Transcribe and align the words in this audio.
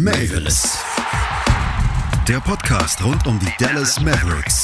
Mavis. 0.00 0.78
Der 2.28 2.38
Podcast 2.38 3.02
rund 3.02 3.26
um 3.26 3.36
die 3.40 3.52
Dallas 3.58 4.00
Mavericks. 4.00 4.62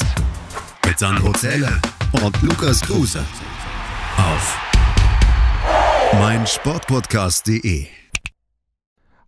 Mit 0.85 0.97
Sandro 0.97 1.33
Zähler 1.33 1.77
und 2.23 2.41
Lukas 2.41 2.79
Kruse. 2.79 3.21
Auf 4.15 4.57
meinsportpodcast.de. 6.13 7.87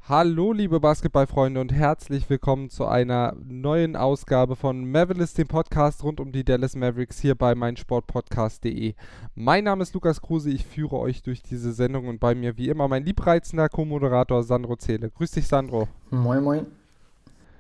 Hallo 0.10 0.54
liebe 0.54 0.80
Basketballfreunde 0.80 1.60
und 1.60 1.74
herzlich 1.74 2.30
willkommen 2.30 2.70
zu 2.70 2.86
einer 2.86 3.36
neuen 3.44 3.98
Ausgabe 3.98 4.56
von 4.56 4.90
Mavericks, 4.90 5.34
dem 5.34 5.50
Podcast 5.50 6.02
rund 6.02 6.22
um 6.22 6.32
die 6.32 6.46
Dallas 6.46 6.78
Mavericks 6.78 7.20
hier 7.20 7.36
bei 7.36 7.56
meinsportpodcast.de. 7.56 8.94
Mein 9.36 9.66
Name 9.66 9.84
ist 9.84 9.94
Lukas 9.94 10.22
Kruse, 10.22 10.50
ich 10.50 10.66
führe 10.66 10.98
euch 10.98 11.24
durch 11.24 11.44
diese 11.44 11.74
Sendung 11.74 12.08
und 12.08 12.22
bei 12.22 12.36
mir 12.36 12.58
wie 12.58 12.70
immer 12.70 12.88
mein 12.88 13.04
liebreizender 13.04 13.68
Co-Moderator 13.68 14.44
Sandro 14.44 14.78
Zähle. 14.78 15.12
Grüß 15.12 15.32
dich 15.32 15.46
Sandro. 15.46 15.90
Moin 16.10 16.42
moin. 16.42 16.68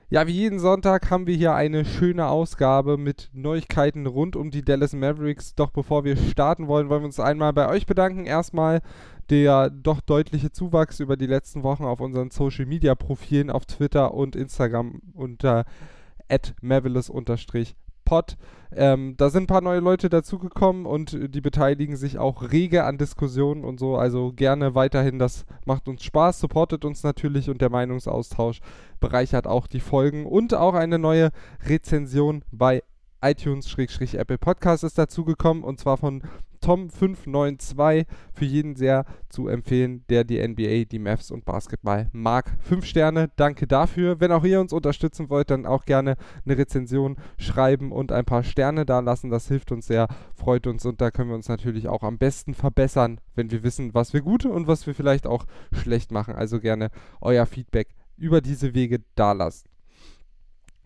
Ja, 0.09 0.25
wie 0.25 0.31
jeden 0.31 0.59
Sonntag 0.59 1.11
haben 1.11 1.27
wir 1.27 1.35
hier 1.35 1.53
eine 1.53 1.83
schöne 1.83 2.27
Ausgabe 2.27 2.97
mit 2.97 3.29
Neuigkeiten 3.33 4.05
rund 4.05 4.37
um 4.37 4.51
die 4.51 4.61
Dallas 4.61 4.93
Mavericks. 4.93 5.53
Doch 5.53 5.69
bevor 5.69 6.05
wir 6.05 6.15
starten 6.15 6.69
wollen, 6.69 6.87
wollen 6.87 7.01
wir 7.01 7.07
uns 7.07 7.19
einmal 7.19 7.51
bei 7.51 7.67
euch 7.67 7.85
bedanken. 7.85 8.25
Erstmal 8.25 8.79
der 9.29 9.69
doch 9.69 9.99
deutliche 9.99 10.49
Zuwachs 10.53 11.01
über 11.01 11.17
die 11.17 11.25
letzten 11.25 11.63
Wochen 11.63 11.83
auf 11.83 11.99
unseren 11.99 12.31
Social 12.31 12.65
Media 12.65 12.95
Profilen 12.95 13.49
auf 13.49 13.65
Twitter 13.65 14.13
und 14.13 14.37
Instagram 14.37 15.01
unter 15.13 15.65
pod 18.07 18.37
ähm, 18.75 19.15
da 19.17 19.29
sind 19.29 19.43
ein 19.43 19.47
paar 19.47 19.61
neue 19.61 19.79
Leute 19.79 20.09
dazugekommen 20.09 20.85
und 20.85 21.17
die 21.33 21.41
beteiligen 21.41 21.95
sich 21.95 22.17
auch 22.17 22.51
rege 22.51 22.83
an 22.83 22.97
Diskussionen 22.97 23.63
und 23.63 23.79
so. 23.79 23.95
Also 23.95 24.33
gerne 24.33 24.75
weiterhin, 24.75 25.19
das 25.19 25.45
macht 25.65 25.87
uns 25.87 26.03
Spaß, 26.03 26.39
supportet 26.39 26.83
uns 26.83 27.03
natürlich 27.03 27.49
und 27.49 27.61
der 27.61 27.69
Meinungsaustausch 27.69 28.59
bereichert 28.99 29.47
auch 29.47 29.67
die 29.67 29.79
Folgen 29.79 30.25
und 30.25 30.53
auch 30.53 30.73
eine 30.73 30.99
neue 30.99 31.29
Rezension 31.65 32.43
bei 32.51 32.83
iTunes-Apple 33.21 34.37
Podcast 34.37 34.83
ist 34.83 34.97
dazugekommen 34.97 35.63
und 35.63 35.79
zwar 35.79 35.97
von 35.97 36.21
Tom592 36.61 38.05
für 38.33 38.45
jeden 38.45 38.75
sehr 38.75 39.05
zu 39.29 39.47
empfehlen, 39.47 40.03
der 40.09 40.23
die 40.23 40.45
NBA, 40.45 40.85
die 40.85 40.99
Mavs 40.99 41.31
und 41.31 41.45
Basketball 41.45 42.09
mag. 42.11 42.55
Fünf 42.59 42.85
Sterne, 42.85 43.29
danke 43.35 43.67
dafür. 43.67 44.19
Wenn 44.19 44.31
auch 44.31 44.43
ihr 44.43 44.61
uns 44.61 44.73
unterstützen 44.73 45.29
wollt, 45.29 45.49
dann 45.49 45.65
auch 45.65 45.85
gerne 45.85 46.15
eine 46.45 46.57
Rezension 46.57 47.17
schreiben 47.37 47.91
und 47.91 48.11
ein 48.11 48.25
paar 48.25 48.43
Sterne 48.43 48.85
da 48.85 48.99
lassen. 48.99 49.29
Das 49.29 49.47
hilft 49.47 49.71
uns 49.71 49.87
sehr, 49.87 50.07
freut 50.33 50.67
uns 50.67 50.85
und 50.85 51.01
da 51.01 51.11
können 51.11 51.29
wir 51.29 51.35
uns 51.35 51.49
natürlich 51.49 51.87
auch 51.87 52.03
am 52.03 52.17
besten 52.17 52.53
verbessern, 52.53 53.19
wenn 53.35 53.51
wir 53.51 53.63
wissen, 53.63 53.93
was 53.93 54.13
wir 54.13 54.21
gut 54.21 54.45
und 54.45 54.67
was 54.67 54.87
wir 54.87 54.95
vielleicht 54.95 55.27
auch 55.27 55.45
schlecht 55.71 56.11
machen. 56.11 56.35
Also 56.35 56.59
gerne 56.59 56.89
euer 57.21 57.45
Feedback 57.45 57.89
über 58.17 58.41
diese 58.41 58.73
Wege 58.73 58.99
da 59.15 59.31
lassen. 59.31 59.69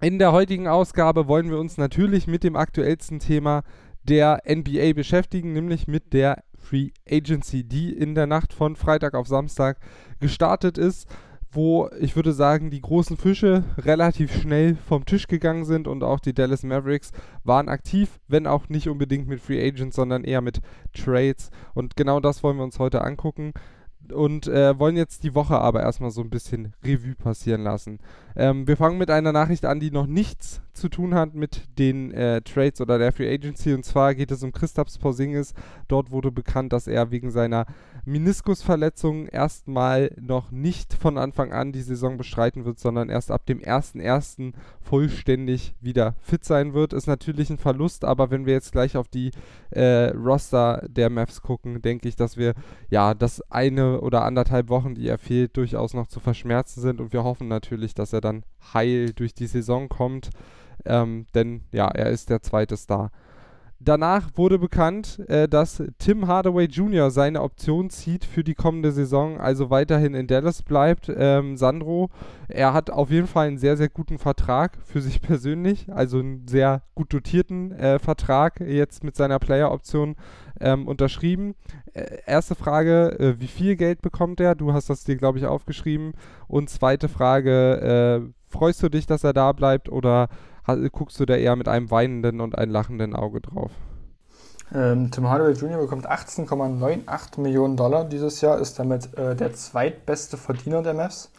In 0.03 0.17
der 0.17 0.31
heutigen 0.31 0.67
Ausgabe 0.67 1.27
wollen 1.27 1.51
wir 1.51 1.59
uns 1.59 1.77
natürlich 1.77 2.25
mit 2.25 2.43
dem 2.43 2.55
aktuellsten 2.55 3.19
Thema 3.19 3.61
der 4.03 4.41
NBA 4.47 4.93
beschäftigen, 4.93 5.53
nämlich 5.53 5.87
mit 5.87 6.13
der 6.13 6.43
Free 6.57 6.89
Agency, 7.09 7.63
die 7.63 7.91
in 7.91 8.15
der 8.15 8.27
Nacht 8.27 8.53
von 8.53 8.75
Freitag 8.75 9.13
auf 9.13 9.27
Samstag 9.27 9.77
gestartet 10.19 10.77
ist, 10.77 11.07
wo 11.51 11.89
ich 11.99 12.15
würde 12.15 12.31
sagen, 12.31 12.69
die 12.69 12.81
großen 12.81 13.17
Fische 13.17 13.65
relativ 13.77 14.33
schnell 14.33 14.75
vom 14.75 15.05
Tisch 15.05 15.27
gegangen 15.27 15.65
sind 15.65 15.87
und 15.87 16.03
auch 16.03 16.19
die 16.19 16.33
Dallas 16.33 16.63
Mavericks 16.63 17.11
waren 17.43 17.67
aktiv, 17.67 18.19
wenn 18.27 18.47
auch 18.47 18.69
nicht 18.69 18.87
unbedingt 18.87 19.27
mit 19.27 19.41
Free 19.41 19.61
Agents, 19.65 19.97
sondern 19.97 20.23
eher 20.23 20.41
mit 20.41 20.61
Trades. 20.93 21.49
Und 21.73 21.97
genau 21.97 22.19
das 22.21 22.41
wollen 22.41 22.57
wir 22.57 22.63
uns 22.63 22.79
heute 22.79 23.01
angucken 23.01 23.53
und 24.11 24.47
äh, 24.47 24.77
wollen 24.77 24.97
jetzt 24.97 25.23
die 25.23 25.35
Woche 25.35 25.59
aber 25.59 25.81
erstmal 25.81 26.11
so 26.11 26.21
ein 26.21 26.29
bisschen 26.29 26.73
Revue 26.83 27.15
passieren 27.15 27.63
lassen. 27.63 27.99
Ähm, 28.35 28.67
wir 28.67 28.77
fangen 28.77 28.97
mit 28.97 29.09
einer 29.09 29.31
Nachricht 29.31 29.65
an, 29.65 29.79
die 29.79 29.91
noch 29.91 30.07
nichts 30.07 30.61
zu 30.73 30.89
tun 30.89 31.13
hat 31.13 31.35
mit 31.35 31.77
den 31.77 32.11
äh, 32.11 32.41
Trades 32.41 32.81
oder 32.81 32.97
der 32.97 33.11
Free 33.11 33.31
Agency. 33.31 33.73
Und 33.73 33.83
zwar 33.83 34.15
geht 34.15 34.31
es 34.31 34.43
um 34.43 34.51
Christaps 34.51 34.97
Porzingis. 34.97 35.53
Dort 35.87 36.11
wurde 36.11 36.31
bekannt, 36.31 36.73
dass 36.73 36.87
er 36.87 37.11
wegen 37.11 37.31
seiner 37.31 37.65
Meniskusverletzung 38.05 39.27
erstmal 39.27 40.15
noch 40.19 40.51
nicht 40.51 40.93
von 40.93 41.17
Anfang 41.17 41.51
an 41.51 41.71
die 41.71 41.81
Saison 41.81 42.17
bestreiten 42.17 42.65
wird, 42.65 42.79
sondern 42.79 43.09
erst 43.09 43.31
ab 43.31 43.45
dem 43.45 43.59
1.1. 43.59 44.53
vollständig 44.81 45.75
wieder 45.81 46.15
fit 46.21 46.43
sein 46.43 46.73
wird. 46.73 46.93
Ist 46.93 47.07
natürlich 47.07 47.49
ein 47.49 47.57
Verlust, 47.57 48.05
aber 48.05 48.31
wenn 48.31 48.45
wir 48.45 48.53
jetzt 48.53 48.71
gleich 48.71 48.97
auf 48.97 49.07
die 49.07 49.31
äh, 49.71 50.07
Roster 50.15 50.87
der 50.87 51.09
Mavs 51.09 51.41
gucken, 51.41 51.81
denke 51.81 52.07
ich, 52.07 52.15
dass 52.15 52.37
wir 52.37 52.53
ja 52.89 53.13
das 53.13 53.41
eine 53.51 54.00
oder 54.01 54.23
anderthalb 54.23 54.69
Wochen, 54.69 54.95
die 54.95 55.07
er 55.07 55.17
fehlt, 55.17 55.55
durchaus 55.57 55.93
noch 55.93 56.07
zu 56.07 56.19
verschmerzen 56.19 56.81
sind. 56.81 56.99
Und 56.99 57.13
wir 57.13 57.23
hoffen 57.23 57.47
natürlich, 57.47 57.93
dass 57.93 58.13
er 58.13 58.21
dann 58.21 58.43
heil 58.73 59.13
durch 59.13 59.33
die 59.33 59.47
Saison 59.47 59.89
kommt. 59.89 60.29
Ähm, 60.85 61.27
denn 61.35 61.61
ja, 61.71 61.87
er 61.87 62.09
ist 62.09 62.29
der 62.29 62.41
zweite 62.41 62.75
Star. 62.77 63.11
Danach 63.83 64.29
wurde 64.35 64.59
bekannt, 64.59 65.27
äh, 65.27 65.47
dass 65.47 65.81
Tim 65.97 66.27
Hardaway 66.27 66.65
Jr. 66.65 67.09
seine 67.09 67.41
Option 67.41 67.89
zieht 67.89 68.25
für 68.25 68.43
die 68.43 68.53
kommende 68.53 68.91
Saison, 68.91 69.39
also 69.39 69.71
weiterhin 69.71 70.13
in 70.13 70.27
Dallas 70.27 70.61
bleibt. 70.61 71.11
Ähm, 71.13 71.57
Sandro, 71.57 72.11
er 72.47 72.73
hat 72.73 72.91
auf 72.91 73.09
jeden 73.09 73.25
Fall 73.25 73.47
einen 73.47 73.57
sehr, 73.57 73.77
sehr 73.77 73.89
guten 73.89 74.19
Vertrag 74.19 74.77
für 74.85 75.01
sich 75.01 75.19
persönlich, 75.21 75.91
also 75.91 76.19
einen 76.19 76.47
sehr 76.47 76.83
gut 76.93 77.11
dotierten 77.11 77.71
äh, 77.71 77.97
Vertrag 77.97 78.59
jetzt 78.59 79.03
mit 79.03 79.15
seiner 79.15 79.39
Player-Option 79.39 80.15
ähm, 80.61 80.87
unterschrieben. 80.87 81.55
Äh, 81.93 82.19
erste 82.25 82.55
Frage, 82.55 83.19
äh, 83.19 83.39
wie 83.39 83.47
viel 83.47 83.75
Geld 83.75 84.01
bekommt 84.01 84.39
er? 84.39 84.55
Du 84.55 84.73
hast 84.73 84.89
das 84.89 85.03
dir, 85.03 85.17
glaube 85.17 85.39
ich, 85.39 85.45
aufgeschrieben. 85.45 86.13
Und 86.47 86.69
zweite 86.69 87.09
Frage, 87.09 88.23
äh, 88.25 88.51
freust 88.51 88.81
du 88.83 88.89
dich, 88.89 89.05
dass 89.05 89.23
er 89.23 89.33
da 89.33 89.51
bleibt 89.51 89.89
oder 89.89 90.29
guckst 90.91 91.19
du 91.19 91.25
da 91.25 91.35
eher 91.35 91.55
mit 91.55 91.67
einem 91.67 91.91
weinenden 91.91 92.39
und 92.39 92.57
einem 92.57 92.71
lachenden 92.71 93.15
Auge 93.15 93.41
drauf? 93.41 93.71
Ähm, 94.73 95.11
Tim 95.11 95.27
Hardaway 95.27 95.53
Jr. 95.53 95.79
bekommt 95.79 96.09
18,98 96.09 97.41
Millionen 97.41 97.75
Dollar 97.75 98.05
dieses 98.05 98.39
Jahr, 98.41 98.59
ist 98.59 98.79
damit 98.79 99.13
äh, 99.17 99.35
der 99.35 99.53
zweitbeste 99.53 100.37
Verdiener 100.37 100.81
der 100.81 100.93
Mavs. 100.93 101.31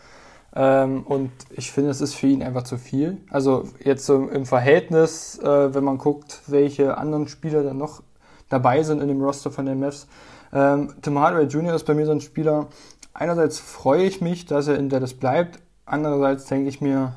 Ähm, 0.54 1.04
und 1.04 1.30
ich 1.50 1.72
finde, 1.72 1.90
es 1.90 2.02
ist 2.02 2.14
für 2.14 2.26
ihn 2.26 2.42
einfach 2.42 2.64
zu 2.64 2.76
viel. 2.76 3.18
Also 3.30 3.64
jetzt 3.82 4.04
so 4.04 4.28
im 4.28 4.44
Verhältnis, 4.44 5.38
äh, 5.38 5.74
wenn 5.74 5.84
man 5.84 5.96
guckt, 5.96 6.42
welche 6.46 6.98
anderen 6.98 7.26
Spieler 7.26 7.62
dann 7.62 7.78
noch 7.78 8.02
dabei 8.52 8.82
sind 8.82 9.00
in 9.00 9.08
dem 9.08 9.22
Roster 9.22 9.50
von 9.50 9.66
den 9.66 9.80
Mavs. 9.80 10.06
Ähm, 10.52 10.92
Tim 11.00 11.18
Hardaway 11.18 11.44
Jr. 11.44 11.74
ist 11.74 11.86
bei 11.86 11.94
mir 11.94 12.06
so 12.06 12.12
ein 12.12 12.20
Spieler. 12.20 12.68
Einerseits 13.14 13.58
freue 13.58 14.04
ich 14.04 14.20
mich, 14.20 14.46
dass 14.46 14.68
er 14.68 14.76
in 14.76 14.88
Dallas 14.88 15.14
bleibt. 15.14 15.60
Andererseits 15.86 16.46
denke 16.46 16.68
ich 16.68 16.80
mir, 16.80 17.14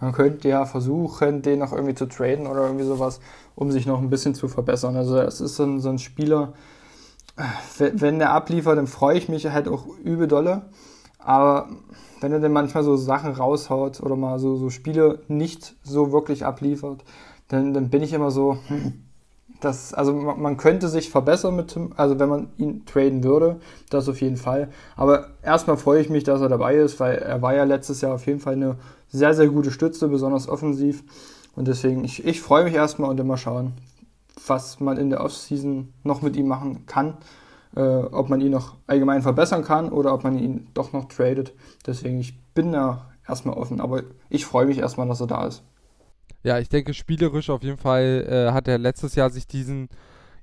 man 0.00 0.12
könnte 0.12 0.48
ja 0.48 0.64
versuchen, 0.64 1.42
den 1.42 1.58
noch 1.58 1.72
irgendwie 1.72 1.94
zu 1.94 2.06
traden 2.06 2.46
oder 2.46 2.62
irgendwie 2.62 2.84
sowas, 2.84 3.20
um 3.54 3.70
sich 3.70 3.86
noch 3.86 4.00
ein 4.00 4.10
bisschen 4.10 4.34
zu 4.34 4.48
verbessern. 4.48 4.96
Also 4.96 5.18
es 5.18 5.40
ist 5.40 5.56
so 5.56 5.64
ein, 5.64 5.80
so 5.80 5.88
ein 5.88 5.98
Spieler, 5.98 6.52
wenn 7.76 8.18
der 8.18 8.32
abliefert, 8.32 8.78
dann 8.78 8.86
freue 8.86 9.18
ich 9.18 9.28
mich 9.28 9.46
halt 9.46 9.68
auch 9.68 9.86
übel 10.02 10.28
dolle. 10.28 10.62
Aber 11.18 11.68
wenn 12.20 12.32
er 12.32 12.40
dann 12.40 12.52
manchmal 12.52 12.84
so 12.84 12.96
Sachen 12.96 13.32
raushaut 13.32 14.00
oder 14.00 14.16
mal 14.16 14.38
so, 14.38 14.56
so 14.56 14.70
Spiele 14.70 15.20
nicht 15.28 15.74
so 15.82 16.12
wirklich 16.12 16.44
abliefert, 16.44 17.04
dann, 17.48 17.74
dann 17.74 17.90
bin 17.90 18.02
ich 18.02 18.12
immer 18.12 18.30
so, 18.30 18.58
hm, 18.68 19.03
das, 19.60 19.94
also 19.94 20.12
man, 20.12 20.56
könnte 20.56 20.88
sich 20.88 21.10
verbessern 21.10 21.56
mit 21.56 21.68
Tim, 21.68 21.92
also 21.96 22.18
wenn 22.18 22.28
man 22.28 22.48
ihn 22.58 22.84
traden 22.84 23.24
würde, 23.24 23.60
das 23.90 24.08
auf 24.08 24.20
jeden 24.20 24.36
Fall. 24.36 24.68
Aber 24.96 25.28
erstmal 25.42 25.76
freue 25.76 26.00
ich 26.00 26.10
mich, 26.10 26.24
dass 26.24 26.40
er 26.40 26.48
dabei 26.48 26.76
ist, 26.76 27.00
weil 27.00 27.16
er 27.16 27.40
war 27.40 27.54
ja 27.54 27.64
letztes 27.64 28.00
Jahr 28.00 28.14
auf 28.14 28.26
jeden 28.26 28.40
Fall 28.40 28.54
eine 28.54 28.76
sehr, 29.08 29.32
sehr 29.34 29.48
gute 29.48 29.70
Stütze, 29.70 30.08
besonders 30.08 30.48
offensiv. 30.48 31.02
Und 31.56 31.68
deswegen, 31.68 32.04
ich, 32.04 32.24
ich 32.24 32.40
freue 32.40 32.64
mich 32.64 32.74
erstmal 32.74 33.10
und 33.10 33.20
immer 33.20 33.36
schauen, 33.36 33.72
was 34.46 34.80
man 34.80 34.98
in 34.98 35.10
der 35.10 35.22
Offseason 35.22 35.92
noch 36.02 36.20
mit 36.20 36.36
ihm 36.36 36.48
machen 36.48 36.84
kann. 36.86 37.14
Äh, 37.76 37.80
ob 37.80 38.28
man 38.28 38.40
ihn 38.40 38.52
noch 38.52 38.76
allgemein 38.86 39.22
verbessern 39.22 39.64
kann 39.64 39.88
oder 39.88 40.14
ob 40.14 40.22
man 40.22 40.38
ihn 40.38 40.68
doch 40.74 40.92
noch 40.92 41.06
tradet. 41.06 41.54
Deswegen, 41.86 42.20
ich 42.20 42.38
bin 42.54 42.70
da 42.70 43.10
erstmal 43.26 43.56
offen, 43.56 43.80
aber 43.80 44.02
ich 44.28 44.46
freue 44.46 44.66
mich 44.66 44.78
erstmal, 44.78 45.08
dass 45.08 45.20
er 45.20 45.26
da 45.26 45.46
ist. 45.46 45.62
Ja, 46.44 46.58
ich 46.58 46.68
denke, 46.68 46.94
spielerisch 46.94 47.50
auf 47.50 47.62
jeden 47.62 47.78
Fall 47.78 48.26
äh, 48.28 48.52
hat 48.52 48.68
er 48.68 48.78
letztes 48.78 49.16
Jahr 49.16 49.30
sich 49.30 49.46
diesen 49.46 49.88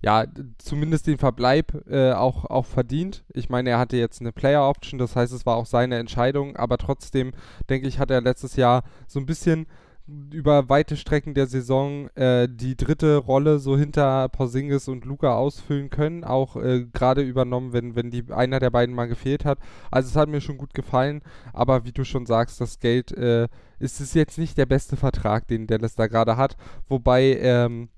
ja, 0.03 0.25
zumindest 0.57 1.05
den 1.05 1.19
Verbleib 1.19 1.87
äh, 1.87 2.13
auch, 2.13 2.45
auch 2.45 2.65
verdient. 2.65 3.23
Ich 3.33 3.49
meine, 3.49 3.69
er 3.69 3.79
hatte 3.79 3.97
jetzt 3.97 4.19
eine 4.19 4.31
Player 4.31 4.67
Option, 4.67 4.97
das 4.97 5.15
heißt, 5.15 5.31
es 5.31 5.45
war 5.45 5.55
auch 5.57 5.67
seine 5.67 5.97
Entscheidung, 5.99 6.55
aber 6.55 6.77
trotzdem, 6.79 7.33
denke 7.69 7.87
ich, 7.87 7.99
hat 7.99 8.09
er 8.09 8.21
letztes 8.21 8.55
Jahr 8.55 8.83
so 9.07 9.19
ein 9.19 9.27
bisschen 9.27 9.67
über 10.07 10.69
weite 10.69 10.97
Strecken 10.97 11.33
der 11.33 11.47
Saison 11.47 12.07
äh, 12.15 12.47
die 12.49 12.75
dritte 12.75 13.17
Rolle 13.17 13.59
so 13.59 13.77
hinter 13.77 14.27
Porzingis 14.29 14.87
und 14.87 15.05
Luca 15.05 15.35
ausfüllen 15.35 15.89
können, 15.89 16.23
auch 16.23 16.55
äh, 16.55 16.85
gerade 16.91 17.21
übernommen, 17.21 17.73
wenn, 17.73 17.95
wenn 17.95 18.11
die, 18.11 18.25
einer 18.31 18.59
der 18.59 18.71
beiden 18.71 18.95
mal 18.95 19.07
gefehlt 19.07 19.45
hat. 19.45 19.59
Also 19.89 20.09
es 20.09 20.15
hat 20.15 20.29
mir 20.29 20.41
schon 20.41 20.57
gut 20.57 20.73
gefallen, 20.73 21.21
aber 21.53 21.85
wie 21.85 21.91
du 21.91 22.03
schon 22.03 22.25
sagst, 22.25 22.59
das 22.59 22.79
Geld 22.79 23.11
äh, 23.11 23.47
ist 23.79 24.01
es 24.01 24.13
jetzt 24.13 24.37
nicht 24.37 24.57
der 24.57 24.65
beste 24.65 24.97
Vertrag, 24.97 25.47
den 25.47 25.67
Dallas 25.67 25.95
da 25.95 26.07
gerade 26.07 26.37
hat, 26.37 26.57
wobei 26.87 27.37
ähm, 27.39 27.89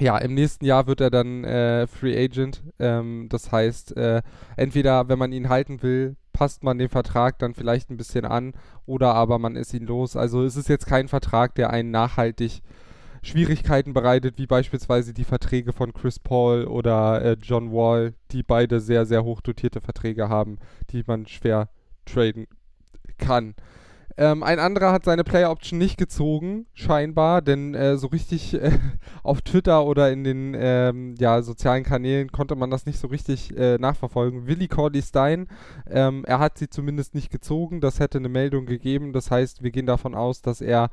ja, 0.00 0.18
im 0.18 0.34
nächsten 0.34 0.64
Jahr 0.64 0.86
wird 0.86 1.00
er 1.00 1.10
dann 1.10 1.44
äh, 1.44 1.86
Free 1.86 2.16
Agent. 2.16 2.62
Ähm, 2.78 3.26
das 3.28 3.52
heißt, 3.52 3.96
äh, 3.96 4.22
entweder, 4.56 5.08
wenn 5.08 5.18
man 5.18 5.32
ihn 5.32 5.48
halten 5.48 5.82
will, 5.82 6.16
passt 6.42 6.64
man 6.64 6.76
den 6.76 6.88
Vertrag 6.88 7.38
dann 7.38 7.54
vielleicht 7.54 7.88
ein 7.88 7.96
bisschen 7.96 8.24
an 8.24 8.54
oder 8.84 9.14
aber 9.14 9.38
man 9.38 9.54
ist 9.54 9.72
ihn 9.74 9.86
los. 9.86 10.16
Also 10.16 10.42
es 10.42 10.56
ist 10.56 10.68
jetzt 10.68 10.88
kein 10.88 11.06
Vertrag, 11.06 11.54
der 11.54 11.70
einen 11.70 11.92
nachhaltig 11.92 12.62
Schwierigkeiten 13.22 13.92
bereitet, 13.92 14.38
wie 14.38 14.48
beispielsweise 14.48 15.14
die 15.14 15.22
Verträge 15.22 15.72
von 15.72 15.92
Chris 15.92 16.18
Paul 16.18 16.64
oder 16.64 17.22
äh, 17.22 17.36
John 17.40 17.70
Wall, 17.70 18.14
die 18.32 18.42
beide 18.42 18.80
sehr, 18.80 19.06
sehr 19.06 19.22
hoch 19.22 19.40
dotierte 19.40 19.80
Verträge 19.80 20.28
haben, 20.28 20.58
die 20.90 21.04
man 21.06 21.28
schwer 21.28 21.68
traden 22.06 22.48
kann. 23.18 23.54
Ähm, 24.16 24.42
ein 24.42 24.58
anderer 24.58 24.92
hat 24.92 25.04
seine 25.04 25.24
Player 25.24 25.50
Option 25.50 25.78
nicht 25.78 25.96
gezogen, 25.96 26.66
scheinbar, 26.74 27.42
denn 27.42 27.74
äh, 27.74 27.96
so 27.96 28.08
richtig 28.08 28.54
äh, 28.54 28.78
auf 29.22 29.42
Twitter 29.42 29.84
oder 29.86 30.10
in 30.10 30.24
den 30.24 30.54
ähm, 30.58 31.14
ja, 31.18 31.42
sozialen 31.42 31.84
Kanälen 31.84 32.30
konnte 32.30 32.54
man 32.56 32.70
das 32.70 32.86
nicht 32.86 32.98
so 32.98 33.08
richtig 33.08 33.56
äh, 33.56 33.78
nachverfolgen. 33.78 34.46
Willi 34.46 34.68
Cordy 34.68 35.02
Stein, 35.02 35.48
ähm, 35.90 36.24
er 36.26 36.38
hat 36.38 36.58
sie 36.58 36.68
zumindest 36.68 37.14
nicht 37.14 37.30
gezogen, 37.30 37.80
das 37.80 38.00
hätte 38.00 38.18
eine 38.18 38.28
Meldung 38.28 38.66
gegeben. 38.66 39.12
Das 39.12 39.30
heißt, 39.30 39.62
wir 39.62 39.70
gehen 39.70 39.86
davon 39.86 40.14
aus, 40.14 40.42
dass 40.42 40.60
er 40.60 40.90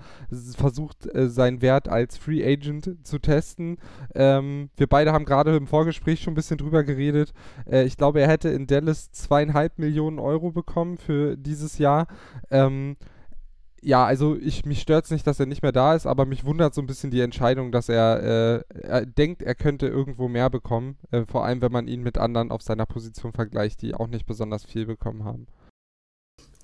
versucht, 0.58 1.14
äh, 1.14 1.30
seinen 1.30 1.62
Wert 1.62 1.90
als 1.90 2.18
Free 2.18 2.46
Agent 2.46 2.98
zu 3.04 3.20
testen. 3.20 3.78
Ähm, 4.16 4.70
wir 4.78 4.88
beide 4.88 5.12
haben 5.12 5.26
gerade 5.26 5.56
im 5.56 5.68
Vorgespräch 5.68 6.22
schon 6.22 6.34
ein 6.34 6.36
bisschen 6.36 6.58
drüber 6.58 6.84
geredet. 6.84 7.34
Äh, 7.70 7.84
ich 7.84 7.98
glaube, 7.98 8.22
er 8.22 8.28
hätte 8.28 8.50
in 8.50 8.68
Dallas 8.68 9.12
zweieinhalb 9.12 9.78
Millionen 9.78 10.20
Euro 10.20 10.52
bekommen 10.52 10.98
für 10.98 11.36
dieses 11.38 11.78
Jahr. 11.78 12.08
Ähm, 12.50 12.96
ja, 13.82 14.06
also 14.06 14.36
ich, 14.36 14.66
mich 14.66 14.82
stört 14.82 15.06
es 15.06 15.12
nicht, 15.12 15.26
dass 15.26 15.40
er 15.40 15.46
nicht 15.46 15.62
mehr 15.62 15.72
da 15.72 15.96
ist, 15.96 16.06
aber 16.06 16.26
mich 16.26 16.46
wundert 16.46 16.74
so 16.74 16.82
ein 16.82 16.88
bisschen 16.88 17.12
die 17.12 17.22
Entscheidung, 17.22 17.72
dass 17.72 17.90
er, 17.90 18.64
äh, 18.72 18.78
er 18.82 19.06
denkt, 19.06 19.42
er 19.42 19.56
könnte 19.56 19.88
irgendwo 19.88 20.28
mehr 20.28 20.50
bekommen. 20.50 20.98
Äh, 21.12 21.26
vor 21.26 21.46
allem, 21.46 21.62
wenn 21.62 21.72
man 21.72 21.88
ihn 21.88 22.02
mit 22.02 22.18
anderen 22.18 22.52
auf 22.52 22.62
seiner 22.62 22.86
Position 22.86 23.34
vergleicht, 23.34 23.82
die 23.82 23.96
auch 23.96 24.08
nicht 24.08 24.26
besonders 24.26 24.66
viel 24.66 24.86
bekommen 24.86 25.24
haben. 25.24 25.48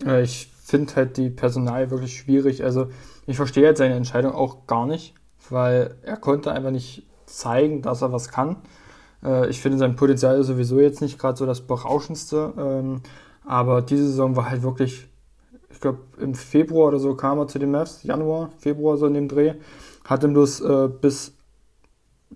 Äh, 0.05 0.23
ich 0.23 0.47
finde 0.63 0.95
halt 0.95 1.17
die 1.17 1.29
Personal 1.29 1.91
wirklich 1.91 2.17
schwierig. 2.17 2.63
Also 2.63 2.87
ich 3.27 3.37
verstehe 3.37 3.65
halt 3.65 3.77
seine 3.77 3.95
Entscheidung 3.95 4.33
auch 4.33 4.67
gar 4.67 4.85
nicht, 4.85 5.13
weil 5.49 5.95
er 6.03 6.17
konnte 6.17 6.51
einfach 6.51 6.71
nicht 6.71 7.05
zeigen, 7.25 7.81
dass 7.81 8.01
er 8.01 8.11
was 8.11 8.29
kann. 8.29 8.57
Äh, 9.23 9.49
ich 9.49 9.61
finde 9.61 9.77
sein 9.77 9.95
Potenzial 9.95 10.39
ist 10.39 10.47
sowieso 10.47 10.79
jetzt 10.79 11.01
nicht 11.01 11.19
gerade 11.19 11.37
so 11.37 11.45
das 11.45 11.61
berauschendste, 11.61 12.53
ähm, 12.57 13.01
aber 13.45 13.81
diese 13.81 14.07
Saison 14.07 14.35
war 14.35 14.49
halt 14.49 14.63
wirklich 14.63 15.07
ich 15.07 15.14
glaube, 15.85 15.99
im 16.19 16.33
Februar 16.33 16.89
oder 16.89 16.99
so 16.99 17.15
kam 17.15 17.39
er 17.39 17.47
zu 17.47 17.59
den 17.59 17.71
Mavs, 17.71 18.03
Januar, 18.03 18.49
Februar 18.57 18.97
so 18.97 19.05
in 19.05 19.13
dem 19.13 19.27
Dreh, 19.27 19.53
hat 20.03 20.23
ihm 20.23 20.33
bloß 20.33 20.61
äh, 20.61 20.89
bis 20.89 21.33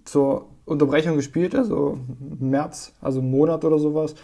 zur 0.05 0.47
Unterbrechung 0.65 1.15
gespielt, 1.15 1.55
also 1.55 1.97
März, 2.39 2.93
also 3.01 3.21
Monat 3.21 3.65
oder 3.65 3.79
sowas. 3.79 4.15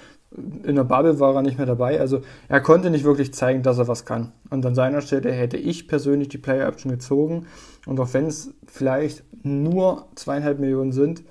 In 0.63 0.75
der 0.75 0.83
Bubble 0.83 1.19
war 1.19 1.33
er 1.35 1.41
nicht 1.41 1.57
mehr 1.57 1.65
dabei, 1.65 1.99
also 1.99 2.21
er 2.49 2.61
konnte 2.61 2.89
nicht 2.89 3.03
wirklich 3.03 3.33
zeigen, 3.33 3.63
dass 3.63 3.77
er 3.77 3.87
was 3.87 4.05
kann. 4.05 4.31
Und 4.49 4.65
an 4.65 4.75
seiner 4.75 5.01
Stelle 5.01 5.31
hätte 5.31 5.57
ich 5.57 5.87
persönlich 5.87 6.27
die 6.29 6.37
Player 6.37 6.67
Option 6.67 6.91
gezogen. 6.91 7.47
Und 7.85 7.99
auch 7.99 8.13
wenn 8.13 8.27
es 8.27 8.53
vielleicht 8.67 9.23
nur 9.43 10.07
zweieinhalb 10.15 10.59
Millionen 10.59 10.91
sind, 10.91 11.23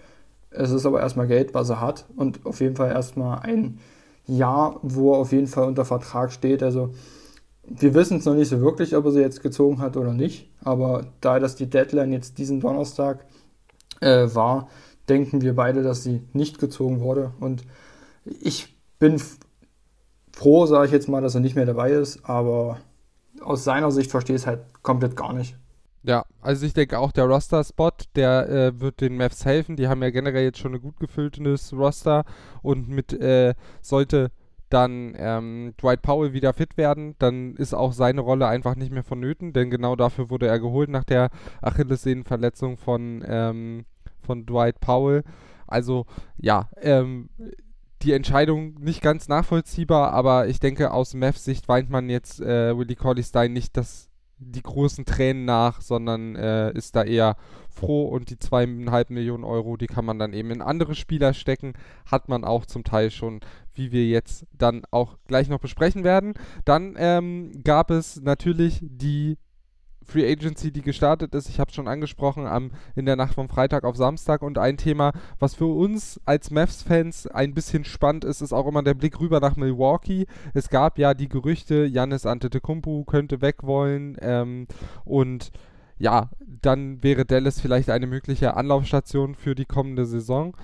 es 0.50 0.70
ist 0.70 0.86
aber 0.86 1.00
erstmal 1.00 1.26
Geld, 1.26 1.52
was 1.52 1.68
er 1.68 1.80
hat 1.80 2.06
und 2.16 2.46
auf 2.46 2.60
jeden 2.60 2.76
Fall 2.76 2.90
erstmal 2.90 3.40
ein 3.40 3.78
Jahr, 4.26 4.80
wo 4.82 5.12
er 5.12 5.18
auf 5.18 5.32
jeden 5.32 5.48
Fall 5.48 5.66
unter 5.66 5.84
Vertrag 5.84 6.32
steht. 6.32 6.62
Also 6.62 6.90
wir 7.66 7.94
wissen 7.94 8.18
es 8.18 8.24
noch 8.24 8.34
nicht 8.34 8.48
so 8.48 8.60
wirklich, 8.60 8.94
ob 8.96 9.04
er 9.06 9.12
sie 9.12 9.20
jetzt 9.20 9.42
gezogen 9.42 9.80
hat 9.80 9.96
oder 9.96 10.12
nicht. 10.12 10.50
Aber 10.62 11.06
da 11.20 11.38
das 11.38 11.56
die 11.56 11.68
Deadline 11.68 12.12
jetzt 12.12 12.38
diesen 12.38 12.60
Donnerstag 12.60 13.24
äh, 14.00 14.28
war, 14.34 14.68
denken 15.08 15.42
wir 15.42 15.54
beide, 15.54 15.82
dass 15.82 16.02
sie 16.02 16.22
nicht 16.32 16.58
gezogen 16.58 17.00
wurde. 17.00 17.32
Und 17.40 17.62
ich 18.24 18.74
bin 18.98 19.20
froh, 20.32 20.66
sage 20.66 20.86
ich 20.86 20.92
jetzt 20.92 21.08
mal, 21.08 21.20
dass 21.20 21.34
er 21.34 21.40
nicht 21.40 21.56
mehr 21.56 21.66
dabei 21.66 21.92
ist. 21.92 22.24
Aber 22.24 22.78
aus 23.40 23.64
seiner 23.64 23.90
Sicht 23.90 24.10
verstehe 24.10 24.36
ich 24.36 24.42
es 24.42 24.46
halt 24.46 24.60
komplett 24.82 25.16
gar 25.16 25.32
nicht. 25.32 25.56
Ja, 26.02 26.26
also 26.42 26.66
ich 26.66 26.74
denke 26.74 26.98
auch 26.98 27.12
der 27.12 27.24
Roster-Spot, 27.24 27.92
der 28.14 28.48
äh, 28.48 28.80
wird 28.80 29.00
den 29.00 29.16
Mavs 29.16 29.46
helfen. 29.46 29.76
Die 29.76 29.88
haben 29.88 30.02
ja 30.02 30.10
generell 30.10 30.44
jetzt 30.44 30.58
schon 30.58 30.74
ein 30.74 30.82
gut 30.82 31.00
gefülltes 31.00 31.72
Roster 31.72 32.24
und 32.62 32.90
mit 32.90 33.14
äh, 33.14 33.54
sollte 33.80 34.30
dann 34.74 35.14
ähm, 35.16 35.74
Dwight 35.80 36.02
Powell 36.02 36.32
wieder 36.32 36.52
fit 36.52 36.76
werden, 36.76 37.14
dann 37.18 37.54
ist 37.54 37.74
auch 37.74 37.92
seine 37.92 38.20
Rolle 38.20 38.48
einfach 38.48 38.74
nicht 38.74 38.92
mehr 38.92 39.04
vonnöten, 39.04 39.52
denn 39.52 39.70
genau 39.70 39.94
dafür 39.94 40.30
wurde 40.30 40.48
er 40.48 40.58
geholt 40.58 40.90
nach 40.90 41.04
der 41.04 41.30
Achillessehnenverletzung 41.62 42.76
von, 42.76 43.24
ähm, 43.26 43.84
von 44.20 44.44
Dwight 44.44 44.80
Powell. 44.80 45.22
Also 45.66 46.06
ja, 46.36 46.68
ähm, 46.82 47.28
die 48.02 48.12
Entscheidung 48.12 48.74
nicht 48.80 49.00
ganz 49.00 49.28
nachvollziehbar, 49.28 50.12
aber 50.12 50.48
ich 50.48 50.60
denke, 50.60 50.92
aus 50.92 51.14
Mavs 51.14 51.44
Sicht 51.44 51.68
weint 51.68 51.88
man 51.88 52.10
jetzt 52.10 52.40
äh, 52.40 52.76
Willie 52.76 52.96
Corley 52.96 53.22
Stein 53.22 53.52
nicht 53.52 53.76
das, 53.76 54.10
die 54.38 54.62
großen 54.62 55.04
Tränen 55.04 55.44
nach, 55.44 55.80
sondern 55.80 56.36
äh, 56.36 56.72
ist 56.72 56.96
da 56.96 57.02
eher 57.04 57.36
froh 57.68 58.04
und 58.06 58.30
die 58.30 58.38
zweieinhalb 58.38 59.10
Millionen 59.10 59.44
Euro, 59.44 59.76
die 59.76 59.86
kann 59.86 60.04
man 60.04 60.18
dann 60.18 60.32
eben 60.32 60.50
in 60.50 60.62
andere 60.62 60.94
Spieler 60.94 61.34
stecken, 61.34 61.72
hat 62.06 62.28
man 62.28 62.44
auch 62.44 62.66
zum 62.66 62.84
Teil 62.84 63.10
schon 63.10 63.40
wie 63.74 63.92
wir 63.92 64.06
jetzt 64.06 64.46
dann 64.56 64.82
auch 64.90 65.16
gleich 65.26 65.48
noch 65.48 65.58
besprechen 65.58 66.04
werden. 66.04 66.34
Dann 66.64 66.94
ähm, 66.96 67.62
gab 67.64 67.90
es 67.90 68.20
natürlich 68.20 68.78
die 68.82 69.36
Free 70.04 70.30
Agency, 70.30 70.70
die 70.70 70.82
gestartet 70.82 71.34
ist. 71.34 71.48
Ich 71.48 71.60
habe 71.60 71.70
es 71.70 71.74
schon 71.74 71.88
angesprochen, 71.88 72.46
am, 72.46 72.70
in 72.94 73.06
der 73.06 73.16
Nacht 73.16 73.34
vom 73.34 73.48
Freitag 73.48 73.84
auf 73.84 73.96
Samstag. 73.96 74.42
Und 74.42 74.58
ein 74.58 74.76
Thema, 74.76 75.12
was 75.38 75.54
für 75.54 75.66
uns 75.66 76.20
als 76.24 76.50
Mavs-Fans 76.50 77.26
ein 77.28 77.54
bisschen 77.54 77.84
spannend 77.84 78.24
ist, 78.24 78.40
ist 78.40 78.52
auch 78.52 78.66
immer 78.66 78.82
der 78.82 78.94
Blick 78.94 79.20
rüber 79.20 79.40
nach 79.40 79.56
Milwaukee. 79.56 80.26
Es 80.52 80.68
gab 80.68 80.98
ja 80.98 81.14
die 81.14 81.28
Gerüchte, 81.28 81.86
Janis 81.86 82.26
Antetokounmpo 82.26 83.04
könnte 83.04 83.40
weg 83.40 83.62
wollen. 83.62 84.16
Ähm, 84.20 84.66
und 85.04 85.50
ja, 85.98 86.30
dann 86.46 87.02
wäre 87.02 87.24
Dallas 87.24 87.60
vielleicht 87.60 87.90
eine 87.90 88.06
mögliche 88.06 88.56
Anlaufstation 88.56 89.34
für 89.34 89.54
die 89.54 89.64
kommende 89.64 90.06
Saison 90.06 90.56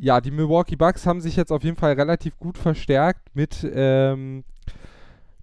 ja, 0.00 0.20
die 0.20 0.30
Milwaukee 0.30 0.76
Bucks 0.76 1.06
haben 1.06 1.20
sich 1.20 1.36
jetzt 1.36 1.52
auf 1.52 1.62
jeden 1.62 1.76
Fall 1.76 1.92
relativ 1.92 2.38
gut 2.38 2.56
verstärkt 2.56 3.34
mit 3.34 3.68
ähm, 3.70 4.44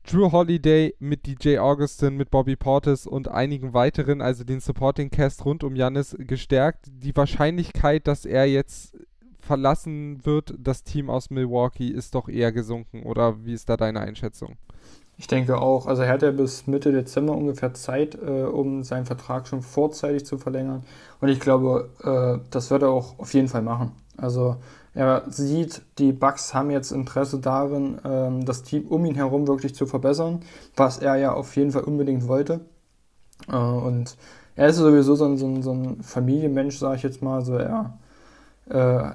Drew 0.10 0.32
Holiday, 0.32 0.96
mit 1.00 1.28
DJ 1.28 1.58
Augustin, 1.58 2.16
mit 2.16 2.32
Bobby 2.32 2.56
Portis 2.56 3.06
und 3.06 3.28
einigen 3.28 3.74
weiteren, 3.74 4.22
also 4.22 4.46
den 4.46 4.62
Supporting 4.62 5.10
Cast 5.10 5.44
rund 5.44 5.66
um 5.66 5.76
Janis 5.76 6.16
gestärkt. 6.18 6.86
Die 6.88 7.14
Wahrscheinlichkeit, 7.14 8.08
dass 8.08 8.24
er 8.24 8.46
jetzt 8.46 8.96
verlassen 9.42 10.26
wird, 10.26 10.56
das 10.58 10.84
Team 10.84 11.10
aus 11.10 11.30
Milwaukee, 11.30 11.90
ist 11.90 12.16
doch 12.16 12.30
eher 12.30 12.54
gesunken. 12.54 13.04
Oder 13.04 13.44
wie 13.44 13.52
ist 13.52 13.68
da 13.68 13.76
deine 13.76 14.00
Einschätzung? 14.00 14.56
Ich 15.18 15.28
denke 15.28 15.60
auch. 15.60 15.88
Also 15.88 16.04
er 16.04 16.10
hat 16.14 16.22
ja 16.22 16.32
bis 16.32 16.68
Mitte 16.68 16.94
Dezember 16.94 17.36
ungefähr 17.36 17.74
Zeit, 17.74 18.16
äh, 18.16 18.44
um 18.44 18.86
seinen 18.86 19.06
Vertrag 19.06 19.46
schon 19.46 19.62
vorzeitig 19.62 20.26
zu 20.26 20.38
verlängern. 20.38 20.86
Und 21.20 21.28
ich 21.28 21.42
glaube, 21.42 21.90
äh, 22.02 22.48
das 22.50 22.72
wird 22.72 22.84
er 22.84 22.92
auch 22.92 23.20
auf 23.20 23.34
jeden 23.34 23.50
Fall 23.50 23.62
machen. 23.62 23.92
Also 24.16 24.56
er 24.98 25.26
sieht, 25.28 25.84
die 26.00 26.12
Bucks 26.12 26.56
haben 26.56 26.72
jetzt 26.72 26.92
Interesse 26.92 27.38
darin, 27.38 28.00
ähm, 28.04 28.46
das 28.46 28.64
Team 28.64 28.88
um 28.88 29.06
ihn 29.06 29.14
herum 29.14 29.48
wirklich 29.48 29.76
zu 29.76 29.86
verbessern, 29.86 30.40
was 30.76 30.98
er 30.98 31.18
ja 31.18 31.34
auf 31.34 31.56
jeden 31.56 31.72
Fall 31.72 31.84
unbedingt 31.84 32.28
wollte. 32.28 32.62
Äh, 33.48 33.56
und 33.56 34.18
er 34.56 34.70
ist 34.70 34.78
sowieso 34.78 35.14
so 35.14 35.26
ein, 35.26 35.38
so 35.38 35.46
ein, 35.46 35.62
so 35.62 35.72
ein 35.72 36.02
Familienmensch, 36.02 36.80
sage 36.80 36.96
ich 36.96 37.04
jetzt 37.04 37.22
mal. 37.22 37.36
Also 37.36 37.58
er, 37.58 38.00
äh, 38.70 39.12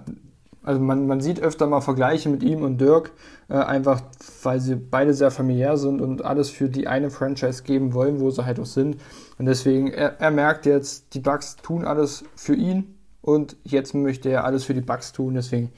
also 0.62 0.80
man, 0.80 1.08
man 1.08 1.20
sieht 1.20 1.40
öfter 1.40 1.66
mal 1.66 1.80
Vergleiche 1.80 2.28
mit 2.28 2.44
ihm 2.44 2.62
und 2.62 2.80
Dirk, 2.80 3.10
äh, 3.48 3.54
einfach 3.54 4.02
weil 4.44 4.60
sie 4.60 4.76
beide 4.76 5.14
sehr 5.14 5.32
familiär 5.32 5.76
sind 5.78 6.00
und 6.00 6.24
alles 6.24 6.48
für 6.48 6.68
die 6.68 6.86
eine 6.86 7.10
Franchise 7.10 7.64
geben 7.64 7.92
wollen, 7.92 8.20
wo 8.20 8.30
sie 8.30 8.46
halt 8.46 8.60
auch 8.60 8.66
sind. 8.66 8.98
Und 9.36 9.46
deswegen, 9.46 9.88
er, 9.88 10.20
er 10.20 10.30
merkt 10.30 10.64
jetzt, 10.64 11.12
die 11.14 11.20
Bucks 11.20 11.56
tun 11.56 11.84
alles 11.84 12.24
für 12.36 12.54
ihn 12.54 13.01
und 13.22 13.56
jetzt 13.64 13.94
möchte 13.94 14.28
er 14.28 14.44
alles 14.44 14.64
für 14.64 14.74
die 14.74 14.80
Bugs 14.80 15.12
tun. 15.12 15.34
Deswegen 15.34 15.72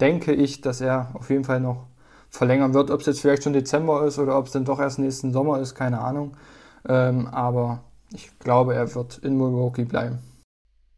denke 0.00 0.32
ich, 0.32 0.60
dass 0.60 0.80
er 0.80 1.10
auf 1.14 1.30
jeden 1.30 1.44
Fall 1.44 1.60
noch 1.60 1.86
verlängern 2.28 2.74
wird. 2.74 2.90
Ob 2.90 3.00
es 3.00 3.06
jetzt 3.06 3.20
vielleicht 3.20 3.42
schon 3.42 3.52
Dezember 3.52 4.04
ist 4.04 4.18
oder 4.18 4.38
ob 4.38 4.46
es 4.46 4.52
dann 4.52 4.64
doch 4.64 4.78
erst 4.78 4.98
nächsten 4.98 5.32
Sommer 5.32 5.58
ist, 5.60 5.74
keine 5.74 6.00
Ahnung. 6.00 6.36
Ähm, 6.88 7.26
aber 7.26 7.80
ich 8.12 8.38
glaube, 8.38 8.74
er 8.74 8.94
wird 8.94 9.18
in 9.18 9.36
Milwaukee 9.36 9.84
bleiben. 9.84 10.18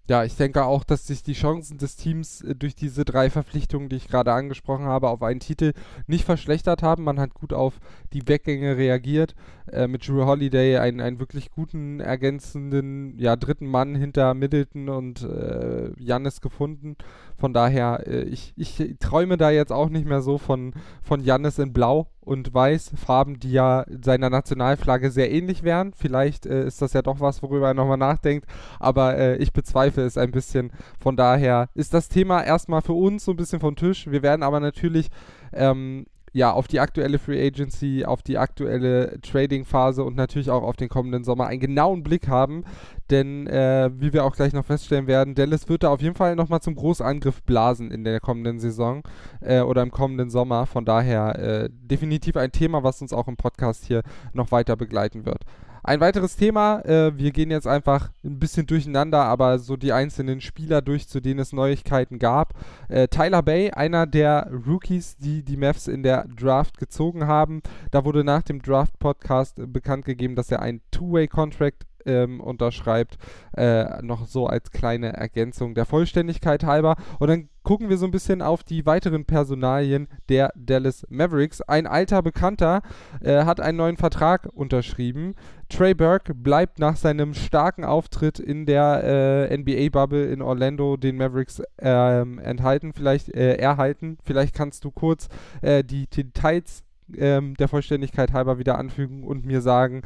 Ja, 0.08 0.24
ich 0.24 0.34
denke 0.36 0.64
auch, 0.64 0.82
dass 0.82 1.06
sich 1.06 1.22
die 1.22 1.32
Chancen 1.32 1.78
des 1.78 1.94
Teams 1.94 2.42
äh, 2.42 2.56
durch 2.56 2.74
diese 2.74 3.04
drei 3.04 3.30
Verpflichtungen, 3.30 3.88
die 3.88 3.96
ich 3.96 4.08
gerade 4.08 4.32
angesprochen 4.32 4.84
habe, 4.84 5.08
auf 5.08 5.22
einen 5.22 5.38
Titel 5.38 5.74
nicht 6.08 6.24
verschlechtert 6.24 6.82
haben. 6.82 7.04
Man 7.04 7.20
hat 7.20 7.34
gut 7.34 7.52
auf 7.52 7.78
die 8.12 8.26
Weggänge 8.26 8.76
reagiert. 8.76 9.36
Äh, 9.70 9.86
mit 9.86 10.06
Drew 10.06 10.24
Holiday 10.24 10.78
einen, 10.78 11.00
einen 11.00 11.20
wirklich 11.20 11.52
guten, 11.52 12.00
ergänzenden, 12.00 13.16
ja, 13.18 13.36
dritten 13.36 13.66
Mann 13.66 13.94
hinter 13.94 14.34
Middleton 14.34 14.88
und 14.88 15.22
äh, 15.22 15.92
Jannis 15.98 16.40
gefunden. 16.40 16.96
Von 17.38 17.52
daher, 17.52 18.04
äh, 18.06 18.22
ich, 18.22 18.52
ich 18.56 18.96
träume 18.98 19.36
da 19.36 19.50
jetzt 19.50 19.72
auch 19.72 19.88
nicht 19.88 20.06
mehr 20.06 20.22
so 20.22 20.38
von, 20.38 20.72
von 21.02 21.22
in 21.24 21.72
Blau 21.72 22.08
und 22.20 22.54
Weiß, 22.54 22.92
Farben, 22.94 23.40
die 23.40 23.52
ja 23.52 23.84
seiner 24.02 24.30
Nationalflagge 24.30 25.10
sehr 25.10 25.30
ähnlich 25.30 25.62
wären. 25.62 25.92
Vielleicht 25.94 26.46
äh, 26.46 26.64
ist 26.64 26.80
das 26.80 26.92
ja 26.92 27.02
doch 27.02 27.20
was, 27.20 27.42
worüber 27.42 27.68
er 27.68 27.74
nochmal 27.74 27.96
nachdenkt, 27.96 28.46
aber 28.78 29.16
äh, 29.18 29.36
ich 29.36 29.52
bezweifle 29.52 30.04
es 30.04 30.16
ein 30.16 30.30
bisschen. 30.30 30.72
Von 31.00 31.16
daher 31.16 31.68
ist 31.74 31.94
das 31.94 32.08
Thema 32.08 32.42
erstmal 32.42 32.82
für 32.82 32.92
uns 32.92 33.24
so 33.24 33.32
ein 33.32 33.36
bisschen 33.36 33.60
vom 33.60 33.76
Tisch. 33.76 34.10
Wir 34.10 34.22
werden 34.22 34.42
aber 34.42 34.60
natürlich 34.60 35.08
ähm, 35.52 36.06
ja, 36.32 36.52
auf 36.52 36.66
die 36.66 36.80
aktuelle 36.80 37.18
Free 37.18 37.46
Agency, 37.46 38.04
auf 38.04 38.22
die 38.22 38.38
aktuelle 38.38 39.20
Trading-Phase 39.20 40.02
und 40.02 40.16
natürlich 40.16 40.50
auch 40.50 40.62
auf 40.62 40.76
den 40.76 40.88
kommenden 40.88 41.24
Sommer 41.24 41.46
einen 41.46 41.60
genauen 41.60 42.02
Blick 42.02 42.28
haben. 42.28 42.64
Denn, 43.10 43.46
äh, 43.46 43.90
wie 43.94 44.14
wir 44.14 44.24
auch 44.24 44.34
gleich 44.34 44.54
noch 44.54 44.64
feststellen 44.64 45.06
werden, 45.06 45.34
Dallas 45.34 45.68
wird 45.68 45.82
da 45.82 45.90
auf 45.90 46.00
jeden 46.00 46.14
Fall 46.14 46.34
nochmal 46.34 46.60
zum 46.60 46.74
Großangriff 46.74 47.42
blasen 47.42 47.90
in 47.90 48.04
der 48.04 48.20
kommenden 48.20 48.58
Saison 48.60 49.02
äh, 49.40 49.60
oder 49.60 49.82
im 49.82 49.90
kommenden 49.90 50.30
Sommer. 50.30 50.64
Von 50.64 50.86
daher 50.86 51.38
äh, 51.38 51.68
definitiv 51.70 52.36
ein 52.38 52.52
Thema, 52.52 52.82
was 52.82 53.02
uns 53.02 53.12
auch 53.12 53.28
im 53.28 53.36
Podcast 53.36 53.84
hier 53.84 54.02
noch 54.32 54.50
weiter 54.50 54.76
begleiten 54.76 55.26
wird. 55.26 55.44
Ein 55.84 55.98
weiteres 55.98 56.36
Thema, 56.36 56.80
äh, 56.84 57.18
wir 57.18 57.32
gehen 57.32 57.50
jetzt 57.50 57.66
einfach 57.66 58.10
ein 58.22 58.38
bisschen 58.38 58.68
durcheinander, 58.68 59.24
aber 59.24 59.58
so 59.58 59.76
die 59.76 59.92
einzelnen 59.92 60.40
Spieler 60.40 60.80
durch, 60.80 61.08
zu 61.08 61.20
denen 61.20 61.40
es 61.40 61.52
Neuigkeiten 61.52 62.20
gab. 62.20 62.54
Äh, 62.88 63.08
Tyler 63.08 63.42
Bay, 63.42 63.72
einer 63.72 64.06
der 64.06 64.48
Rookies, 64.64 65.16
die 65.16 65.42
die 65.42 65.56
Mavs 65.56 65.88
in 65.88 66.04
der 66.04 66.28
Draft 66.28 66.78
gezogen 66.78 67.26
haben. 67.26 67.62
Da 67.90 68.04
wurde 68.04 68.22
nach 68.22 68.42
dem 68.42 68.62
Draft-Podcast 68.62 69.56
bekannt 69.72 70.04
gegeben, 70.04 70.36
dass 70.36 70.52
er 70.52 70.62
ein 70.62 70.82
Two-Way-Contract 70.92 71.84
ähm, 72.06 72.40
unterschreibt. 72.40 73.18
Äh, 73.56 74.02
noch 74.02 74.26
so 74.26 74.46
als 74.46 74.70
kleine 74.70 75.12
Ergänzung 75.12 75.74
der 75.74 75.86
Vollständigkeit 75.86 76.64
halber. 76.64 76.96
Und 77.18 77.28
dann 77.28 77.48
gucken 77.62 77.88
wir 77.88 77.96
so 77.96 78.06
ein 78.06 78.10
bisschen 78.10 78.42
auf 78.42 78.64
die 78.64 78.86
weiteren 78.86 79.24
Personalien 79.24 80.08
der 80.28 80.52
Dallas 80.56 81.06
Mavericks. 81.08 81.60
Ein 81.60 81.86
alter 81.86 82.22
Bekannter 82.22 82.82
äh, 83.20 83.44
hat 83.44 83.60
einen 83.60 83.78
neuen 83.78 83.96
Vertrag 83.96 84.48
unterschrieben. 84.52 85.34
Trey 85.68 85.94
Burke 85.94 86.34
bleibt 86.34 86.78
nach 86.78 86.96
seinem 86.96 87.34
starken 87.34 87.84
Auftritt 87.84 88.38
in 88.38 88.66
der 88.66 89.48
äh, 89.50 89.56
NBA-Bubble 89.56 90.26
in 90.26 90.42
Orlando 90.42 90.96
den 90.96 91.16
Mavericks 91.16 91.62
ähm, 91.78 92.38
enthalten, 92.38 92.92
vielleicht 92.92 93.28
äh, 93.30 93.54
erhalten. 93.54 94.18
Vielleicht 94.22 94.54
kannst 94.54 94.84
du 94.84 94.90
kurz 94.90 95.28
äh, 95.62 95.82
die 95.82 96.06
Details 96.08 96.84
ähm, 97.16 97.54
der 97.54 97.68
Vollständigkeit 97.68 98.32
halber 98.32 98.58
wieder 98.58 98.78
anfügen 98.78 99.24
und 99.24 99.46
mir 99.46 99.60
sagen, 99.60 100.02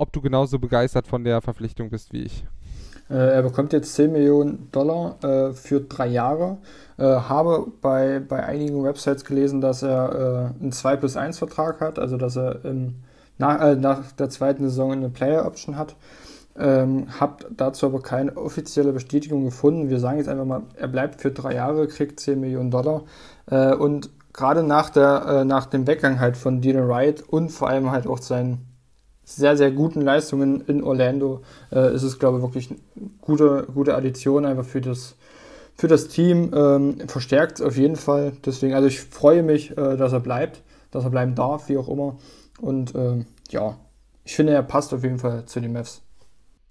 ob 0.00 0.12
du 0.12 0.22
genauso 0.22 0.58
begeistert 0.58 1.06
von 1.06 1.24
der 1.24 1.42
Verpflichtung 1.42 1.90
bist 1.90 2.12
wie 2.12 2.22
ich. 2.22 2.44
Äh, 3.10 3.34
er 3.34 3.42
bekommt 3.42 3.74
jetzt 3.74 3.94
10 3.94 4.10
Millionen 4.12 4.68
Dollar 4.72 5.22
äh, 5.22 5.52
für 5.52 5.80
drei 5.80 6.06
Jahre. 6.06 6.56
Äh, 6.96 7.04
habe 7.04 7.66
bei, 7.82 8.20
bei 8.26 8.42
einigen 8.42 8.82
Websites 8.82 9.26
gelesen, 9.26 9.60
dass 9.60 9.82
er 9.82 10.54
äh, 10.58 10.62
einen 10.62 10.72
2 10.72 10.96
plus 10.96 11.16
1 11.16 11.38
Vertrag 11.38 11.80
hat, 11.80 11.98
also 11.98 12.16
dass 12.16 12.36
er 12.36 12.64
im, 12.64 12.94
nach, 13.36 13.60
äh, 13.60 13.76
nach 13.76 14.10
der 14.12 14.30
zweiten 14.30 14.64
Saison 14.64 14.92
eine 14.92 15.10
Player 15.10 15.44
Option 15.44 15.76
hat. 15.76 15.96
Ähm, 16.58 17.08
hab 17.20 17.44
dazu 17.54 17.86
aber 17.86 18.00
keine 18.00 18.36
offizielle 18.36 18.92
Bestätigung 18.92 19.44
gefunden. 19.44 19.90
Wir 19.90 20.00
sagen 20.00 20.16
jetzt 20.16 20.28
einfach 20.28 20.46
mal, 20.46 20.62
er 20.76 20.88
bleibt 20.88 21.20
für 21.20 21.30
drei 21.30 21.54
Jahre, 21.54 21.88
kriegt 21.88 22.20
10 22.20 22.40
Millionen 22.40 22.70
Dollar. 22.70 23.02
Äh, 23.50 23.74
und 23.74 24.10
gerade 24.32 24.62
nach, 24.62 24.94
nach 25.44 25.66
dem 25.66 25.86
Weggang 25.86 26.20
halt 26.20 26.36
von 26.36 26.60
Dylan 26.60 26.88
Wright 26.88 27.22
und 27.22 27.50
vor 27.50 27.68
allem 27.68 27.90
halt 27.90 28.06
auch 28.06 28.18
sein 28.18 28.69
sehr, 29.36 29.56
sehr 29.56 29.70
guten 29.70 30.00
Leistungen 30.00 30.62
in 30.66 30.82
Orlando 30.82 31.42
äh, 31.72 31.94
ist 31.94 32.02
es, 32.02 32.18
glaube 32.18 32.38
ich, 32.38 32.42
wirklich 32.42 32.70
eine 32.70 33.10
gute, 33.20 33.66
gute 33.72 33.94
Addition 33.94 34.44
einfach 34.44 34.64
für 34.64 34.80
das, 34.80 35.14
für 35.74 35.88
das 35.88 36.08
Team. 36.08 36.52
Ähm, 36.54 37.08
verstärkt 37.08 37.62
auf 37.62 37.76
jeden 37.76 37.96
Fall. 37.96 38.32
Deswegen, 38.44 38.74
also 38.74 38.88
ich 38.88 39.00
freue 39.00 39.42
mich, 39.42 39.70
äh, 39.72 39.96
dass 39.96 40.12
er 40.12 40.20
bleibt, 40.20 40.62
dass 40.90 41.04
er 41.04 41.10
bleiben 41.10 41.34
darf, 41.34 41.68
wie 41.68 41.78
auch 41.78 41.88
immer. 41.88 42.16
Und 42.60 42.94
ähm, 42.94 43.26
ja, 43.50 43.76
ich 44.24 44.34
finde, 44.34 44.52
er 44.52 44.62
passt 44.62 44.92
auf 44.92 45.02
jeden 45.02 45.18
Fall 45.18 45.44
zu 45.46 45.60
den 45.60 45.72
Mavs. 45.72 46.02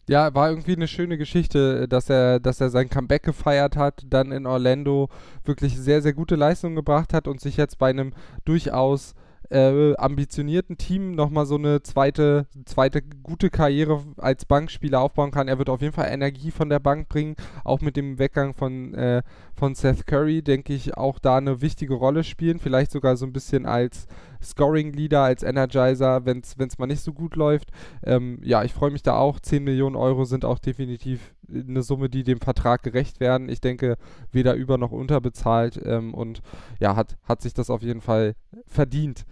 Ja, 0.07 0.33
war 0.33 0.49
irgendwie 0.49 0.75
eine 0.75 0.87
schöne 0.87 1.19
Geschichte, 1.19 1.87
dass 1.87 2.09
er, 2.09 2.39
dass 2.39 2.59
er 2.59 2.71
sein 2.71 2.89
Comeback 2.89 3.21
gefeiert 3.21 3.77
hat, 3.77 4.03
dann 4.09 4.31
in 4.31 4.47
Orlando 4.47 5.07
wirklich 5.45 5.77
sehr, 5.77 6.01
sehr 6.01 6.13
gute 6.13 6.35
Leistungen 6.35 6.75
gebracht 6.75 7.13
hat 7.13 7.27
und 7.27 7.39
sich 7.39 7.57
jetzt 7.57 7.77
bei 7.77 7.91
einem 7.91 8.13
durchaus 8.43 9.13
äh, 9.49 9.95
ambitionierten 9.95 10.77
Team 10.77 11.11
nochmal 11.11 11.45
so 11.45 11.55
eine 11.55 11.81
zweite, 11.81 12.47
zweite 12.65 13.01
gute 13.01 13.49
Karriere 13.49 14.03
als 14.17 14.45
Bankspieler 14.45 15.01
aufbauen 15.01 15.31
kann. 15.31 15.47
Er 15.47 15.57
wird 15.57 15.69
auf 15.69 15.81
jeden 15.81 15.93
Fall 15.93 16.09
Energie 16.11 16.51
von 16.51 16.69
der 16.69 16.79
Bank 16.79 17.09
bringen. 17.09 17.35
Auch 17.63 17.81
mit 17.81 17.95
dem 17.95 18.19
Weggang 18.19 18.53
von, 18.53 18.93
äh, 18.93 19.23
von 19.55 19.75
Seth 19.75 20.05
Curry, 20.05 20.41
denke 20.41 20.73
ich, 20.73 20.95
auch 20.95 21.19
da 21.19 21.37
eine 21.37 21.61
wichtige 21.61 21.95
Rolle 21.95 22.23
spielen. 22.23 22.59
Vielleicht 22.59 22.91
sogar 22.91 23.17
so 23.17 23.25
ein 23.25 23.33
bisschen 23.33 23.65
als 23.65 24.07
Scoring-Leader, 24.41 25.21
als 25.21 25.43
Energizer, 25.43 26.25
wenn 26.25 26.41
es 26.41 26.77
mal 26.77 26.87
nicht 26.87 27.01
so 27.01 27.13
gut 27.13 27.35
läuft. 27.35 27.71
Ähm, 28.03 28.39
ja, 28.43 28.63
ich 28.63 28.73
freue 28.73 28.91
mich 28.91 29.03
da 29.03 29.17
auch. 29.17 29.39
10 29.39 29.63
Millionen 29.63 29.95
Euro 29.95 30.25
sind 30.25 30.45
auch 30.45 30.59
definitiv 30.59 31.33
eine 31.51 31.81
Summe, 31.81 32.09
die 32.09 32.23
dem 32.23 32.39
Vertrag 32.39 32.83
gerecht 32.83 33.19
werden. 33.19 33.49
Ich 33.49 33.61
denke, 33.61 33.97
weder 34.31 34.53
über 34.53 34.77
noch 34.77 34.91
unterbezahlt 34.91 35.81
ähm, 35.83 36.13
und 36.13 36.41
ja, 36.79 36.95
hat, 36.95 37.17
hat 37.23 37.41
sich 37.41 37.53
das 37.53 37.69
auf 37.69 37.81
jeden 37.81 38.01
Fall 38.01 38.35
verdient. 38.67 39.25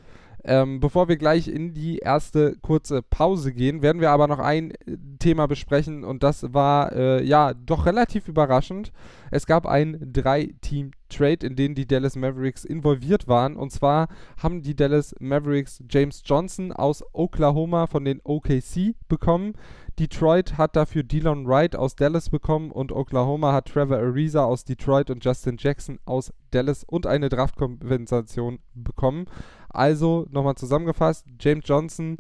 Ähm, 0.44 0.80
bevor 0.80 1.08
wir 1.08 1.18
gleich 1.18 1.48
in 1.48 1.74
die 1.74 1.98
erste 1.98 2.56
kurze 2.62 3.02
Pause 3.02 3.54
gehen, 3.54 3.82
werden 3.82 4.02
wir 4.02 4.12
aber 4.12 4.28
noch 4.28 4.40
ein 4.40 4.72
äh, 4.72 4.98
Thema 5.20 5.48
besprechen 5.48 6.04
und 6.04 6.24
das 6.24 6.54
war 6.54 6.94
äh, 6.94 7.24
ja 7.24 7.54
doch 7.54 7.86
relativ 7.86 8.28
überraschend. 8.28 8.92
Es 9.32 9.46
gab 9.46 9.66
ein 9.66 10.12
Drei-Team-Trade, 10.14 11.46
in 11.46 11.56
den 11.56 11.76
die 11.76 11.86
Dallas 11.86 12.16
Mavericks 12.16 12.64
involviert 12.64 13.28
waren. 13.28 13.58
Und 13.58 13.72
zwar 13.72 14.08
haben 14.42 14.62
die 14.62 14.76
Dallas 14.76 15.16
Mavericks 15.20 15.84
James 15.90 16.22
Johnson 16.26 16.72
aus 16.72 17.04
Oklahoma 17.14 17.88
von 17.88 18.06
den 18.06 18.22
OKC 18.24 18.96
bekommen. 19.10 19.54
Detroit 20.00 20.58
hat 20.58 20.76
dafür 20.76 21.04
Dylan 21.04 21.48
Wright 21.48 21.76
aus 21.76 21.96
Dallas 21.96 22.30
bekommen 22.30 22.72
und 22.72 22.92
Oklahoma 22.92 23.52
hat 23.54 23.70
Trevor 23.70 23.98
Ariza 23.98 24.44
aus 24.44 24.64
Detroit 24.64 25.10
und 25.10 25.26
Justin 25.26 25.58
Jackson 25.58 26.00
aus 26.06 26.32
Dallas 26.52 26.84
und 26.84 27.08
eine 27.08 27.30
Draftkompensation 27.30 28.60
bekommen. 28.76 29.26
Also 29.70 30.28
nochmal 30.30 30.56
zusammengefasst, 30.56 31.26
James 31.40 31.64
Johnson 31.68 32.18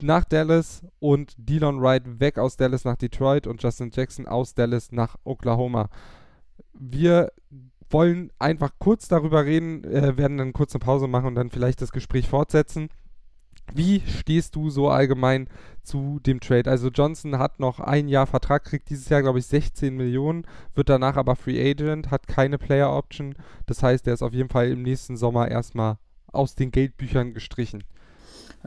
nach 0.00 0.24
Dallas 0.24 0.82
und 1.00 1.34
Dylan 1.36 1.80
Wright 1.80 2.20
weg 2.20 2.38
aus 2.38 2.56
Dallas 2.56 2.84
nach 2.84 2.96
Detroit 2.96 3.46
und 3.46 3.62
Justin 3.62 3.90
Jackson 3.92 4.26
aus 4.26 4.54
Dallas 4.54 4.90
nach 4.90 5.16
Oklahoma. 5.24 5.90
Wir 6.72 7.30
wollen 7.90 8.32
einfach 8.38 8.72
kurz 8.78 9.08
darüber 9.08 9.44
reden, 9.44 9.84
äh, 9.84 10.16
werden 10.16 10.38
dann 10.38 10.54
kurz 10.54 10.74
eine 10.74 10.80
Pause 10.80 11.08
machen 11.08 11.26
und 11.26 11.34
dann 11.34 11.50
vielleicht 11.50 11.82
das 11.82 11.92
Gespräch 11.92 12.28
fortsetzen. 12.28 12.88
Wie 13.74 14.00
stehst 14.00 14.54
du 14.54 14.70
so 14.70 14.88
allgemein 14.88 15.48
zu 15.82 16.20
dem 16.20 16.40
Trade? 16.40 16.70
Also 16.70 16.88
Johnson 16.88 17.38
hat 17.38 17.60
noch 17.60 17.80
ein 17.80 18.08
Jahr 18.08 18.26
Vertrag, 18.26 18.64
kriegt 18.64 18.90
dieses 18.90 19.08
Jahr, 19.08 19.22
glaube 19.22 19.38
ich, 19.38 19.46
16 19.46 19.94
Millionen, 19.96 20.46
wird 20.74 20.88
danach 20.88 21.16
aber 21.16 21.36
Free 21.36 21.70
Agent, 21.70 22.10
hat 22.10 22.28
keine 22.28 22.58
Player 22.58 22.94
Option. 22.94 23.34
Das 23.66 23.82
heißt, 23.82 24.06
er 24.06 24.14
ist 24.14 24.22
auf 24.22 24.34
jeden 24.34 24.50
Fall 24.50 24.68
im 24.68 24.82
nächsten 24.82 25.16
Sommer 25.16 25.48
erstmal 25.48 25.96
aus 26.32 26.54
den 26.54 26.70
Geldbüchern 26.70 27.34
gestrichen. 27.34 27.84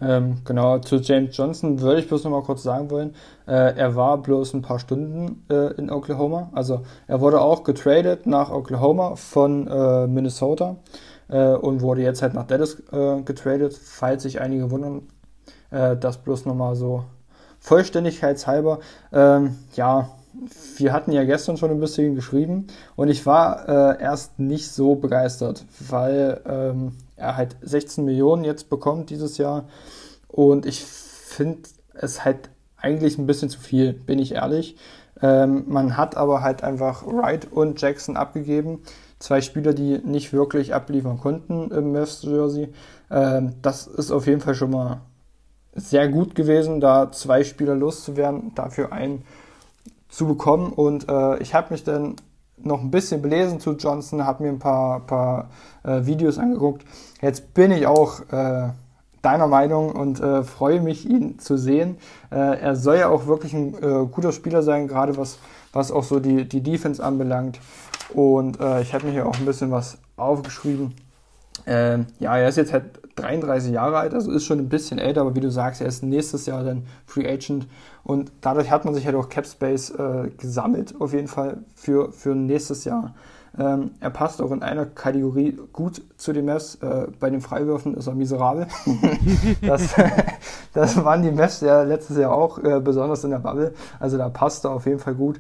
Ähm, 0.01 0.41
genau, 0.43 0.79
zu 0.79 0.97
James 0.97 1.35
Johnson 1.37 1.79
würde 1.79 2.01
ich 2.01 2.07
bloß 2.07 2.25
noch 2.25 2.31
mal 2.31 2.43
kurz 2.43 2.63
sagen 2.63 2.89
wollen. 2.89 3.15
Äh, 3.47 3.77
er 3.77 3.95
war 3.95 4.17
bloß 4.21 4.53
ein 4.53 4.61
paar 4.61 4.79
Stunden 4.79 5.45
äh, 5.49 5.73
in 5.75 5.89
Oklahoma. 5.89 6.49
Also 6.53 6.81
er 7.07 7.21
wurde 7.21 7.39
auch 7.39 7.63
getradet 7.63 8.25
nach 8.25 8.51
Oklahoma 8.51 9.15
von 9.15 9.67
äh, 9.67 10.07
Minnesota 10.07 10.75
äh, 11.29 11.53
und 11.53 11.81
wurde 11.81 12.01
jetzt 12.01 12.21
halt 12.21 12.33
nach 12.33 12.47
Dallas 12.47 12.81
äh, 12.91 13.21
getradet, 13.21 13.73
falls 13.73 14.23
sich 14.23 14.41
einige 14.41 14.71
wundern. 14.71 15.03
Äh, 15.71 15.97
das 15.97 16.17
bloß 16.17 16.45
nochmal 16.45 16.75
so 16.75 17.05
vollständigkeitshalber. 17.59 18.79
Ähm, 19.11 19.57
ja, 19.75 20.09
wir 20.77 20.93
hatten 20.93 21.11
ja 21.11 21.23
gestern 21.23 21.57
schon 21.57 21.71
ein 21.71 21.79
bisschen 21.79 22.15
geschrieben 22.15 22.67
und 22.95 23.07
ich 23.09 23.25
war 23.25 23.67
äh, 23.67 24.01
erst 24.01 24.37
nicht 24.37 24.69
so 24.69 24.95
begeistert, 24.95 25.65
weil 25.79 26.41
ähm, 26.45 26.91
er 27.15 27.37
halt 27.37 27.55
16 27.61 28.03
Millionen 28.03 28.43
jetzt 28.43 28.69
bekommt 28.69 29.09
dieses 29.09 29.37
Jahr 29.37 29.65
und 30.27 30.65
ich 30.65 30.83
finde 30.83 31.69
es 31.93 32.25
halt 32.25 32.49
eigentlich 32.77 33.17
ein 33.17 33.25
bisschen 33.25 33.49
zu 33.49 33.59
viel, 33.59 33.93
bin 33.93 34.19
ich 34.19 34.33
ehrlich. 34.33 34.75
Ähm, 35.21 35.63
man 35.67 35.97
hat 35.97 36.17
aber 36.17 36.41
halt 36.41 36.63
einfach 36.63 37.05
Wright 37.05 37.51
und 37.51 37.81
Jackson 37.81 38.17
abgegeben 38.17 38.81
zwei 39.19 39.41
Spieler, 39.41 39.73
die 39.73 39.99
nicht 39.99 40.33
wirklich 40.33 40.73
abliefern 40.73 41.17
konnten 41.19 41.71
im 41.71 41.91
Mavs 41.91 42.23
Jersey. 42.23 42.73
Ähm, 43.09 43.53
das 43.61 43.87
ist 43.87 44.11
auf 44.11 44.27
jeden 44.27 44.41
Fall 44.41 44.55
schon 44.55 44.71
mal 44.71 45.01
sehr 45.73 46.07
gut 46.07 46.35
gewesen, 46.35 46.79
da 46.79 47.11
zwei 47.11 47.43
Spieler 47.43 47.75
loszuwerden, 47.75 48.53
dafür 48.55 48.93
einen 48.93 49.23
zu 50.09 50.27
bekommen. 50.27 50.71
Und 50.71 51.09
äh, 51.09 51.37
ich 51.39 51.53
habe 51.53 51.73
mich 51.73 51.83
dann 51.83 52.15
noch 52.57 52.81
ein 52.81 52.91
bisschen 52.91 53.21
belesen 53.21 53.59
zu 53.59 53.73
Johnson, 53.73 54.25
habe 54.25 54.43
mir 54.43 54.49
ein 54.49 54.59
paar, 54.59 55.01
paar 55.01 55.49
äh, 55.83 56.05
Videos 56.05 56.37
angeguckt. 56.37 56.85
Jetzt 57.21 57.53
bin 57.53 57.71
ich 57.71 57.87
auch 57.87 58.21
äh, 58.31 58.69
deiner 59.25 59.47
Meinung 59.47 59.91
und 59.91 60.19
äh, 60.19 60.43
freue 60.43 60.81
mich, 60.81 61.09
ihn 61.09 61.39
zu 61.39 61.57
sehen. 61.57 61.97
Äh, 62.31 62.59
er 62.59 62.75
soll 62.75 62.97
ja 62.97 63.09
auch 63.09 63.25
wirklich 63.25 63.53
ein 63.53 63.73
äh, 63.73 64.05
guter 64.05 64.31
Spieler 64.31 64.61
sein, 64.61 64.87
gerade 64.87 65.17
was, 65.17 65.39
was 65.73 65.91
auch 65.91 66.03
so 66.03 66.19
die, 66.19 66.47
die 66.47 66.61
Defense 66.61 67.03
anbelangt. 67.03 67.59
Und 68.13 68.59
äh, 68.59 68.81
ich 68.81 68.93
habe 68.93 69.07
mir 69.07 69.11
hier 69.11 69.27
auch 69.27 69.37
ein 69.37 69.45
bisschen 69.45 69.71
was 69.71 69.97
aufgeschrieben. 70.15 70.93
Ähm, 71.65 72.05
ja, 72.19 72.37
er 72.37 72.49
ist 72.49 72.57
jetzt 72.57 72.73
halt 72.73 72.85
33 73.15 73.71
Jahre 73.71 73.97
alt, 73.97 74.13
also 74.13 74.31
ist 74.31 74.45
schon 74.45 74.59
ein 74.59 74.69
bisschen 74.69 74.99
älter, 74.99 75.21
aber 75.21 75.35
wie 75.35 75.39
du 75.39 75.49
sagst, 75.49 75.81
er 75.81 75.87
ist 75.87 76.03
nächstes 76.03 76.45
Jahr 76.45 76.63
dann 76.63 76.85
Free 77.05 77.27
Agent 77.27 77.67
und 78.03 78.31
dadurch 78.41 78.69
hat 78.69 78.85
man 78.85 78.93
sich 78.93 79.05
halt 79.05 79.15
auch 79.15 79.29
Cap 79.29 79.47
Space 79.47 79.89
äh, 79.91 80.29
gesammelt, 80.37 80.95
auf 80.99 81.13
jeden 81.13 81.29
Fall 81.29 81.59
für, 81.75 82.11
für 82.11 82.35
nächstes 82.35 82.83
Jahr. 82.83 83.15
Ähm, 83.57 83.91
er 84.01 84.09
passt 84.09 84.41
auch 84.41 84.51
in 84.51 84.63
einer 84.63 84.85
Kategorie 84.85 85.57
gut 85.71 86.01
zu 86.17 86.33
den 86.33 86.45
Mavs. 86.45 86.75
Äh, 86.75 87.07
bei 87.19 87.29
den 87.29 87.41
Freiwürfen 87.41 87.95
ist 87.95 88.07
er 88.07 88.15
miserabel. 88.15 88.67
das, 89.61 89.95
das 90.73 91.03
waren 91.03 91.23
die 91.23 91.31
Mavs 91.31 91.61
ja 91.61 91.83
letztes 91.83 92.17
Jahr 92.17 92.33
auch, 92.33 92.57
äh, 92.59 92.79
besonders 92.81 93.23
in 93.23 93.31
der 93.31 93.39
Bubble. 93.39 93.73
Also 93.99 94.17
da 94.17 94.29
passt 94.29 94.65
er 94.65 94.71
auf 94.71 94.85
jeden 94.85 94.99
Fall 94.99 95.15
gut. 95.15 95.39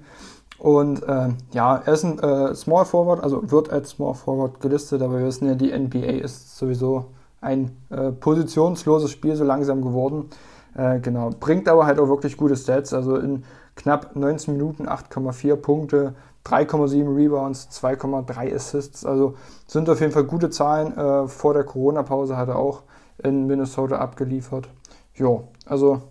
Und 0.57 1.03
äh, 1.03 1.29
ja, 1.51 1.81
er 1.85 1.93
ist 1.93 2.03
ein 2.03 2.19
äh, 2.19 2.55
Small 2.55 2.85
Forward, 2.85 3.21
also 3.21 3.51
wird 3.51 3.69
als 3.69 3.89
Small 3.91 4.13
Forward 4.13 4.61
gelistet, 4.61 5.01
aber 5.01 5.19
wir 5.19 5.25
wissen 5.25 5.47
ja, 5.47 5.55
die 5.55 5.77
NBA 5.77 6.23
ist 6.23 6.57
sowieso 6.57 7.07
ein 7.41 7.75
äh, 7.89 8.11
positionsloses 8.11 9.11
Spiel 9.11 9.35
so 9.35 9.43
langsam 9.43 9.81
geworden. 9.81 10.29
Äh, 10.75 10.99
genau, 10.99 11.31
bringt 11.39 11.67
aber 11.67 11.85
halt 11.85 11.99
auch 11.99 12.07
wirklich 12.07 12.37
gute 12.37 12.55
Stats, 12.55 12.93
also 12.93 13.17
in 13.17 13.43
knapp 13.75 14.15
19 14.15 14.53
Minuten 14.53 14.87
8,4 14.87 15.55
Punkte, 15.57 16.15
3,7 16.45 17.15
Rebounds, 17.15 17.69
2,3 17.71 18.53
Assists, 18.55 19.05
also 19.05 19.35
sind 19.67 19.89
auf 19.89 19.99
jeden 19.99 20.11
Fall 20.11 20.25
gute 20.25 20.49
Zahlen. 20.49 20.95
Äh, 20.97 21.27
vor 21.27 21.53
der 21.53 21.63
Corona-Pause 21.63 22.37
hat 22.37 22.49
er 22.49 22.57
auch 22.57 22.83
in 23.23 23.47
Minnesota 23.47 23.97
abgeliefert. 23.97 24.69
Jo, 25.15 25.47
also 25.65 26.01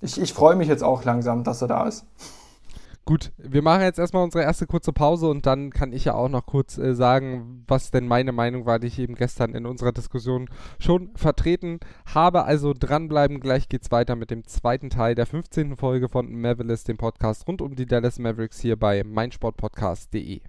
ich, 0.00 0.20
ich 0.20 0.32
freue 0.32 0.56
mich 0.56 0.68
jetzt 0.68 0.84
auch 0.84 1.04
langsam, 1.04 1.44
dass 1.44 1.62
er 1.62 1.68
da 1.68 1.86
ist. 1.86 2.04
Gut, 3.10 3.32
wir 3.38 3.60
machen 3.60 3.82
jetzt 3.82 3.98
erstmal 3.98 4.22
unsere 4.22 4.44
erste 4.44 4.68
kurze 4.68 4.92
Pause 4.92 5.26
und 5.26 5.44
dann 5.44 5.70
kann 5.70 5.92
ich 5.92 6.04
ja 6.04 6.14
auch 6.14 6.28
noch 6.28 6.46
kurz 6.46 6.78
äh, 6.78 6.94
sagen, 6.94 7.64
was 7.66 7.90
denn 7.90 8.06
meine 8.06 8.30
Meinung 8.30 8.66
war, 8.66 8.78
die 8.78 8.86
ich 8.86 9.00
eben 9.00 9.16
gestern 9.16 9.52
in 9.56 9.66
unserer 9.66 9.90
Diskussion 9.90 10.48
schon 10.78 11.10
vertreten 11.16 11.80
habe. 12.06 12.44
Also 12.44 12.72
dranbleiben, 12.72 13.40
gleich 13.40 13.68
geht's 13.68 13.90
weiter 13.90 14.14
mit 14.14 14.30
dem 14.30 14.46
zweiten 14.46 14.90
Teil 14.90 15.16
der 15.16 15.26
15. 15.26 15.76
Folge 15.76 16.08
von 16.08 16.32
Mavericks, 16.32 16.84
dem 16.84 16.98
Podcast 16.98 17.48
rund 17.48 17.62
um 17.62 17.74
die 17.74 17.86
Dallas 17.86 18.20
Mavericks 18.20 18.60
hier 18.60 18.76
bei 18.78 19.02
meinsportpodcast.de. 19.02 20.42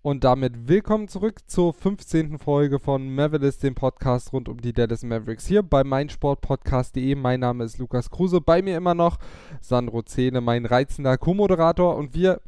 Und 0.00 0.22
damit 0.22 0.68
willkommen 0.68 1.08
zurück 1.08 1.40
zur 1.48 1.74
15. 1.74 2.38
Folge 2.38 2.78
von 2.78 3.12
Mavericks, 3.12 3.58
dem 3.58 3.74
Podcast 3.74 4.32
rund 4.32 4.48
um 4.48 4.60
die 4.60 4.72
Dallas 4.72 5.02
Mavericks 5.02 5.44
hier 5.44 5.64
bei 5.64 5.82
meinsportpodcast.de. 5.82 7.16
Mein 7.16 7.40
Name 7.40 7.64
ist 7.64 7.78
Lukas 7.78 8.08
Kruse, 8.08 8.40
bei 8.40 8.62
mir 8.62 8.76
immer 8.76 8.94
noch 8.94 9.18
Sandro 9.60 10.02
Zähne, 10.02 10.40
mein 10.40 10.66
reizender 10.66 11.18
Co-Moderator 11.18 11.96
und 11.96 12.14
wir 12.14 12.40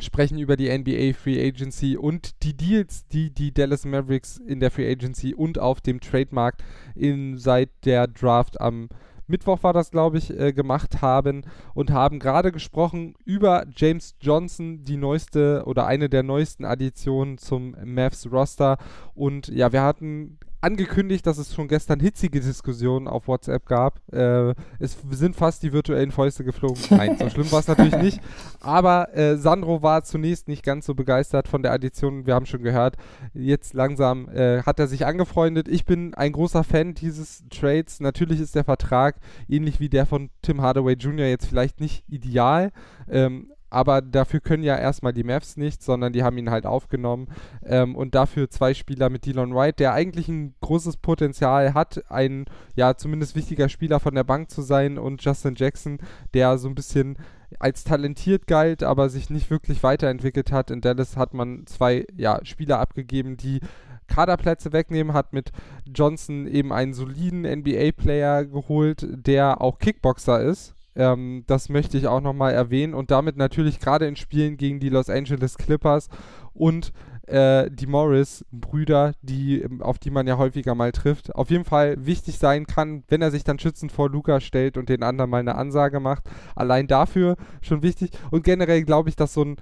sprechen 0.00 0.40
über 0.40 0.56
die 0.56 0.76
NBA 0.76 1.16
Free 1.16 1.40
Agency 1.46 1.96
und 1.96 2.42
die 2.42 2.56
Deals, 2.56 3.06
die 3.06 3.30
die 3.30 3.54
Dallas 3.54 3.84
Mavericks 3.84 4.38
in 4.38 4.58
der 4.58 4.72
Free 4.72 4.90
Agency 4.90 5.34
und 5.34 5.60
auf 5.60 5.80
dem 5.80 6.00
Trademark 6.00 6.56
in, 6.96 7.38
seit 7.38 7.70
der 7.84 8.08
Draft 8.08 8.60
am 8.60 8.88
Mittwoch 9.28 9.62
war 9.62 9.72
das, 9.72 9.90
glaube 9.90 10.18
ich, 10.18 10.30
äh, 10.30 10.52
gemacht 10.52 11.02
haben 11.02 11.42
und 11.74 11.90
haben 11.90 12.18
gerade 12.18 12.50
gesprochen 12.50 13.14
über 13.24 13.66
James 13.76 14.16
Johnson, 14.20 14.84
die 14.84 14.96
neueste 14.96 15.62
oder 15.66 15.86
eine 15.86 16.08
der 16.08 16.22
neuesten 16.22 16.64
Additionen 16.64 17.38
zum 17.38 17.76
Mavs 17.84 18.30
Roster. 18.32 18.78
Und 19.14 19.48
ja, 19.48 19.72
wir 19.72 19.82
hatten 19.82 20.38
angekündigt, 20.60 21.26
dass 21.26 21.38
es 21.38 21.54
schon 21.54 21.68
gestern 21.68 22.00
hitzige 22.00 22.40
Diskussionen 22.40 23.06
auf 23.06 23.28
WhatsApp 23.28 23.66
gab. 23.66 24.00
Äh, 24.12 24.54
es 24.78 24.96
sind 25.10 25.36
fast 25.36 25.62
die 25.62 25.72
virtuellen 25.72 26.10
Fäuste 26.10 26.44
geflogen. 26.44 26.82
Nein, 26.90 27.16
so 27.18 27.28
schlimm 27.30 27.50
war 27.52 27.60
es 27.60 27.68
natürlich 27.68 27.96
nicht. 28.02 28.20
Aber 28.60 29.14
äh, 29.16 29.36
Sandro 29.36 29.82
war 29.82 30.02
zunächst 30.02 30.48
nicht 30.48 30.64
ganz 30.64 30.86
so 30.86 30.94
begeistert 30.94 31.48
von 31.48 31.62
der 31.62 31.72
Addition. 31.72 32.26
Wir 32.26 32.34
haben 32.34 32.46
schon 32.46 32.62
gehört, 32.62 32.96
jetzt 33.34 33.74
langsam 33.74 34.28
äh, 34.28 34.62
hat 34.62 34.80
er 34.80 34.88
sich 34.88 35.06
angefreundet. 35.06 35.68
Ich 35.68 35.84
bin 35.84 36.14
ein 36.14 36.32
großer 36.32 36.64
Fan 36.64 36.94
dieses 36.94 37.44
Trades. 37.50 38.00
Natürlich 38.00 38.40
ist 38.40 38.54
der 38.54 38.64
Vertrag 38.64 39.16
ähnlich 39.48 39.78
wie 39.80 39.88
der 39.88 40.06
von 40.06 40.30
Tim 40.42 40.60
Hardaway 40.60 40.94
Jr. 40.94 41.26
jetzt 41.26 41.46
vielleicht 41.46 41.80
nicht 41.80 42.04
ideal. 42.08 42.70
Ähm, 43.08 43.52
aber 43.70 44.00
dafür 44.00 44.40
können 44.40 44.62
ja 44.62 44.76
erstmal 44.76 45.12
die 45.12 45.24
Mavs 45.24 45.56
nicht, 45.56 45.82
sondern 45.82 46.12
die 46.12 46.22
haben 46.22 46.38
ihn 46.38 46.50
halt 46.50 46.66
aufgenommen. 46.66 47.28
Ähm, 47.64 47.96
und 47.96 48.14
dafür 48.14 48.50
zwei 48.50 48.74
Spieler 48.74 49.10
mit 49.10 49.26
Dylan 49.26 49.54
White, 49.54 49.76
der 49.76 49.92
eigentlich 49.92 50.28
ein 50.28 50.54
großes 50.60 50.96
Potenzial 50.98 51.74
hat, 51.74 52.02
ein 52.10 52.46
ja 52.74 52.96
zumindest 52.96 53.36
wichtiger 53.36 53.68
Spieler 53.68 54.00
von 54.00 54.14
der 54.14 54.24
Bank 54.24 54.50
zu 54.50 54.62
sein, 54.62 54.98
und 54.98 55.22
Justin 55.22 55.54
Jackson, 55.56 55.98
der 56.34 56.58
so 56.58 56.68
ein 56.68 56.74
bisschen 56.74 57.18
als 57.58 57.84
talentiert 57.84 58.46
galt, 58.46 58.82
aber 58.82 59.08
sich 59.08 59.30
nicht 59.30 59.50
wirklich 59.50 59.82
weiterentwickelt 59.82 60.52
hat. 60.52 60.70
In 60.70 60.80
Dallas 60.80 61.16
hat 61.16 61.34
man 61.34 61.66
zwei 61.66 62.06
ja, 62.14 62.40
Spieler 62.44 62.78
abgegeben, 62.78 63.36
die 63.36 63.60
Kaderplätze 64.06 64.72
wegnehmen, 64.72 65.12
hat 65.12 65.32
mit 65.32 65.52
Johnson 65.86 66.46
eben 66.46 66.72
einen 66.72 66.94
soliden 66.94 67.42
NBA-Player 67.42 68.46
geholt, 68.46 69.06
der 69.10 69.60
auch 69.60 69.78
Kickboxer 69.78 70.40
ist 70.40 70.77
ähm, 70.98 71.44
das 71.46 71.68
möchte 71.68 71.96
ich 71.96 72.08
auch 72.08 72.20
nochmal 72.20 72.52
erwähnen 72.52 72.92
und 72.92 73.10
damit 73.10 73.36
natürlich 73.36 73.80
gerade 73.80 74.06
in 74.06 74.16
Spielen 74.16 74.56
gegen 74.56 74.80
die 74.80 74.90
Los 74.90 75.08
Angeles 75.08 75.56
Clippers 75.56 76.08
und 76.52 76.92
äh, 77.28 77.70
die 77.70 77.86
Morris-Brüder, 77.86 79.12
die, 79.22 79.64
auf 79.80 79.98
die 79.98 80.10
man 80.10 80.26
ja 80.26 80.38
häufiger 80.38 80.74
mal 80.74 80.92
trifft, 80.92 81.34
auf 81.34 81.50
jeden 81.50 81.64
Fall 81.64 82.04
wichtig 82.04 82.38
sein 82.38 82.66
kann, 82.66 83.04
wenn 83.08 83.22
er 83.22 83.30
sich 83.30 83.44
dann 83.44 83.58
schützend 83.58 83.92
vor 83.92 84.10
Luca 84.10 84.40
stellt 84.40 84.76
und 84.76 84.88
den 84.88 85.02
anderen 85.02 85.30
mal 85.30 85.38
eine 85.38 85.54
Ansage 85.54 86.00
macht. 86.00 86.24
Allein 86.56 86.86
dafür 86.86 87.36
schon 87.60 87.82
wichtig. 87.82 88.10
Und 88.30 88.44
generell 88.44 88.82
glaube 88.82 89.08
ich, 89.08 89.16
dass 89.16 89.34
so 89.34 89.44
ein 89.44 89.56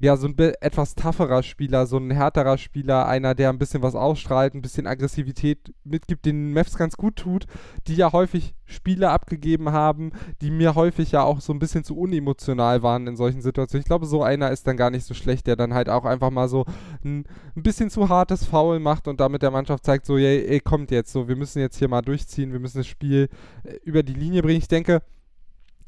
ja, 0.00 0.16
so 0.16 0.26
ein 0.26 0.38
etwas 0.38 0.94
tougherer 0.94 1.42
Spieler, 1.42 1.86
so 1.86 1.98
ein 1.98 2.10
härterer 2.10 2.56
Spieler, 2.56 3.06
einer, 3.06 3.34
der 3.34 3.50
ein 3.50 3.58
bisschen 3.58 3.82
was 3.82 3.94
ausstrahlt, 3.94 4.54
ein 4.54 4.62
bisschen 4.62 4.86
Aggressivität 4.86 5.74
mitgibt, 5.84 6.24
den 6.24 6.54
Mavs 6.54 6.78
ganz 6.78 6.96
gut 6.96 7.16
tut, 7.16 7.44
die 7.86 7.96
ja 7.96 8.10
häufig 8.10 8.54
Spiele 8.64 9.10
abgegeben 9.10 9.72
haben, 9.72 10.12
die 10.40 10.50
mir 10.50 10.74
häufig 10.74 11.12
ja 11.12 11.22
auch 11.22 11.42
so 11.42 11.52
ein 11.52 11.58
bisschen 11.58 11.84
zu 11.84 11.98
unemotional 11.98 12.82
waren 12.82 13.06
in 13.06 13.16
solchen 13.16 13.42
Situationen. 13.42 13.82
Ich 13.82 13.88
glaube, 13.88 14.06
so 14.06 14.22
einer 14.22 14.50
ist 14.50 14.66
dann 14.66 14.78
gar 14.78 14.90
nicht 14.90 15.04
so 15.04 15.12
schlecht, 15.12 15.46
der 15.46 15.56
dann 15.56 15.74
halt 15.74 15.90
auch 15.90 16.06
einfach 16.06 16.30
mal 16.30 16.48
so 16.48 16.64
ein, 17.04 17.26
ein 17.54 17.62
bisschen 17.62 17.90
zu 17.90 18.08
hartes 18.08 18.46
Foul 18.46 18.80
macht 18.80 19.06
und 19.06 19.20
damit 19.20 19.42
der 19.42 19.50
Mannschaft 19.50 19.84
zeigt, 19.84 20.06
so, 20.06 20.16
ey, 20.16 20.46
ey, 20.46 20.60
kommt 20.60 20.90
jetzt, 20.90 21.12
so, 21.12 21.28
wir 21.28 21.36
müssen 21.36 21.58
jetzt 21.58 21.76
hier 21.76 21.88
mal 21.88 22.00
durchziehen, 22.00 22.52
wir 22.52 22.60
müssen 22.60 22.78
das 22.78 22.86
Spiel 22.86 23.28
äh, 23.64 23.74
über 23.84 24.02
die 24.02 24.14
Linie 24.14 24.40
bringen. 24.40 24.60
Ich 24.60 24.68
denke, 24.68 25.02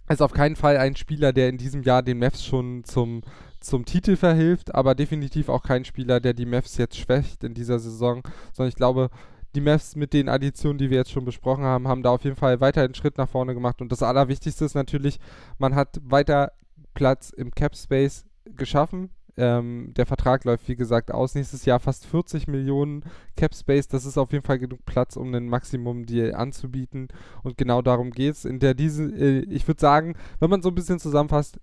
ist 0.08 0.20
auf 0.20 0.32
keinen 0.32 0.56
Fall 0.56 0.76
ein 0.76 0.96
Spieler, 0.96 1.32
der 1.32 1.48
in 1.48 1.56
diesem 1.56 1.82
Jahr 1.82 2.02
den 2.02 2.18
Mavs 2.18 2.44
schon 2.44 2.84
zum 2.84 3.22
zum 3.62 3.84
Titel 3.84 4.16
verhilft, 4.16 4.74
aber 4.74 4.94
definitiv 4.94 5.48
auch 5.48 5.62
kein 5.62 5.84
Spieler, 5.84 6.20
der 6.20 6.34
die 6.34 6.46
Mavs 6.46 6.76
jetzt 6.76 6.96
schwächt 6.96 7.44
in 7.44 7.54
dieser 7.54 7.78
Saison, 7.78 8.22
sondern 8.52 8.68
ich 8.68 8.76
glaube, 8.76 9.10
die 9.54 9.60
Mavs 9.60 9.96
mit 9.96 10.12
den 10.12 10.28
Additionen, 10.28 10.78
die 10.78 10.90
wir 10.90 10.98
jetzt 10.98 11.10
schon 11.10 11.24
besprochen 11.24 11.64
haben, 11.64 11.88
haben 11.88 12.02
da 12.02 12.10
auf 12.10 12.24
jeden 12.24 12.36
Fall 12.36 12.60
weiter 12.60 12.82
einen 12.82 12.94
Schritt 12.94 13.18
nach 13.18 13.28
vorne 13.28 13.54
gemacht. 13.54 13.80
Und 13.80 13.92
das 13.92 14.02
Allerwichtigste 14.02 14.64
ist 14.64 14.74
natürlich, 14.74 15.18
man 15.58 15.74
hat 15.74 16.00
weiter 16.02 16.52
Platz 16.94 17.30
im 17.30 17.50
Cap 17.50 17.76
Space 17.76 18.24
geschaffen. 18.56 19.10
Ähm, 19.36 19.92
der 19.96 20.04
Vertrag 20.04 20.44
läuft, 20.44 20.68
wie 20.68 20.76
gesagt, 20.76 21.10
aus. 21.10 21.34
Nächstes 21.34 21.64
Jahr 21.64 21.80
fast 21.80 22.06
40 22.06 22.48
Millionen 22.48 23.04
Cap 23.36 23.54
Space. 23.54 23.88
Das 23.88 24.04
ist 24.04 24.18
auf 24.18 24.32
jeden 24.32 24.44
Fall 24.44 24.58
genug 24.58 24.84
Platz, 24.84 25.16
um 25.16 25.28
einen 25.28 25.48
Maximum-Deal 25.48 26.34
anzubieten. 26.34 27.08
Und 27.42 27.56
genau 27.56 27.82
darum 27.82 28.10
geht 28.10 28.34
es. 28.34 28.44
In 28.44 28.58
der 28.58 28.74
diese, 28.74 29.04
äh, 29.04 29.40
ich 29.50 29.66
würde 29.68 29.80
sagen, 29.80 30.16
wenn 30.38 30.50
man 30.50 30.62
so 30.62 30.68
ein 30.68 30.74
bisschen 30.74 30.98
zusammenfasst, 30.98 31.58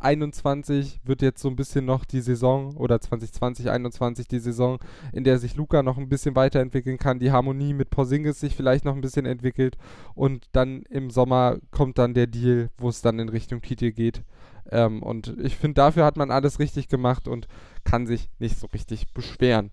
2021 0.00 1.00
wird 1.04 1.22
jetzt 1.22 1.40
so 1.40 1.48
ein 1.48 1.56
bisschen 1.56 1.84
noch 1.84 2.04
die 2.04 2.20
Saison 2.20 2.76
oder 2.76 3.00
2020, 3.00 3.64
2021 3.64 4.28
die 4.28 4.38
Saison, 4.38 4.78
in 5.12 5.24
der 5.24 5.38
sich 5.38 5.56
Luca 5.56 5.82
noch 5.82 5.98
ein 5.98 6.08
bisschen 6.08 6.36
weiterentwickeln 6.36 6.98
kann, 6.98 7.18
die 7.18 7.32
Harmonie 7.32 7.74
mit 7.74 7.90
Porzingis 7.90 8.40
sich 8.40 8.54
vielleicht 8.54 8.84
noch 8.84 8.94
ein 8.94 9.00
bisschen 9.00 9.26
entwickelt 9.26 9.76
und 10.14 10.46
dann 10.52 10.82
im 10.90 11.10
Sommer 11.10 11.58
kommt 11.70 11.98
dann 11.98 12.14
der 12.14 12.26
Deal, 12.26 12.70
wo 12.78 12.88
es 12.88 13.02
dann 13.02 13.18
in 13.18 13.28
Richtung 13.28 13.62
Titel 13.62 13.92
geht. 13.92 14.22
Ähm, 14.70 15.02
und 15.02 15.36
ich 15.42 15.56
finde, 15.56 15.74
dafür 15.74 16.04
hat 16.04 16.16
man 16.16 16.30
alles 16.30 16.58
richtig 16.58 16.88
gemacht 16.88 17.28
und 17.28 17.48
kann 17.84 18.06
sich 18.06 18.30
nicht 18.38 18.58
so 18.58 18.68
richtig 18.68 19.12
beschweren 19.12 19.70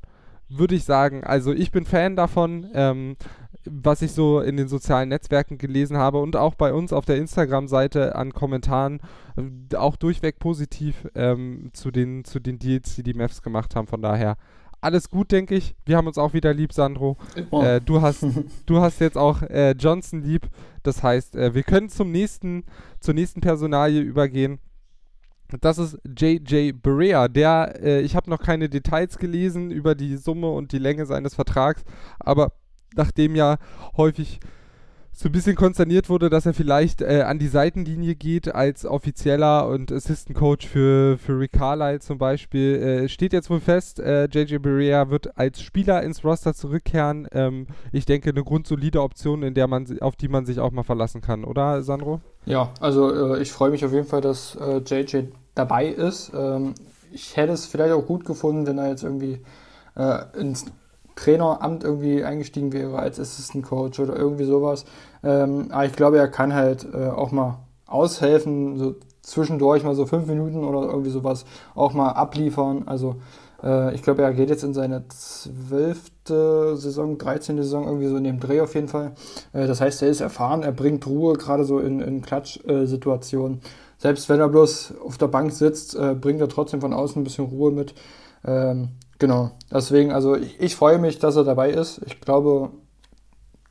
würde 0.49 0.75
ich 0.75 0.83
sagen. 0.83 1.23
Also 1.23 1.53
ich 1.53 1.71
bin 1.71 1.85
Fan 1.85 2.15
davon. 2.15 2.67
Ähm, 2.73 3.15
was 3.65 4.01
ich 4.01 4.11
so 4.13 4.39
in 4.39 4.57
den 4.57 4.67
sozialen 4.67 5.09
Netzwerken 5.09 5.57
gelesen 5.57 5.97
habe 5.97 6.19
und 6.19 6.35
auch 6.35 6.55
bei 6.55 6.73
uns 6.73 6.93
auf 6.93 7.05
der 7.05 7.17
Instagram-Seite 7.17 8.15
an 8.15 8.33
Kommentaren 8.33 9.01
äh, 9.37 9.75
auch 9.75 9.95
durchweg 9.95 10.39
positiv 10.39 11.07
ähm, 11.15 11.69
zu, 11.73 11.91
den, 11.91 12.23
zu 12.23 12.39
den 12.39 12.59
Deals, 12.59 12.95
die 12.95 13.03
die 13.03 13.13
Mavs 13.13 13.41
gemacht 13.41 13.75
haben. 13.75 13.87
Von 13.87 14.01
daher 14.01 14.37
alles 14.81 15.09
gut, 15.09 15.31
denke 15.31 15.55
ich. 15.55 15.75
Wir 15.85 15.97
haben 15.97 16.07
uns 16.07 16.17
auch 16.17 16.33
wieder 16.33 16.53
lieb, 16.53 16.71
Sandro. 16.71 17.17
Oh. 17.51 17.61
Äh, 17.61 17.81
du, 17.81 18.01
hast, 18.01 18.25
du 18.65 18.79
hast 18.79 19.01
jetzt 19.01 19.17
auch 19.17 19.41
äh, 19.41 19.71
Johnson 19.71 20.21
lieb. 20.21 20.47
Das 20.83 21.03
heißt, 21.03 21.35
äh, 21.35 21.53
wir 21.53 21.63
können 21.63 21.89
zum 21.89 22.11
nächsten, 22.11 22.63
zur 22.99 23.13
nächsten 23.13 23.41
Personalie 23.41 24.01
übergehen. 24.01 24.59
Das 25.61 25.79
ist 25.79 25.97
JJ 26.05 26.73
Berea. 26.73 27.27
Der, 27.27 27.81
äh, 27.81 28.01
ich 28.01 28.15
habe 28.15 28.29
noch 28.29 28.39
keine 28.39 28.69
Details 28.69 29.17
gelesen 29.17 29.71
über 29.71 29.95
die 29.95 30.15
Summe 30.15 30.49
und 30.51 30.71
die 30.71 30.77
Länge 30.77 31.05
seines 31.05 31.35
Vertrags, 31.35 31.83
aber 32.19 32.53
nachdem 32.95 33.35
ja 33.35 33.57
häufig 33.97 34.39
so 35.19 35.27
ein 35.27 35.33
bisschen 35.33 35.57
konsterniert 35.57 36.07
wurde, 36.07 36.29
dass 36.29 36.45
er 36.45 36.53
vielleicht 36.53 37.01
äh, 37.01 37.23
an 37.23 37.39
die 37.39 37.49
Seitenlinie 37.49 38.15
geht 38.15 38.55
als 38.55 38.85
offizieller 38.85 39.67
und 39.67 39.91
Assistant 39.91 40.37
Coach 40.37 40.65
für, 40.65 41.17
für 41.17 41.37
Rick 41.37 41.51
Carlisle 41.51 41.99
zum 41.99 42.17
Beispiel. 42.17 42.75
Äh, 42.75 43.09
steht 43.09 43.33
jetzt 43.33 43.49
wohl 43.49 43.59
fest, 43.59 43.99
äh, 43.99 44.29
JJ 44.31 44.59
Berea 44.59 45.09
wird 45.09 45.37
als 45.37 45.61
Spieler 45.61 46.03
ins 46.03 46.23
Roster 46.23 46.53
zurückkehren. 46.53 47.27
Ähm, 47.33 47.67
ich 47.91 48.05
denke, 48.05 48.29
eine 48.29 48.45
grundsolide 48.45 49.01
Option, 49.01 49.43
in 49.43 49.55
der 49.55 49.67
man, 49.67 49.99
auf 49.99 50.15
die 50.15 50.29
man 50.29 50.45
sich 50.45 50.61
auch 50.61 50.71
mal 50.71 50.83
verlassen 50.83 51.19
kann, 51.19 51.43
oder 51.43 51.83
Sandro? 51.83 52.21
Ja, 52.45 52.71
also 52.79 53.35
äh, 53.35 53.41
ich 53.41 53.51
freue 53.51 53.71
mich 53.71 53.83
auf 53.83 53.91
jeden 53.91 54.07
Fall, 54.07 54.21
dass 54.21 54.57
JJ 54.87 55.17
äh, 55.17 55.27
dabei 55.53 55.87
ist. 55.87 56.31
Ähm, 56.33 56.75
ich 57.11 57.35
hätte 57.35 57.51
es 57.51 57.65
vielleicht 57.65 57.91
auch 57.91 58.05
gut 58.05 58.23
gefunden, 58.23 58.65
wenn 58.67 58.77
er 58.77 58.87
jetzt 58.87 59.03
irgendwie 59.03 59.41
äh, 59.97 60.19
ins 60.39 60.65
Traineramt 61.19 61.83
irgendwie 61.83 62.23
eingestiegen 62.23 62.71
wäre 62.71 62.97
als 62.97 63.19
Assistant 63.19 63.65
Coach 63.65 63.99
oder 63.99 64.15
irgendwie 64.15 64.45
sowas. 64.45 64.85
Ähm, 65.23 65.67
aber 65.69 65.85
ich 65.85 65.93
glaube, 65.93 66.17
er 66.17 66.29
kann 66.29 66.53
halt 66.53 66.87
äh, 66.93 67.09
auch 67.09 67.31
mal 67.31 67.59
aushelfen, 67.87 68.77
so 68.77 68.95
zwischendurch 69.21 69.83
mal 69.83 69.95
so 69.95 70.05
fünf 70.05 70.27
Minuten 70.27 70.63
oder 70.63 70.87
irgendwie 70.87 71.09
sowas 71.09 71.45
auch 71.75 71.93
mal 71.93 72.11
abliefern. 72.11 72.83
Also 72.85 73.17
äh, 73.61 73.93
ich 73.93 74.01
glaube, 74.01 74.21
er 74.21 74.33
geht 74.33 74.49
jetzt 74.49 74.63
in 74.63 74.73
seine 74.73 75.07
zwölfte 75.09 76.77
Saison, 76.77 77.17
13. 77.17 77.57
Saison, 77.57 77.85
irgendwie 77.85 78.07
so 78.07 78.15
in 78.15 78.23
dem 78.23 78.39
Dreh 78.39 78.61
auf 78.61 78.75
jeden 78.75 78.87
Fall. 78.87 79.11
Äh, 79.51 79.67
das 79.67 79.81
heißt, 79.81 80.01
er 80.01 80.09
ist 80.09 80.21
erfahren, 80.21 80.63
er 80.63 80.71
bringt 80.71 81.05
Ruhe, 81.05 81.33
gerade 81.33 81.65
so 81.65 81.79
in, 81.79 81.99
in 81.99 82.21
Klatsch-Situationen. 82.21 83.59
Selbst 83.97 84.29
wenn 84.29 84.39
er 84.39 84.47
bloß 84.47 84.93
auf 85.05 85.17
der 85.17 85.27
Bank 85.27 85.51
sitzt, 85.51 85.95
äh, 85.95 86.15
bringt 86.15 86.39
er 86.39 86.47
trotzdem 86.47 86.79
von 86.79 86.93
außen 86.93 87.19
ein 87.21 87.25
bisschen 87.25 87.45
Ruhe 87.45 87.71
mit. 87.71 87.93
Ähm, 88.45 88.89
genau, 89.19 89.51
deswegen, 89.71 90.11
also 90.11 90.35
ich, 90.35 90.59
ich 90.59 90.75
freue 90.75 90.97
mich, 90.97 91.19
dass 91.19 91.35
er 91.35 91.43
dabei 91.43 91.69
ist. 91.69 92.01
Ich 92.05 92.19
glaube, 92.19 92.71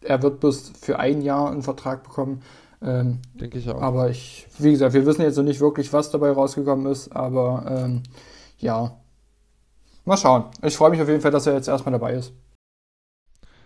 er 0.02 0.22
wird 0.22 0.40
bloß 0.40 0.72
für 0.80 0.98
ein 0.98 1.22
Jahr 1.22 1.50
einen 1.50 1.62
Vertrag 1.62 2.04
bekommen. 2.04 2.42
Ähm, 2.80 3.20
Denke 3.34 3.58
ich 3.58 3.68
auch. 3.68 3.82
Aber 3.82 4.08
ich, 4.08 4.46
wie 4.58 4.70
gesagt, 4.70 4.94
wir 4.94 5.04
wissen 5.04 5.22
jetzt 5.22 5.36
noch 5.36 5.44
nicht 5.44 5.60
wirklich, 5.60 5.92
was 5.92 6.10
dabei 6.10 6.30
rausgekommen 6.30 6.86
ist, 6.86 7.08
aber 7.14 7.64
ähm, 7.68 8.02
ja, 8.58 8.96
mal 10.04 10.16
schauen. 10.16 10.44
Ich 10.62 10.76
freue 10.76 10.90
mich 10.90 11.02
auf 11.02 11.08
jeden 11.08 11.20
Fall, 11.20 11.32
dass 11.32 11.46
er 11.46 11.54
jetzt 11.54 11.68
erstmal 11.68 11.92
dabei 11.92 12.14
ist. 12.14 12.32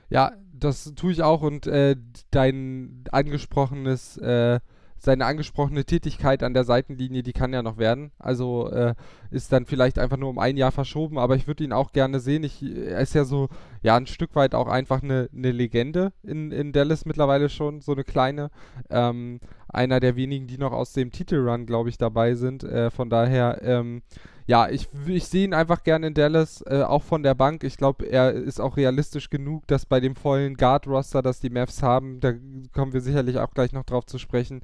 Ja, 0.09 0.33
das 0.53 0.93
tue 0.95 1.13
ich 1.13 1.23
auch 1.23 1.43
und 1.43 1.67
äh, 1.67 1.97
dein 2.31 3.05
angesprochenes 3.11 4.17
äh, 4.19 4.61
seine 5.05 5.27
angesprochene 5.27 5.85
Tätigkeit 5.85 6.45
an 6.45 6.55
der 6.55 6.63
Seitenlinie, 6.63 7.25
die 7.25 7.33
kann 7.33 7.53
ja 7.53 7.63
noch 7.63 7.77
werden. 7.77 8.13
Also 8.19 8.71
äh, 8.71 8.95
ist 9.33 9.53
dann 9.53 9.67
vielleicht 9.67 9.99
einfach 9.99 10.17
nur 10.17 10.31
um 10.31 10.39
ein 10.39 10.57
Jahr 10.57 10.71
verschoben, 10.71 11.19
aber 11.19 11.35
ich 11.35 11.49
würde 11.49 11.65
ihn 11.65 11.73
auch 11.73 11.93
gerne 11.93 12.21
sehen. 12.21 12.45
Ich, 12.45 12.63
er 12.63 13.01
ist 13.01 13.15
ja 13.15 13.25
so, 13.25 13.49
ja, 13.83 13.97
ein 13.97 14.07
Stück 14.07 14.37
weit 14.37 14.55
auch 14.55 14.69
einfach 14.69 15.03
eine, 15.03 15.29
eine 15.37 15.51
Legende 15.51 16.13
in, 16.23 16.53
in 16.53 16.73
Dallas 16.73 17.05
mittlerweile 17.05 17.49
schon, 17.49 17.81
so 17.81 17.93
eine 17.93 18.05
kleine. 18.05 18.51
Ähm, 18.91 19.41
einer 19.69 19.99
der 19.99 20.15
wenigen, 20.15 20.47
die 20.47 20.59
noch 20.59 20.73
aus 20.73 20.93
dem 20.93 21.11
Titelrun, 21.11 21.67
glaube 21.67 21.89
ich, 21.89 21.99
dabei 21.99 22.35
sind. 22.35 22.63
Äh, 22.63 22.91
von 22.91 23.11
daher, 23.11 23.61
ähm, 23.63 24.03
ja, 24.47 24.69
ich, 24.69 24.89
ich 25.07 25.25
sehe 25.27 25.45
ihn 25.45 25.55
einfach 25.55 25.83
gerne 25.83 26.09
in 26.09 26.15
Dallas, 26.15 26.63
äh, 26.67 26.83
auch 26.83 27.03
von 27.03 27.23
der 27.23 27.35
Bank. 27.35 27.65
Ich 27.65 27.77
glaube, 27.77 28.07
er 28.07 28.33
ist 28.33 28.61
auch 28.61 28.77
realistisch 28.77 29.31
genug, 29.31 29.67
dass 29.67 29.87
bei 29.87 30.01
dem 30.01 30.17
vollen 30.17 30.57
Guard-Roster, 30.57 31.23
das 31.23 31.41
die 31.41 31.51
Mavs 31.51 31.83
haben, 31.83 32.21
da 32.21 32.33
kommen 32.73 32.93
wir 32.93 33.01
sicherlich 33.01 33.39
auch 33.39 33.55
gleich 33.55 33.73
noch 33.73 33.85
drauf 33.85 34.05
zu 34.05 34.19
sprechen, 34.19 34.63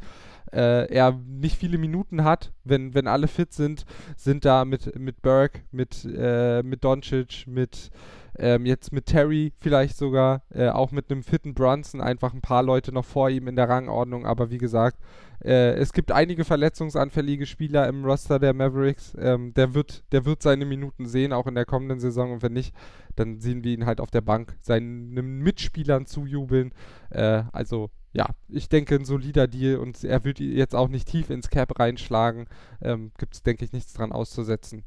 äh, 0.53 0.93
er 0.93 1.13
nicht 1.13 1.57
viele 1.57 1.79
Minuten 1.79 2.25
hat. 2.25 2.53
Wenn, 2.65 2.95
wenn 2.95 3.07
alle 3.07 3.29
fit 3.29 3.53
sind, 3.53 3.85
sind 4.17 4.45
da 4.45 4.65
mit, 4.65 4.99
mit 4.99 5.23
Burke, 5.23 5.61
mit, 5.71 6.05
äh, 6.05 6.63
mit 6.63 6.85
Doncic, 6.85 7.47
mit 7.47 7.91
ähm, 8.39 8.67
jetzt 8.67 8.93
mit 8.93 9.07
Terry 9.07 9.53
vielleicht 9.61 9.97
sogar, 9.97 10.43
äh, 10.51 10.69
auch 10.69 10.93
mit 10.93 11.11
einem 11.11 11.23
fitten 11.23 11.55
Brunson, 11.55 12.01
einfach 12.01 12.33
ein 12.33 12.41
paar 12.41 12.63
Leute 12.63 12.93
noch 12.93 13.05
vor 13.05 13.31
ihm 13.31 13.49
in 13.49 13.57
der 13.57 13.69
Rangordnung. 13.69 14.27
Aber 14.27 14.51
wie 14.51 14.59
gesagt, 14.59 14.99
äh, 15.45 15.75
es 15.75 15.93
gibt 15.93 16.13
einige 16.13 16.45
verletzungsanfällige 16.45 17.47
Spieler 17.47 17.89
im 17.89 18.05
Roster 18.05 18.39
der 18.39 18.55
Mavericks. 18.55 19.17
Ähm, 19.19 19.55
der, 19.55 19.75
wird, 19.75 20.05
der 20.13 20.25
wird 20.25 20.43
seine 20.43 20.65
Minuten 20.65 21.07
sehen, 21.07 21.33
auch 21.33 21.47
in 21.47 21.55
der 21.55 21.67
kommenden 21.67 22.01
Saison. 22.01 22.33
Und 22.33 22.43
wenn 22.43 22.53
nicht, 22.53 22.75
dann 23.17 23.41
sehen 23.41 23.65
wir 23.65 23.73
ihn 23.73 23.87
halt 23.87 24.01
auf 24.01 24.11
der 24.11 24.21
Bank 24.21 24.57
seinen 24.61 25.13
Mitspielern 25.43 26.07
zujubeln. 26.07 26.73
Äh, 27.11 27.43
also 27.53 27.91
ja, 28.13 28.27
ich 28.49 28.69
denke, 28.69 28.95
ein 28.95 29.05
solider 29.05 29.47
Deal 29.47 29.77
und 29.77 30.03
er 30.03 30.25
wird 30.25 30.41
jetzt 30.41 30.75
auch 30.75 30.89
nicht 30.89 31.09
tief 31.09 31.31
ins 31.31 31.51
Cap 31.51 31.79
reinschlagen. 31.79 32.47
Ähm, 32.81 33.13
Gibt 33.19 33.35
es, 33.35 33.43
denke 33.43 33.65
ich, 33.65 33.73
nichts 33.73 33.93
dran 33.93 34.13
auszusetzen. 34.13 34.85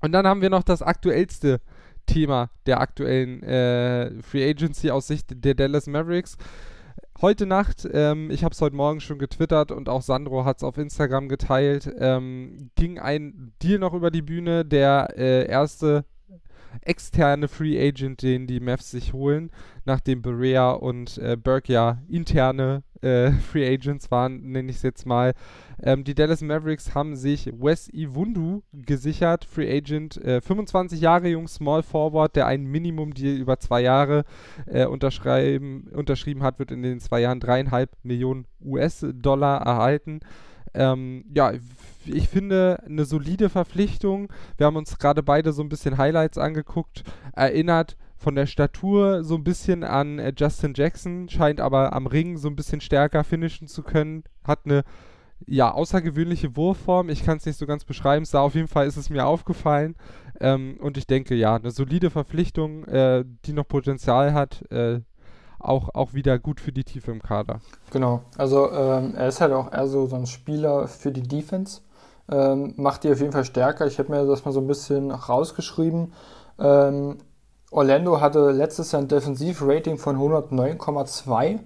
Und 0.00 0.12
dann 0.12 0.26
haben 0.26 0.42
wir 0.42 0.50
noch 0.50 0.62
das 0.62 0.82
aktuellste 0.82 1.60
Thema 2.06 2.50
der 2.66 2.80
aktuellen 2.80 3.42
äh, 3.42 4.22
Free 4.22 4.48
Agency 4.48 4.90
aus 4.90 5.06
Sicht 5.06 5.44
der 5.44 5.54
Dallas 5.54 5.86
Mavericks. 5.86 6.36
Heute 7.20 7.46
Nacht, 7.46 7.88
ähm, 7.92 8.30
ich 8.30 8.42
habe 8.42 8.52
es 8.52 8.60
heute 8.60 8.74
Morgen 8.74 9.00
schon 9.00 9.18
getwittert 9.18 9.70
und 9.70 9.88
auch 9.88 10.02
Sandro 10.02 10.44
hat 10.44 10.58
es 10.58 10.64
auf 10.64 10.78
Instagram 10.78 11.28
geteilt, 11.28 11.88
ähm, 11.98 12.70
ging 12.74 12.98
ein 12.98 13.52
Deal 13.62 13.78
noch 13.78 13.94
über 13.94 14.10
die 14.10 14.22
Bühne. 14.22 14.64
Der 14.64 15.14
äh, 15.16 15.46
erste 15.46 16.04
externe 16.82 17.48
Free 17.48 17.78
Agent, 17.80 18.22
den 18.22 18.46
die 18.46 18.60
Mavs 18.60 18.90
sich 18.90 19.12
holen, 19.12 19.50
nachdem 19.84 20.22
Berea 20.22 20.72
und 20.72 21.18
äh, 21.18 21.36
Burke 21.36 21.72
ja 21.72 21.98
interne 22.08 22.82
äh, 23.02 23.30
Free 23.50 23.66
Agents 23.66 24.10
waren, 24.10 24.52
nenne 24.52 24.70
ich 24.70 24.76
es 24.76 24.82
jetzt 24.82 25.06
mal. 25.06 25.34
Ähm, 25.82 26.04
die 26.04 26.14
Dallas 26.14 26.40
Mavericks 26.40 26.94
haben 26.94 27.16
sich 27.16 27.52
Wes 27.60 27.88
Iwundu 27.92 28.62
gesichert, 28.72 29.44
Free 29.44 29.76
Agent, 29.76 30.16
äh, 30.18 30.40
25 30.40 31.00
Jahre 31.00 31.28
jung, 31.28 31.48
Small 31.48 31.82
Forward, 31.82 32.36
der 32.36 32.46
einen 32.46 32.66
Minimum-Deal 32.66 33.36
über 33.36 33.58
zwei 33.58 33.82
Jahre 33.82 34.24
äh, 34.66 34.86
unterschrieben 34.86 36.42
hat, 36.42 36.58
wird 36.58 36.70
in 36.70 36.82
den 36.82 37.00
zwei 37.00 37.20
Jahren 37.20 37.40
dreieinhalb 37.40 37.90
Millionen 38.02 38.46
US-Dollar 38.64 39.62
erhalten. 39.62 40.20
Ähm, 40.74 41.24
ja, 41.34 41.52
ich 42.06 42.28
finde 42.28 42.82
eine 42.86 43.04
solide 43.04 43.48
Verpflichtung. 43.48 44.28
Wir 44.56 44.66
haben 44.66 44.76
uns 44.76 44.98
gerade 44.98 45.22
beide 45.22 45.52
so 45.52 45.62
ein 45.62 45.68
bisschen 45.68 45.98
Highlights 45.98 46.38
angeguckt. 46.38 47.04
Erinnert 47.32 47.96
von 48.16 48.34
der 48.34 48.46
Statur 48.46 49.24
so 49.24 49.34
ein 49.34 49.44
bisschen 49.44 49.84
an 49.84 50.18
äh, 50.18 50.32
Justin 50.36 50.72
Jackson, 50.74 51.28
scheint 51.28 51.60
aber 51.60 51.92
am 51.92 52.06
Ring 52.06 52.36
so 52.36 52.48
ein 52.48 52.56
bisschen 52.56 52.80
stärker 52.80 53.24
finishen 53.24 53.68
zu 53.68 53.82
können. 53.82 54.24
Hat 54.44 54.60
eine 54.64 54.82
ja, 55.46 55.70
außergewöhnliche 55.70 56.56
Wurfform. 56.56 57.08
Ich 57.10 57.24
kann 57.24 57.36
es 57.36 57.46
nicht 57.46 57.58
so 57.58 57.66
ganz 57.66 57.84
beschreiben. 57.84 58.24
Da 58.30 58.40
auf 58.40 58.54
jeden 58.54 58.68
Fall 58.68 58.86
ist 58.86 58.96
es 58.96 59.10
mir 59.10 59.26
aufgefallen. 59.26 59.96
Ähm, 60.40 60.76
und 60.80 60.96
ich 60.96 61.06
denke, 61.06 61.34
ja, 61.34 61.56
eine 61.56 61.70
solide 61.70 62.10
Verpflichtung, 62.10 62.84
äh, 62.84 63.24
die 63.44 63.52
noch 63.52 63.68
Potenzial 63.68 64.32
hat. 64.32 64.62
Äh, 64.70 65.00
auch, 65.64 65.94
auch 65.94 66.14
wieder 66.14 66.38
gut 66.38 66.60
für 66.60 66.72
die 66.72 66.84
Tiefe 66.84 67.10
im 67.10 67.22
Kader. 67.22 67.60
Genau, 67.90 68.20
also 68.36 68.70
ähm, 68.70 69.14
er 69.16 69.28
ist 69.28 69.40
halt 69.40 69.52
auch 69.52 69.72
eher 69.72 69.86
so, 69.86 70.06
so 70.06 70.16
ein 70.16 70.26
Spieler 70.26 70.88
für 70.88 71.10
die 71.10 71.22
Defense. 71.22 71.80
Ähm, 72.30 72.74
macht 72.76 73.04
die 73.04 73.12
auf 73.12 73.20
jeden 73.20 73.32
Fall 73.32 73.44
stärker. 73.44 73.86
Ich 73.86 73.98
habe 73.98 74.10
mir 74.10 74.24
das 74.26 74.44
mal 74.44 74.52
so 74.52 74.60
ein 74.60 74.66
bisschen 74.66 75.10
rausgeschrieben. 75.10 76.12
Ähm, 76.58 77.18
Orlando 77.70 78.20
hatte 78.20 78.50
letztes 78.50 78.92
Jahr 78.92 79.02
ein 79.02 79.08
Defensivrating 79.08 79.98
von 79.98 80.16
109,2 80.16 81.58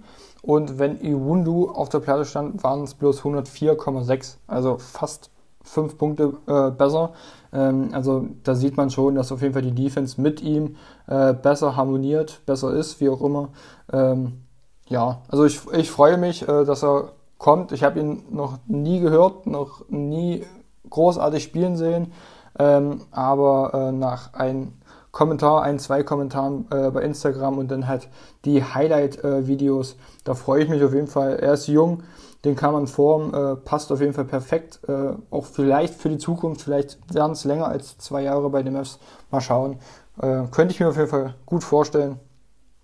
und 0.43 0.79
wenn 0.79 1.01
Iwundu 1.01 1.71
auf 1.71 1.89
der 1.91 2.01
Platte 2.01 2.25
stand, 2.25 2.63
waren 2.63 2.85
es 2.85 2.95
bloß 2.95 3.23
104,6. 3.23 4.37
Also 4.47 4.79
fast 4.79 5.31
fünf 5.63 5.99
Punkte 5.99 6.33
äh, 6.47 6.71
besser. 6.71 7.13
Ähm, 7.53 7.91
also 7.93 8.27
da 8.45 8.55
sieht 8.55 8.77
man 8.77 8.91
schon, 8.91 9.15
dass 9.15 9.33
auf 9.33 9.43
jeden 9.43 9.55
Fall 9.55 9.63
die 9.63 9.75
Defense 9.75 10.21
mit 10.21 10.43
ihm 10.43 10.77
äh, 11.07 11.33
besser 11.33 11.77
harmoniert, 11.77 12.41
besser 12.47 12.73
ist, 12.73 13.01
wie 13.01 13.09
auch 13.09 13.23
immer. 13.23 13.51
Ähm, 13.93 14.41
ja, 14.87 15.23
also 15.29 15.45
ich, 15.45 15.61
ich 15.73 15.91
freue 15.91 16.17
mich, 16.17 16.43
äh, 16.49 16.65
dass 16.65 16.83
er 16.83 17.13
kommt. 17.39 17.73
Ich 17.73 17.85
habe 17.85 18.01
ihn 18.01 18.25
noch 18.31 18.59
nie 18.67 19.01
gehört, 19.01 19.47
noch 19.47 19.89
nie 19.89 20.45
großartig 20.91 21.43
spielen 21.43 21.77
sehen, 21.77 22.13
ähm, 22.59 23.03
aber 23.11 23.73
äh, 23.75 23.93
nach 23.93 24.35
einem 24.35 24.73
Kommentar, 25.13 25.63
ein, 25.63 25.79
zwei 25.79 26.03
Kommentaren 26.03 26.67
äh, 26.71 26.91
bei 26.91 27.03
Instagram 27.03 27.59
und 27.59 27.71
dann 27.71 27.89
halt 27.89 28.09
die 28.45 28.63
Highlight-Videos, 28.63 29.97
da 30.25 30.35
freue 30.35 30.63
ich 30.63 30.69
mich 30.69 30.83
auf 30.85 30.93
jeden 30.93 31.07
Fall. 31.07 31.37
Er 31.37 31.55
ist 31.55 31.67
jung, 31.67 32.03
den 32.49 32.57
kann 32.57 32.73
man 32.73 32.87
formen, 32.87 33.35
äh, 33.35 33.57
passt 33.57 33.93
auf 33.93 34.01
jeden 34.01 34.15
Fall 34.15 34.25
perfekt. 34.25 34.81
Äh, 34.89 35.13
auch 35.31 35.45
vielleicht 35.45 35.95
für 35.95 36.09
die 36.09 36.19
Zukunft, 36.19 36.63
vielleicht 36.63 36.99
werden 37.15 37.33
es 37.33 37.45
länger 37.45 37.69
als 37.69 37.99
zwei 37.99 38.23
Jahre 38.23 38.49
bei 38.51 38.63
den 38.63 38.73
Mavs. 38.73 38.99
Mal 39.31 39.41
schauen. 39.41 39.79
Äh, 40.21 40.45
könnte 40.51 40.73
ich 40.73 40.81
mir 40.81 40.89
auf 40.89 40.97
jeden 40.97 41.09
Fall 41.09 41.35
gut 41.47 41.63
vorstellen. 41.63 42.19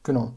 Genau. 0.02 0.32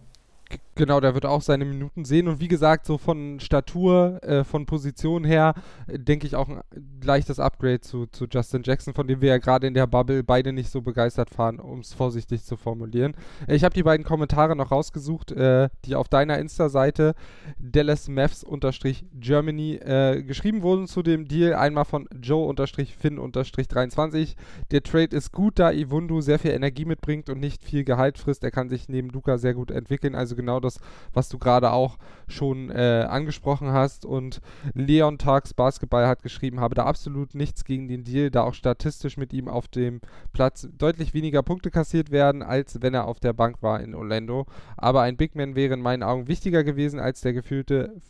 Genau, 0.77 0.99
der 0.99 1.15
wird 1.15 1.25
auch 1.25 1.41
seine 1.41 1.65
Minuten 1.65 2.05
sehen. 2.05 2.27
Und 2.27 2.39
wie 2.39 2.47
gesagt, 2.47 2.85
so 2.85 2.99
von 2.99 3.39
Statur, 3.39 4.23
äh, 4.23 4.43
von 4.43 4.67
Position 4.67 5.23
her, 5.23 5.55
äh, 5.87 5.97
denke 5.97 6.27
ich 6.27 6.35
auch 6.35 6.49
ein 6.49 6.61
leichtes 7.03 7.39
Upgrade 7.39 7.81
zu, 7.81 8.05
zu 8.05 8.27
Justin 8.29 8.61
Jackson, 8.63 8.93
von 8.93 9.07
dem 9.07 9.21
wir 9.21 9.29
ja 9.29 9.39
gerade 9.39 9.65
in 9.65 9.73
der 9.73 9.87
Bubble 9.87 10.23
beide 10.23 10.53
nicht 10.53 10.69
so 10.69 10.83
begeistert 10.83 11.31
fahren, 11.31 11.59
um 11.59 11.79
es 11.79 11.93
vorsichtig 11.93 12.43
zu 12.43 12.57
formulieren. 12.57 13.15
Ich 13.47 13.63
habe 13.63 13.73
die 13.73 13.81
beiden 13.81 14.05
Kommentare 14.05 14.55
noch 14.55 14.69
rausgesucht, 14.69 15.31
äh, 15.31 15.69
die 15.85 15.95
auf 15.95 16.09
deiner 16.09 16.37
Insta-Seite 16.37 17.15
DallasMavs-Germany 17.57 19.77
äh, 19.77 20.21
geschrieben 20.21 20.61
wurden 20.61 20.85
zu 20.85 21.01
dem 21.01 21.27
Deal. 21.27 21.55
Einmal 21.55 21.85
von 21.85 22.07
Joe-Finn-23. 22.21 24.35
Der 24.69 24.83
Trade 24.83 25.15
ist 25.15 25.31
gut, 25.31 25.57
da 25.57 25.71
Iwundu 25.71 26.21
sehr 26.21 26.37
viel 26.37 26.51
Energie 26.51 26.85
mitbringt 26.85 27.31
und 27.31 27.39
nicht 27.39 27.63
viel 27.63 27.83
Gehalt 27.83 28.19
frisst. 28.19 28.43
Er 28.43 28.51
kann 28.51 28.69
sich 28.69 28.89
neben 28.89 29.09
Luca 29.09 29.39
sehr 29.39 29.55
gut 29.55 29.71
entwickeln. 29.71 30.13
Also 30.13 30.35
genau 30.35 30.46
das, 30.59 30.79
was 31.13 31.29
du 31.29 31.37
gerade 31.37 31.71
auch 31.71 31.97
schon 32.27 32.69
äh, 32.69 33.05
angesprochen 33.07 33.71
hast. 33.71 34.05
Und 34.05 34.41
Leon 34.73 35.17
Tags 35.17 35.53
Basketball 35.53 36.07
hat 36.07 36.23
geschrieben, 36.23 36.59
habe 36.59 36.75
da 36.75 36.85
absolut 36.85 37.35
nichts 37.35 37.63
gegen 37.63 37.87
den 37.87 38.03
Deal, 38.03 38.31
da 38.31 38.43
auch 38.43 38.53
statistisch 38.53 39.17
mit 39.17 39.33
ihm 39.33 39.47
auf 39.47 39.67
dem 39.67 40.01
Platz 40.33 40.67
deutlich 40.77 41.13
weniger 41.13 41.43
Punkte 41.43 41.71
kassiert 41.71 42.11
werden, 42.11 42.41
als 42.41 42.81
wenn 42.81 42.93
er 42.93 43.07
auf 43.07 43.19
der 43.19 43.33
Bank 43.33 43.61
war 43.61 43.79
in 43.81 43.95
Orlando. 43.95 44.45
Aber 44.75 45.01
ein 45.01 45.17
Big 45.17 45.35
Man 45.35 45.55
wäre 45.55 45.73
in 45.75 45.81
meinen 45.81 46.03
Augen 46.03 46.27
wichtiger 46.27 46.63
gewesen 46.63 46.99
als 46.99 47.21
der 47.21 47.33
gefühlte 47.33 48.01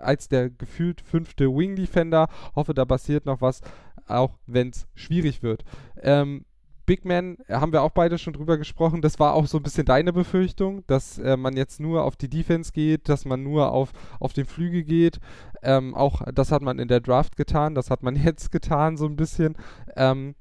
als 0.00 0.28
der 0.28 0.48
gefühlt 0.48 1.02
fünfte 1.02 1.54
Wing 1.54 1.76
Defender. 1.76 2.28
Hoffe, 2.56 2.72
da 2.72 2.86
passiert 2.86 3.26
noch 3.26 3.42
was 3.42 3.60
auch 4.06 4.38
wenn 4.46 4.70
es 4.70 4.86
schwierig 4.94 5.42
wird. 5.42 5.64
Ähm, 6.02 6.44
Big 6.86 7.04
Man, 7.04 7.38
äh, 7.46 7.54
haben 7.54 7.72
wir 7.72 7.82
auch 7.82 7.90
beide 7.90 8.18
schon 8.18 8.32
drüber 8.32 8.58
gesprochen, 8.58 9.02
das 9.02 9.18
war 9.18 9.34
auch 9.34 9.46
so 9.46 9.58
ein 9.58 9.62
bisschen 9.62 9.86
deine 9.86 10.12
Befürchtung, 10.12 10.84
dass 10.86 11.18
äh, 11.18 11.36
man 11.36 11.56
jetzt 11.56 11.80
nur 11.80 12.04
auf 12.04 12.16
die 12.16 12.28
Defense 12.28 12.72
geht, 12.72 13.08
dass 13.08 13.24
man 13.24 13.42
nur 13.42 13.72
auf, 13.72 13.92
auf 14.20 14.32
den 14.32 14.46
Flügel 14.46 14.84
geht. 14.84 15.20
Ähm, 15.62 15.94
auch 15.94 16.22
das 16.32 16.52
hat 16.52 16.62
man 16.62 16.78
in 16.78 16.88
der 16.88 17.00
Draft 17.00 17.36
getan, 17.36 17.74
das 17.74 17.90
hat 17.90 18.02
man 18.02 18.16
jetzt 18.24 18.52
getan, 18.52 18.96
so 18.96 19.06
ein 19.06 19.16
bisschen. 19.16 19.56
Ähm, 19.96 20.34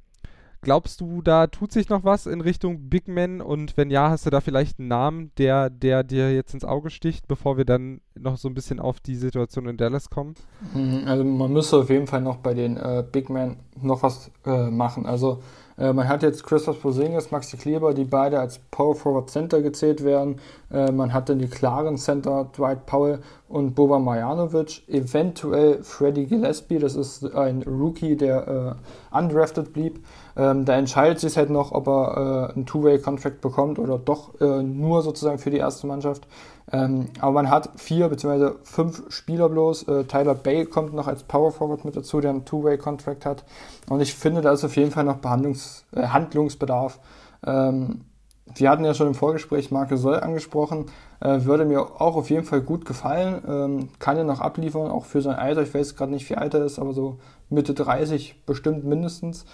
glaubst 0.63 1.01
du, 1.01 1.21
da 1.21 1.47
tut 1.47 1.71
sich 1.71 1.89
noch 1.89 2.03
was 2.03 2.25
in 2.25 2.41
Richtung 2.41 2.89
Big 2.89 3.07
Man? 3.07 3.41
Und 3.41 3.77
wenn 3.77 3.91
ja, 3.91 4.09
hast 4.09 4.25
du 4.25 4.29
da 4.29 4.41
vielleicht 4.41 4.79
einen 4.79 4.87
Namen, 4.87 5.31
der, 5.37 5.69
der 5.69 6.03
dir 6.03 6.33
jetzt 6.33 6.53
ins 6.53 6.65
Auge 6.65 6.89
sticht, 6.89 7.27
bevor 7.27 7.57
wir 7.57 7.65
dann 7.65 8.01
noch 8.15 8.37
so 8.37 8.47
ein 8.47 8.53
bisschen 8.53 8.79
auf 8.79 8.99
die 8.99 9.15
Situation 9.15 9.67
in 9.67 9.77
Dallas 9.77 10.09
kommen? 10.09 10.33
Mhm, 10.73 11.03
also 11.05 11.23
man 11.23 11.53
müsste 11.53 11.77
auf 11.77 11.89
jeden 11.89 12.07
Fall 12.07 12.21
noch 12.21 12.37
bei 12.37 12.53
den 12.53 12.77
äh, 12.77 13.03
Big 13.09 13.29
Men 13.29 13.57
noch 13.81 14.01
was 14.01 14.31
äh, 14.45 14.69
machen. 14.69 15.05
Also 15.05 15.43
man 15.77 16.07
hat 16.07 16.21
jetzt 16.21 16.43
Christoph 16.43 16.81
Porzingis, 16.81 17.31
Maxi 17.31 17.57
Kleber, 17.57 17.93
die 17.93 18.03
beide 18.03 18.39
als 18.39 18.59
Power 18.71 18.95
Forward 18.95 19.29
Center 19.29 19.61
gezählt 19.61 20.03
werden. 20.03 20.39
Äh, 20.71 20.91
man 20.91 21.13
hat 21.13 21.29
dann 21.29 21.39
die 21.39 21.47
klaren 21.47 21.97
Center 21.97 22.47
Dwight 22.57 22.85
Powell 22.85 23.19
und 23.47 23.75
Boba 23.75 23.99
Marjanovic. 23.99 24.87
Eventuell 24.87 25.83
Freddie 25.83 26.25
Gillespie, 26.25 26.79
das 26.79 26.95
ist 26.95 27.23
ein 27.35 27.63
Rookie, 27.63 28.15
der 28.17 28.77
äh, 29.13 29.17
undrafted 29.17 29.73
blieb. 29.73 30.03
Ähm, 30.35 30.65
da 30.65 30.75
entscheidet 30.75 31.19
sich 31.19 31.37
halt 31.37 31.51
noch, 31.51 31.71
ob 31.71 31.87
er 31.87 32.49
äh, 32.49 32.53
einen 32.53 32.65
Two-Way-Contract 32.65 33.41
bekommt 33.41 33.77
oder 33.77 33.99
doch 33.99 34.39
äh, 34.41 34.63
nur 34.63 35.03
sozusagen 35.03 35.37
für 35.37 35.51
die 35.51 35.57
erste 35.57 35.85
Mannschaft. 35.85 36.27
Ähm, 36.71 37.09
aber 37.19 37.33
man 37.33 37.49
hat 37.49 37.71
vier 37.75 38.07
bzw. 38.07 38.53
fünf 38.63 39.03
Spieler 39.09 39.49
bloß. 39.49 39.87
Äh, 39.87 40.03
Tyler 40.05 40.35
Bay 40.35 40.65
kommt 40.65 40.93
noch 40.93 41.07
als 41.07 41.23
Power 41.23 41.51
Forward 41.51 41.85
mit 41.85 41.95
dazu, 41.95 42.21
der 42.21 42.31
einen 42.31 42.45
Two-Way-Contract 42.45 43.25
hat. 43.25 43.43
Und 43.89 44.01
ich 44.01 44.15
finde, 44.15 44.41
da 44.41 44.51
ist 44.51 44.63
auf 44.63 44.75
jeden 44.75 44.91
Fall 44.91 45.03
noch 45.03 45.17
Behandlungs 45.17 45.85
äh, 45.93 46.07
Handlungsbedarf. 46.07 46.99
Ähm, 47.45 48.05
wir 48.55 48.69
hatten 48.69 48.85
ja 48.85 48.93
schon 48.93 49.07
im 49.07 49.15
Vorgespräch 49.15 49.71
Marke 49.71 49.97
Soll 49.97 50.19
angesprochen. 50.19 50.85
Äh, 51.19 51.43
würde 51.43 51.65
mir 51.65 52.01
auch 52.01 52.15
auf 52.15 52.29
jeden 52.29 52.45
Fall 52.45 52.61
gut 52.61 52.85
gefallen. 52.85 53.41
Ähm, 53.47 53.89
kann 53.99 54.17
ja 54.17 54.23
noch 54.23 54.41
abliefern, 54.41 54.91
auch 54.91 55.05
für 55.05 55.21
sein 55.21 55.35
Alter. 55.35 55.63
Ich 55.63 55.73
weiß 55.73 55.95
gerade 55.95 56.11
nicht, 56.11 56.29
wie 56.29 56.35
alt 56.35 56.53
er 56.53 56.65
ist, 56.65 56.79
aber 56.79 56.93
so 56.93 57.17
Mitte 57.49 57.73
30 57.73 58.45
bestimmt 58.45 58.83
mindestens. 58.83 59.45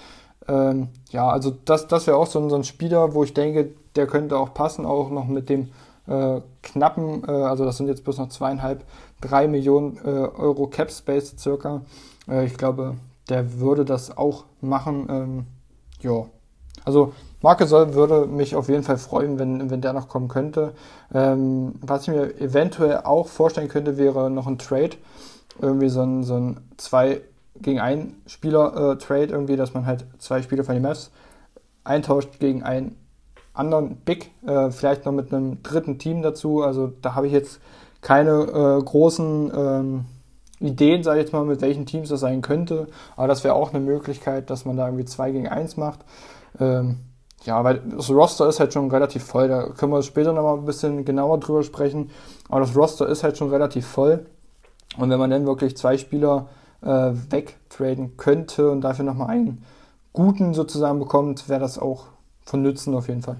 Ähm, 0.47 0.89
ja, 1.11 1.29
also 1.29 1.51
das, 1.65 1.87
das 1.87 2.07
wäre 2.07 2.17
auch 2.17 2.27
so, 2.27 2.47
so 2.49 2.55
ein 2.55 2.63
Spieler, 2.63 3.13
wo 3.13 3.23
ich 3.23 3.33
denke, 3.33 3.71
der 3.95 4.07
könnte 4.07 4.37
auch 4.37 4.53
passen, 4.53 4.85
auch 4.85 5.09
noch 5.09 5.27
mit 5.27 5.49
dem 5.49 5.69
äh, 6.09 6.41
knappen, 6.63 7.23
äh, 7.27 7.31
also 7.31 7.65
das 7.65 7.77
sind 7.77 7.87
jetzt 7.87 8.03
bloß 8.03 8.17
noch 8.17 8.29
zweieinhalb, 8.29 8.83
drei 9.21 9.47
Millionen 9.47 9.97
äh, 9.97 10.09
Euro 10.09 10.67
Cap 10.67 10.91
Space 10.91 11.35
circa. 11.37 11.81
Äh, 12.27 12.45
ich 12.45 12.57
glaube, 12.57 12.95
der 13.29 13.59
würde 13.59 13.85
das 13.85 14.17
auch 14.17 14.45
machen. 14.61 15.07
Ähm, 15.09 15.45
ja, 16.01 16.25
also 16.85 17.13
Marke 17.41 17.67
Soll 17.67 17.93
würde 17.93 18.25
mich 18.25 18.55
auf 18.55 18.69
jeden 18.69 18.83
Fall 18.83 18.97
freuen, 18.97 19.39
wenn, 19.39 19.69
wenn 19.69 19.81
der 19.81 19.93
noch 19.93 20.07
kommen 20.07 20.27
könnte. 20.27 20.73
Ähm, 21.13 21.73
was 21.81 22.03
ich 22.03 22.07
mir 22.09 22.39
eventuell 22.41 23.01
auch 23.03 23.27
vorstellen 23.27 23.69
könnte, 23.69 23.97
wäre 23.97 24.29
noch 24.29 24.47
ein 24.47 24.57
Trade. 24.57 24.97
Irgendwie 25.61 25.89
so 25.89 26.01
ein, 26.01 26.23
so 26.23 26.35
ein 26.35 26.59
zwei 26.77 27.21
gegen 27.61 27.79
ein 27.79 28.15
Spieler 28.25 28.93
äh, 28.93 28.97
Trade, 28.97 29.27
irgendwie, 29.27 29.57
dass 29.57 29.73
man 29.73 29.85
halt 29.85 30.05
zwei 30.17 30.41
Spieler 30.41 30.63
von 30.63 30.75
den 30.75 30.83
Mavs 30.83 31.11
eintauscht 31.83 32.39
gegen 32.39 32.63
einen 32.63 32.95
anderen 33.53 33.97
Big, 33.97 34.31
äh, 34.45 34.71
vielleicht 34.71 35.05
noch 35.05 35.11
mit 35.11 35.33
einem 35.33 35.61
dritten 35.63 35.97
Team 35.97 36.21
dazu. 36.21 36.61
Also 36.61 36.91
da 37.01 37.15
habe 37.15 37.27
ich 37.27 37.33
jetzt 37.33 37.59
keine 38.01 38.31
äh, 38.31 38.83
großen 38.83 39.51
ähm, 39.55 40.05
Ideen, 40.59 41.03
sage 41.03 41.19
ich 41.19 41.25
jetzt 41.25 41.33
mal, 41.33 41.45
mit 41.45 41.61
welchen 41.61 41.85
Teams 41.85 42.09
das 42.09 42.19
sein 42.19 42.41
könnte. 42.41 42.87
Aber 43.15 43.27
das 43.27 43.43
wäre 43.43 43.53
auch 43.53 43.73
eine 43.73 43.79
Möglichkeit, 43.79 44.49
dass 44.49 44.65
man 44.65 44.77
da 44.77 44.87
irgendwie 44.87 45.05
2 45.05 45.31
gegen 45.31 45.47
1 45.47 45.77
macht. 45.77 45.99
Ähm, 46.59 46.97
ja, 47.45 47.63
weil 47.63 47.81
das 47.95 48.09
Roster 48.09 48.47
ist 48.49 48.59
halt 48.59 48.73
schon 48.73 48.91
relativ 48.91 49.23
voll. 49.23 49.47
Da 49.47 49.69
können 49.69 49.93
wir 49.93 50.01
später 50.03 50.33
nochmal 50.33 50.57
ein 50.57 50.65
bisschen 50.65 51.05
genauer 51.05 51.39
drüber 51.39 51.63
sprechen. 51.63 52.11
Aber 52.49 52.61
das 52.61 52.75
Roster 52.75 53.07
ist 53.07 53.23
halt 53.23 53.37
schon 53.37 53.49
relativ 53.49 53.87
voll. 53.87 54.25
Und 54.97 55.09
wenn 55.09 55.19
man 55.19 55.29
dann 55.29 55.45
wirklich 55.45 55.77
zwei 55.77 55.97
Spieler 55.97 56.47
äh, 56.81 57.11
wegtraden 57.29 58.17
könnte 58.17 58.69
und 58.71 58.81
dafür 58.81 59.05
nochmal 59.05 59.29
einen 59.29 59.63
guten 60.11 60.53
sozusagen 60.53 60.99
bekommt, 60.99 61.47
wäre 61.47 61.59
das 61.59 61.79
auch 61.79 62.07
von 62.49 62.61
Nützen 62.61 62.93
auf 62.93 63.07
jeden 63.07 63.21
Fall. 63.21 63.39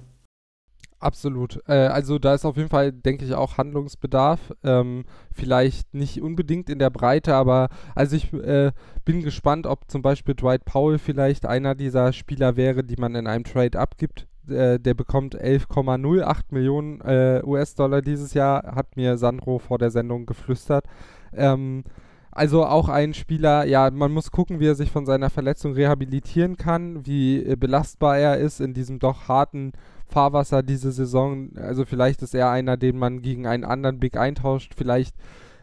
Absolut. 1.00 1.62
Äh, 1.65 1.88
also 1.88 2.19
da 2.19 2.34
ist 2.34 2.45
auf 2.45 2.58
jeden 2.58 2.69
Fall, 2.69 2.91
denke 2.91 3.24
ich, 3.24 3.34
auch 3.34 3.58
Handlungsbedarf. 3.58 4.54
Ähm, 4.63 5.06
vielleicht 5.34 5.93
nicht 5.93 6.22
unbedingt 6.22 6.69
in 6.69 6.78
der 6.78 6.89
Breite, 6.89 7.36
aber 7.36 7.69
also 7.95 8.17
ich 8.17 8.34
äh, 8.34 8.72
bin 9.06 9.24
gespannt, 9.24 9.65
ob 9.65 9.89
zum 9.89 10.02
Beispiel 10.02 10.36
Dwight 10.36 10.65
Powell 10.65 11.00
vielleicht 11.00 11.45
einer 11.45 11.74
dieser 11.74 12.12
Spieler 12.12 12.58
wäre, 12.58 12.84
die 12.84 12.98
man 12.98 13.15
in 13.15 13.28
einem 13.28 13.45
Trade 13.45 13.80
abgibt. 13.80 14.28
Äh, 14.50 14.78
der 14.80 14.93
bekommt 14.93 15.39
11,08 15.39 16.41
Millionen 16.50 17.02
US-Dollar 17.45 18.02
dieses 18.02 18.34
Jahr, 18.34 18.76
hat 18.76 18.98
mir 18.98 19.17
Sandro 19.17 19.60
vor 19.60 19.78
der 19.78 19.91
Sendung 19.91 20.26
geflüstert. 20.26 20.86
Ähm, 21.32 21.86
also 22.32 22.65
auch 22.65 22.89
ein 22.89 23.13
Spieler, 23.13 23.65
ja, 23.65 23.89
man 23.92 24.12
muss 24.12 24.32
gucken, 24.32 24.60
wie 24.60 24.68
er 24.68 24.76
sich 24.76 24.92
von 24.92 25.06
seiner 25.06 25.30
Verletzung 25.30 25.74
rehabilitieren 25.74 26.58
kann, 26.58 27.06
wie 27.06 27.44
äh, 27.44 27.56
belastbar 27.56 28.18
er 28.18 28.38
ist 28.38 28.60
in 28.60 28.74
diesem 28.74 29.00
doch 29.00 29.28
harten 29.28 29.72
Fahrwasser 30.08 30.63
diese 30.63 30.92
Saison. 30.92 31.50
Also 31.58 31.86
vielleicht 31.86 32.22
ist 32.22 32.36
er 32.36 32.52
einer, 32.52 32.78
den 32.78 32.98
man 32.98 33.22
gegen 33.22 33.48
einen 33.48 33.63
anderen 33.63 34.00
Big 34.00 34.18
eintauscht. 34.18 34.74
Vielleicht 34.76 35.15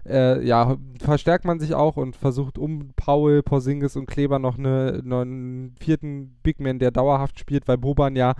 äh, 0.08 0.44
ja, 0.44 0.76
verstärkt 1.00 1.44
man 1.44 1.58
sich 1.58 1.74
auch 1.74 1.96
und 1.96 2.16
versucht 2.16 2.58
um 2.58 2.90
Paul, 2.96 3.42
Porzingis 3.42 3.96
und 3.96 4.06
Kleber 4.06 4.38
noch, 4.38 4.58
eine, 4.58 5.00
noch 5.04 5.22
einen 5.22 5.74
vierten 5.80 6.36
Big 6.42 6.60
Man, 6.60 6.78
der 6.78 6.90
dauerhaft 6.90 7.38
spielt, 7.38 7.66
weil 7.68 7.78
Boban 7.78 8.16
ja 8.16 8.34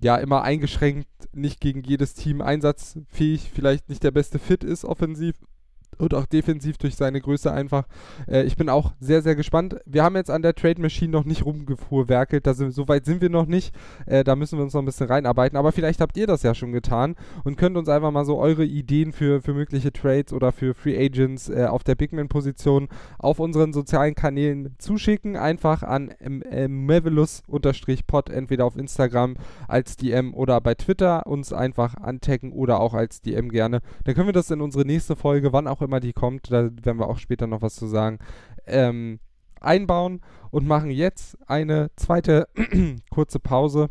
ja 0.00 0.16
immer 0.16 0.42
eingeschränkt 0.42 1.08
nicht 1.32 1.60
gegen 1.60 1.82
jedes 1.82 2.14
Team 2.14 2.40
einsatzfähig, 2.40 3.50
vielleicht 3.52 3.88
nicht 3.88 4.02
der 4.02 4.10
beste 4.10 4.38
Fit 4.38 4.64
ist 4.64 4.84
offensiv 4.84 5.34
und 5.98 6.14
auch 6.14 6.26
defensiv 6.26 6.78
durch 6.78 6.96
seine 6.96 7.20
Größe 7.20 7.52
einfach. 7.52 7.86
Äh, 8.26 8.44
ich 8.44 8.56
bin 8.56 8.68
auch 8.68 8.92
sehr, 9.00 9.22
sehr 9.22 9.36
gespannt. 9.36 9.76
Wir 9.86 10.04
haben 10.04 10.16
jetzt 10.16 10.30
an 10.30 10.42
der 10.42 10.54
Trade 10.54 10.80
Machine 10.80 11.12
noch 11.12 11.24
nicht 11.24 11.44
rumgefuhrwerkelt, 11.44 12.46
da 12.46 12.54
sind, 12.54 12.72
so 12.72 12.88
weit 12.88 13.04
sind 13.04 13.20
wir 13.20 13.30
noch 13.30 13.46
nicht. 13.46 13.74
Äh, 14.06 14.24
da 14.24 14.36
müssen 14.36 14.58
wir 14.58 14.64
uns 14.64 14.74
noch 14.74 14.82
ein 14.82 14.86
bisschen 14.86 15.06
reinarbeiten, 15.06 15.56
aber 15.56 15.72
vielleicht 15.72 16.00
habt 16.00 16.16
ihr 16.16 16.26
das 16.26 16.42
ja 16.42 16.54
schon 16.54 16.72
getan 16.72 17.16
und 17.44 17.56
könnt 17.56 17.76
uns 17.76 17.88
einfach 17.88 18.10
mal 18.10 18.24
so 18.24 18.38
eure 18.38 18.64
Ideen 18.64 19.12
für, 19.12 19.40
für 19.42 19.54
mögliche 19.54 19.92
Trades 19.92 20.32
oder 20.32 20.52
für 20.52 20.74
Free 20.74 20.96
Agents 20.98 21.48
äh, 21.48 21.66
auf 21.66 21.84
der 21.84 21.94
Bigman-Position 21.94 22.88
auf 23.18 23.40
unseren 23.40 23.72
sozialen 23.72 24.14
Kanälen 24.14 24.74
zuschicken. 24.78 25.36
Einfach 25.36 25.82
an 25.82 26.10
äh, 26.10 26.68
Mavelus-Pod, 26.68 28.30
entweder 28.30 28.64
auf 28.64 28.76
Instagram 28.76 29.36
als 29.66 29.96
DM 29.96 30.34
oder 30.34 30.60
bei 30.60 30.74
Twitter 30.74 31.26
uns 31.26 31.52
einfach 31.52 31.96
antaggen 31.96 32.52
oder 32.52 32.80
auch 32.80 32.94
als 32.94 33.20
DM 33.20 33.50
gerne. 33.50 33.80
Dann 34.04 34.14
können 34.14 34.28
wir 34.28 34.32
das 34.32 34.50
in 34.50 34.60
unsere 34.60 34.84
nächste 34.84 35.16
Folge, 35.16 35.52
wann 35.52 35.66
auch 35.66 35.82
immer 35.82 35.87
immer 35.88 36.00
die 36.00 36.12
kommt, 36.12 36.52
da 36.52 36.64
werden 36.84 36.98
wir 36.98 37.08
auch 37.08 37.18
später 37.18 37.46
noch 37.46 37.62
was 37.62 37.74
zu 37.74 37.86
sagen, 37.86 38.18
ähm, 38.66 39.18
einbauen 39.60 40.20
und 40.50 40.66
machen 40.66 40.90
jetzt 40.90 41.38
eine 41.48 41.90
zweite 41.96 42.48
kurze 43.10 43.40
Pause. 43.40 43.88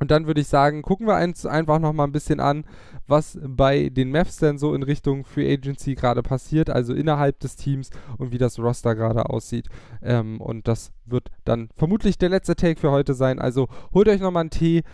Und 0.00 0.12
dann 0.12 0.28
würde 0.28 0.40
ich 0.40 0.46
sagen, 0.46 0.82
gucken 0.82 1.08
wir 1.08 1.20
uns 1.20 1.44
einfach 1.44 1.80
noch 1.80 1.92
mal 1.92 2.04
ein 2.04 2.12
bisschen 2.12 2.38
an, 2.38 2.64
was 3.08 3.36
bei 3.42 3.88
den 3.88 4.12
Mavs 4.12 4.36
denn 4.36 4.56
so 4.56 4.72
in 4.72 4.84
Richtung 4.84 5.24
Free 5.24 5.52
Agency 5.52 5.96
gerade 5.96 6.22
passiert, 6.22 6.70
also 6.70 6.94
innerhalb 6.94 7.40
des 7.40 7.56
Teams 7.56 7.90
und 8.16 8.30
wie 8.30 8.38
das 8.38 8.60
Roster 8.60 8.94
gerade 8.94 9.28
aussieht. 9.28 9.68
Ähm, 10.00 10.40
und 10.40 10.68
das 10.68 10.92
wird 11.04 11.30
dann 11.44 11.68
vermutlich 11.74 12.16
der 12.16 12.28
letzte 12.28 12.54
Take 12.54 12.78
für 12.78 12.92
heute 12.92 13.14
sein. 13.14 13.40
Also 13.40 13.66
holt 13.92 14.08
euch 14.08 14.20
noch 14.20 14.30
mal 14.30 14.40
einen 14.40 14.50
Tee, 14.50 14.84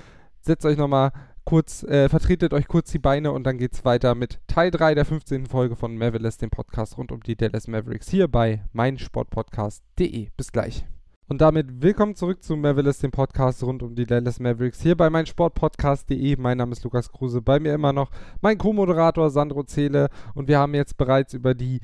setzt 0.40 0.64
euch 0.64 0.78
noch 0.78 0.88
mal 0.88 1.12
kurz, 1.44 1.83
äh, 1.85 2.09
vertretet 2.09 2.52
euch 2.52 2.68
kurz 2.68 2.90
die 2.90 2.98
Beine 2.98 3.33
und 3.33 3.44
dann 3.44 3.59
geht's 3.59 3.85
weiter 3.85 4.14
mit 4.14 4.40
Teil 4.46 4.70
3 4.70 4.94
der 4.94 5.04
15. 5.04 5.46
Folge 5.46 5.76
von 5.76 5.96
Mavericks, 5.96 6.38
dem 6.38 6.50
Podcast 6.50 6.98
rund 6.98 7.12
um 7.12 7.20
die 7.22 7.37
Dallas 7.37 7.68
Mavericks, 7.68 8.09
hier 8.09 8.28
bei 8.28 8.64
meinsportpodcast.de. 8.72 10.28
Bis 10.37 10.52
gleich. 10.52 10.85
Und 11.26 11.40
damit 11.40 11.83
willkommen 11.83 12.14
zurück 12.16 12.42
zu 12.42 12.54
Mavericks, 12.54 12.98
dem 12.98 13.11
Podcast 13.11 13.62
rund 13.62 13.83
um 13.83 13.94
die 13.94 14.04
Dallas 14.04 14.40
Mavericks, 14.40 14.83
hier 14.83 14.96
bei 14.96 15.09
meinsportpodcast.de. 15.09 16.37
Mein 16.37 16.59
Name 16.59 16.72
ist 16.72 16.85
Lukas 16.85 17.11
Kruse, 17.11 17.40
bei 17.40 17.61
mir 17.61 17.72
immer 17.74 17.92
noch 17.92 18.11
mein 18.42 18.59
Co-Moderator 18.59 19.30
Sandro 19.30 19.64
Zähle 19.64 20.09
und 20.35 20.48
wir 20.48 20.59
haben 20.59 20.74
jetzt 20.74 20.96
bereits 20.96 21.33
über 21.33 21.54
die 21.54 21.80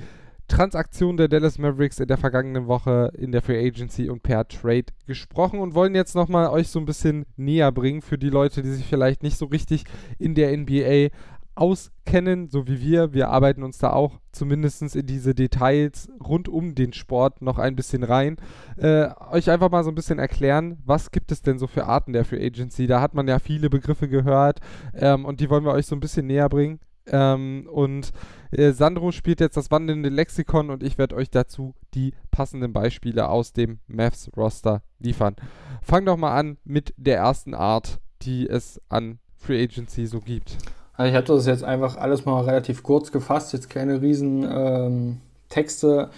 Transaktion 0.51 1.17
der 1.17 1.29
Dallas 1.29 1.59
Mavericks 1.59 2.01
in 2.01 2.09
der 2.09 2.19
vergangenen 2.19 2.67
Woche 2.67 3.13
in 3.17 3.31
der 3.31 3.41
Free 3.41 3.65
Agency 3.67 4.11
und 4.11 4.25
per 4.25 4.49
Trade 4.49 4.87
gesprochen 5.07 5.61
und 5.61 5.75
wollen 5.75 5.95
jetzt 5.95 6.17
nochmal 6.17 6.49
euch 6.49 6.69
so 6.69 6.81
ein 6.81 6.87
bisschen 6.87 7.25
näher 7.37 7.71
bringen 7.71 8.03
für 8.03 8.19
die 8.19 8.31
Leute, 8.31 8.63
die 8.63 8.73
sich 8.73 8.85
vielleicht 8.85 9.23
nicht 9.23 9.39
so 9.39 9.47
richtig 9.47 9.85
in 10.19 10.35
der 10.35 10.55
NBA 10.57 11.15
auskennen, 11.55 12.49
so 12.49 12.67
wie 12.67 12.81
wir. 12.81 13.15
Wir 13.15 13.29
arbeiten 13.29 13.63
uns 13.63 13.79
da 13.79 13.93
auch 13.93 14.19
zumindest 14.33 14.97
in 14.97 15.07
diese 15.07 15.37
Details 15.37 16.09
rund 16.21 16.49
um 16.49 16.75
den 16.75 16.93
Sport 16.95 17.43
noch 17.43 17.59
ein 17.59 17.77
bisschen 17.77 18.03
rein. 18.03 18.37
Äh, 18.77 19.09
euch 19.31 19.51
einfach 19.51 19.71
mal 19.71 19.85
so 19.85 19.91
ein 19.91 19.95
bisschen 19.95 20.19
erklären, 20.19 20.79
was 20.85 21.13
gibt 21.13 21.31
es 21.31 21.43
denn 21.43 21.61
so 21.61 21.69
für 21.69 21.87
Arten 21.87 22.13
der 22.13 22.25
Free 22.25 22.45
Agency? 22.45 22.89
Da 22.89 23.01
hat 23.01 23.15
man 23.15 23.29
ja 23.29 23.39
viele 23.39 23.71
Begriffe 23.71 24.09
gehört 24.09 24.59
ähm, 24.95 25.25
und 25.25 25.39
die 25.39 25.49
wollen 25.49 25.65
wir 25.65 25.73
euch 25.73 25.87
so 25.87 25.95
ein 25.95 26.01
bisschen 26.01 26.27
näher 26.27 26.49
bringen 26.49 26.81
Ähm, 27.11 27.69
und 27.71 28.13
äh, 28.53 28.73
Sandro 28.73 29.13
spielt 29.13 29.41
jetzt 29.41 29.57
das 29.57 29.71
wandelnde 29.71 30.09
Lexikon 30.09 30.71
und 30.71 30.83
ich 30.83 30.97
werde 30.97 31.17
euch 31.17 31.31
dazu 31.31 31.75
die 31.95 32.15
passenden 32.31 32.73
Beispiele 32.73 33.29
aus 33.29 33.53
dem 33.53 33.81
Mavs-Roster 33.89 34.83
liefern. 34.99 35.37
Fang 35.83 36.05
doch 36.07 36.17
mal 36.17 36.37
an 36.37 36.57
mit 36.65 36.95
der 36.97 37.19
ersten 37.19 37.55
Art, 37.55 37.99
die 38.23 38.49
es 38.49 38.81
an 38.89 39.19
Free 39.37 39.63
Agency 39.63 40.07
so 40.07 40.21
gibt. 40.21 40.57
Also 40.95 41.11
ich 41.11 41.17
habe 41.17 41.27
das 41.27 41.47
jetzt 41.47 41.65
einfach 41.65 41.97
alles 41.97 42.25
mal 42.27 42.43
relativ 42.43 42.83
kurz 42.83 43.11
gefasst, 43.11 43.53
jetzt 43.53 43.71
keine 43.71 44.03
riesen 44.03 44.47
ähm, 44.51 45.21
Texte. 45.49 46.11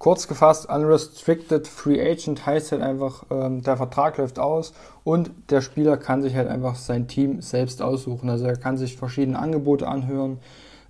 Kurz 0.00 0.26
gefasst, 0.26 0.66
Unrestricted 0.70 1.68
Free 1.68 2.00
Agent 2.00 2.46
heißt 2.46 2.72
halt 2.72 2.80
einfach, 2.80 3.24
ähm, 3.30 3.62
der 3.62 3.76
Vertrag 3.76 4.16
läuft 4.16 4.38
aus 4.38 4.72
und 5.04 5.30
der 5.50 5.60
Spieler 5.60 5.98
kann 5.98 6.22
sich 6.22 6.34
halt 6.34 6.48
einfach 6.48 6.76
sein 6.76 7.06
Team 7.06 7.42
selbst 7.42 7.82
aussuchen. 7.82 8.30
Also 8.30 8.46
er 8.46 8.56
kann 8.56 8.78
sich 8.78 8.96
verschiedene 8.96 9.38
Angebote 9.38 9.86
anhören. 9.86 10.38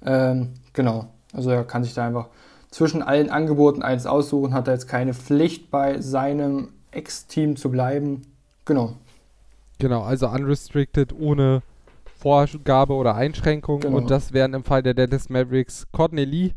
Ähm, 0.06 0.50
genau, 0.74 1.08
also 1.32 1.50
er 1.50 1.64
kann 1.64 1.82
sich 1.82 1.92
da 1.92 2.06
einfach 2.06 2.28
zwischen 2.70 3.02
allen 3.02 3.30
Angeboten 3.30 3.82
eins 3.82 4.06
aussuchen, 4.06 4.54
hat 4.54 4.68
er 4.68 4.74
jetzt 4.74 4.86
keine 4.86 5.12
Pflicht 5.12 5.72
bei 5.72 6.00
seinem 6.00 6.68
Ex-Team 6.92 7.56
zu 7.56 7.68
bleiben. 7.68 8.22
Genau. 8.64 8.92
Genau, 9.80 10.02
also 10.02 10.28
unrestricted 10.28 11.12
ohne 11.18 11.62
Vorgabe 12.20 12.92
oder 12.92 13.16
Einschränkung. 13.16 13.80
Genau. 13.80 13.96
Und 13.96 14.08
das 14.08 14.32
wären 14.32 14.54
im 14.54 14.62
Fall 14.62 14.84
der 14.84 14.94
Dallas 14.94 15.28
Mavericks 15.30 15.88
Courtney 15.90 16.24
Lee, 16.24 16.52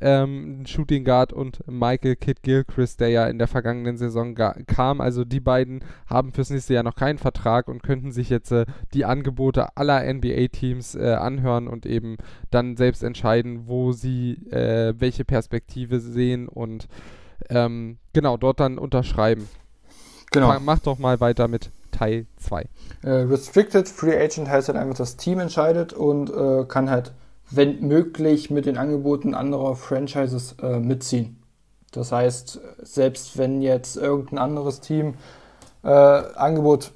ähm, 0.00 0.64
Shooting 0.66 1.04
Guard 1.04 1.32
und 1.32 1.62
Michael 1.66 2.16
Kidd 2.16 2.40
Gilchrist, 2.42 3.00
der 3.00 3.08
ja 3.08 3.26
in 3.26 3.38
der 3.38 3.48
vergangenen 3.48 3.96
Saison 3.96 4.34
kam. 4.34 5.00
Also 5.00 5.24
die 5.24 5.40
beiden 5.40 5.84
haben 6.06 6.32
fürs 6.32 6.50
nächste 6.50 6.74
Jahr 6.74 6.82
noch 6.82 6.96
keinen 6.96 7.18
Vertrag 7.18 7.68
und 7.68 7.82
könnten 7.82 8.12
sich 8.12 8.30
jetzt 8.30 8.50
äh, 8.52 8.66
die 8.92 9.04
Angebote 9.04 9.76
aller 9.76 10.02
NBA-Teams 10.12 10.94
äh, 10.94 11.14
anhören 11.14 11.68
und 11.68 11.86
eben 11.86 12.16
dann 12.50 12.76
selbst 12.76 13.02
entscheiden, 13.02 13.66
wo 13.66 13.92
sie 13.92 14.32
äh, 14.50 14.94
welche 14.98 15.24
Perspektive 15.24 16.00
sehen 16.00 16.48
und 16.48 16.88
ähm, 17.50 17.98
genau 18.12 18.36
dort 18.36 18.60
dann 18.60 18.78
unterschreiben. 18.78 19.48
Genau. 20.32 20.58
Mach 20.60 20.80
doch 20.80 20.98
mal 20.98 21.20
weiter 21.20 21.46
mit 21.46 21.70
Teil 21.92 22.26
2. 22.38 22.66
Äh, 23.02 23.10
Restricted 23.10 23.88
Free 23.88 24.16
Agent 24.16 24.48
heißt 24.48 24.68
halt 24.68 24.76
einfach, 24.76 24.96
das 24.96 25.16
Team 25.16 25.38
entscheidet 25.38 25.92
und 25.92 26.30
äh, 26.30 26.64
kann 26.66 26.90
halt, 26.90 27.12
wenn 27.56 27.86
möglich, 27.86 28.50
mit 28.50 28.66
den 28.66 28.76
Angeboten 28.76 29.34
anderer 29.34 29.76
Franchises 29.76 30.56
äh, 30.62 30.78
mitziehen. 30.78 31.38
Das 31.92 32.12
heißt, 32.12 32.60
selbst 32.82 33.38
wenn 33.38 33.62
jetzt 33.62 33.96
irgendein 33.96 34.38
anderes 34.38 34.80
Team 34.80 35.14
äh, 35.84 35.88
Angebot 35.88 36.92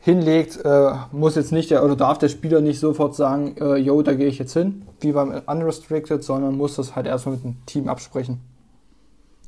hinlegt, 0.00 0.64
äh, 0.64 0.92
muss 1.12 1.34
jetzt 1.34 1.52
nicht 1.52 1.70
der 1.70 1.84
oder 1.84 1.94
darf 1.94 2.18
der 2.18 2.30
Spieler 2.30 2.60
nicht 2.60 2.80
sofort 2.80 3.14
sagen, 3.14 3.56
äh, 3.60 3.76
yo, 3.76 4.00
da 4.02 4.14
gehe 4.14 4.28
ich 4.28 4.38
jetzt 4.38 4.54
hin, 4.54 4.86
wie 5.00 5.12
beim 5.12 5.42
Unrestricted, 5.46 6.24
sondern 6.24 6.56
muss 6.56 6.76
das 6.76 6.96
halt 6.96 7.06
erstmal 7.06 7.34
mit 7.34 7.44
dem 7.44 7.66
Team 7.66 7.88
absprechen. 7.88 8.40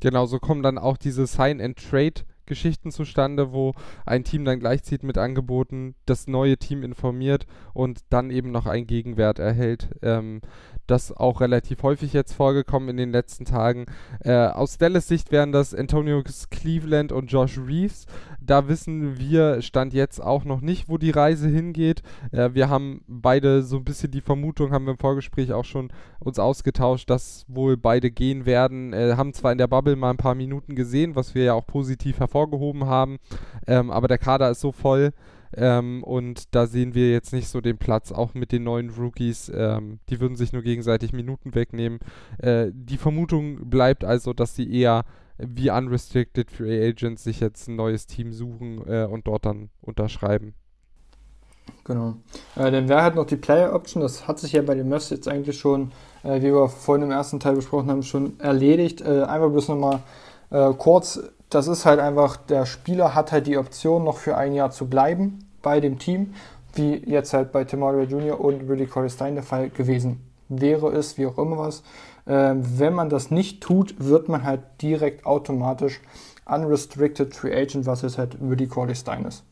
Genau, 0.00 0.26
so 0.26 0.38
kommen 0.38 0.62
dann 0.62 0.78
auch 0.78 0.96
diese 0.96 1.26
Sign-and-Trade 1.26 2.22
Geschichten 2.46 2.90
zustande, 2.90 3.52
wo 3.52 3.72
ein 4.06 4.24
Team 4.24 4.44
dann 4.44 4.60
gleichzieht 4.60 5.02
mit 5.02 5.18
Angeboten, 5.18 5.94
das 6.06 6.26
neue 6.26 6.56
Team 6.56 6.82
informiert 6.82 7.46
und 7.74 8.00
dann 8.10 8.30
eben 8.30 8.50
noch 8.50 8.66
einen 8.66 8.86
Gegenwert 8.86 9.38
erhält. 9.38 9.88
Ähm, 10.02 10.40
das 10.86 11.16
auch 11.16 11.40
relativ 11.40 11.82
häufig 11.82 12.12
jetzt 12.12 12.32
vorgekommen 12.32 12.90
in 12.90 12.96
den 12.96 13.12
letzten 13.12 13.44
Tagen. 13.44 13.86
Äh, 14.20 14.32
aus 14.32 14.78
Dallas 14.78 15.08
Sicht 15.08 15.30
wären 15.30 15.52
das 15.52 15.74
Antonio 15.74 16.22
Cleveland 16.50 17.12
und 17.12 17.30
Josh 17.30 17.58
Reeves. 17.58 18.06
Da 18.40 18.68
wissen 18.68 19.18
wir, 19.18 19.62
stand 19.62 19.94
jetzt 19.94 20.20
auch 20.20 20.44
noch 20.44 20.60
nicht, 20.60 20.88
wo 20.88 20.98
die 20.98 21.10
Reise 21.10 21.48
hingeht. 21.48 22.02
Äh, 22.32 22.50
wir 22.52 22.68
haben 22.68 23.02
beide 23.06 23.62
so 23.62 23.76
ein 23.76 23.84
bisschen 23.84 24.10
die 24.10 24.20
Vermutung, 24.20 24.72
haben 24.72 24.84
wir 24.84 24.92
im 24.92 24.98
Vorgespräch 24.98 25.52
auch 25.52 25.64
schon 25.64 25.92
uns 26.18 26.38
ausgetauscht, 26.38 27.08
dass 27.08 27.44
wohl 27.48 27.76
beide 27.76 28.10
gehen 28.10 28.44
werden. 28.44 28.92
Äh, 28.92 29.14
haben 29.16 29.32
zwar 29.32 29.52
in 29.52 29.58
der 29.58 29.68
Bubble 29.68 29.96
mal 29.96 30.10
ein 30.10 30.16
paar 30.16 30.34
Minuten 30.34 30.74
gesehen, 30.74 31.14
was 31.14 31.34
wir 31.34 31.44
ja 31.44 31.54
auch 31.54 31.66
positiv 31.66 32.18
hervorgehoben 32.32 32.86
haben, 32.86 33.18
ähm, 33.66 33.90
aber 33.90 34.08
der 34.08 34.18
Kader 34.18 34.50
ist 34.50 34.60
so 34.60 34.72
voll, 34.72 35.12
ähm, 35.54 36.02
und 36.02 36.54
da 36.54 36.66
sehen 36.66 36.94
wir 36.94 37.10
jetzt 37.10 37.32
nicht 37.32 37.48
so 37.48 37.60
den 37.60 37.76
Platz, 37.76 38.10
auch 38.10 38.34
mit 38.34 38.52
den 38.52 38.64
neuen 38.64 38.90
Rookies. 38.90 39.52
Ähm, 39.54 39.98
die 40.08 40.18
würden 40.20 40.36
sich 40.36 40.52
nur 40.52 40.62
gegenseitig 40.62 41.12
Minuten 41.12 41.54
wegnehmen. 41.54 41.98
Äh, 42.38 42.70
die 42.72 42.96
Vermutung 42.96 43.68
bleibt 43.68 44.02
also, 44.04 44.32
dass 44.32 44.56
sie 44.56 44.72
eher 44.72 45.04
wie 45.36 45.70
Unrestricted 45.70 46.50
Free 46.50 46.88
Agents 46.88 47.24
sich 47.24 47.40
jetzt 47.40 47.68
ein 47.68 47.76
neues 47.76 48.06
Team 48.06 48.32
suchen 48.32 48.82
äh, 48.86 49.04
und 49.04 49.26
dort 49.26 49.44
dann 49.44 49.70
unterschreiben. 49.82 50.54
Genau. 51.84 52.16
Äh, 52.56 52.70
dann 52.70 52.88
wäre 52.88 53.02
halt 53.02 53.16
noch 53.16 53.26
die 53.26 53.36
Player 53.36 53.74
Option. 53.74 54.02
Das 54.02 54.26
hat 54.26 54.38
sich 54.38 54.52
ja 54.52 54.62
bei 54.62 54.74
den 54.74 54.88
Mavs 54.88 55.10
jetzt 55.10 55.28
eigentlich 55.28 55.58
schon, 55.58 55.92
äh, 56.22 56.40
wie 56.40 56.52
wir 56.52 56.68
vorhin 56.68 57.04
im 57.04 57.10
ersten 57.10 57.40
Teil 57.40 57.56
besprochen 57.56 57.90
haben, 57.90 58.02
schon 58.02 58.38
erledigt. 58.40 59.00
Äh, 59.00 59.22
einfach 59.24 59.50
bloß 59.50 59.68
nochmal 59.68 60.00
äh, 60.50 60.72
kurz 60.74 61.20
das 61.54 61.68
ist 61.68 61.84
halt 61.84 62.00
einfach, 62.00 62.36
der 62.36 62.66
Spieler 62.66 63.14
hat 63.14 63.32
halt 63.32 63.46
die 63.46 63.58
Option, 63.58 64.04
noch 64.04 64.16
für 64.16 64.36
ein 64.36 64.54
Jahr 64.54 64.70
zu 64.70 64.88
bleiben 64.88 65.40
bei 65.62 65.80
dem 65.80 65.98
Team, 65.98 66.34
wie 66.74 66.94
jetzt 66.94 67.34
halt 67.34 67.52
bei 67.52 67.64
Tim 67.64 67.84
Hardaway 67.84 68.04
Jr. 68.04 68.40
und 68.40 68.68
Rudy 68.68 68.86
Corey 68.86 69.10
der 69.18 69.42
Fall 69.42 69.68
gewesen 69.70 70.20
wäre 70.60 70.92
es, 70.92 71.18
wie 71.18 71.26
auch 71.26 71.38
immer 71.38 71.58
was. 71.58 71.82
Ähm, 72.26 72.62
wenn 72.78 72.94
man 72.94 73.08
das 73.08 73.30
nicht 73.30 73.62
tut, 73.62 73.94
wird 73.98 74.28
man 74.28 74.44
halt 74.44 74.60
direkt 74.80 75.26
automatisch 75.26 76.00
unrestricted 76.46 77.34
free 77.34 77.54
agent, 77.54 77.86
was 77.86 78.02
jetzt 78.02 78.18
halt 78.18 78.36
Rudy 78.40 78.66
Corey 78.66 78.94
Stein 78.94 79.24
ist. 79.24 79.44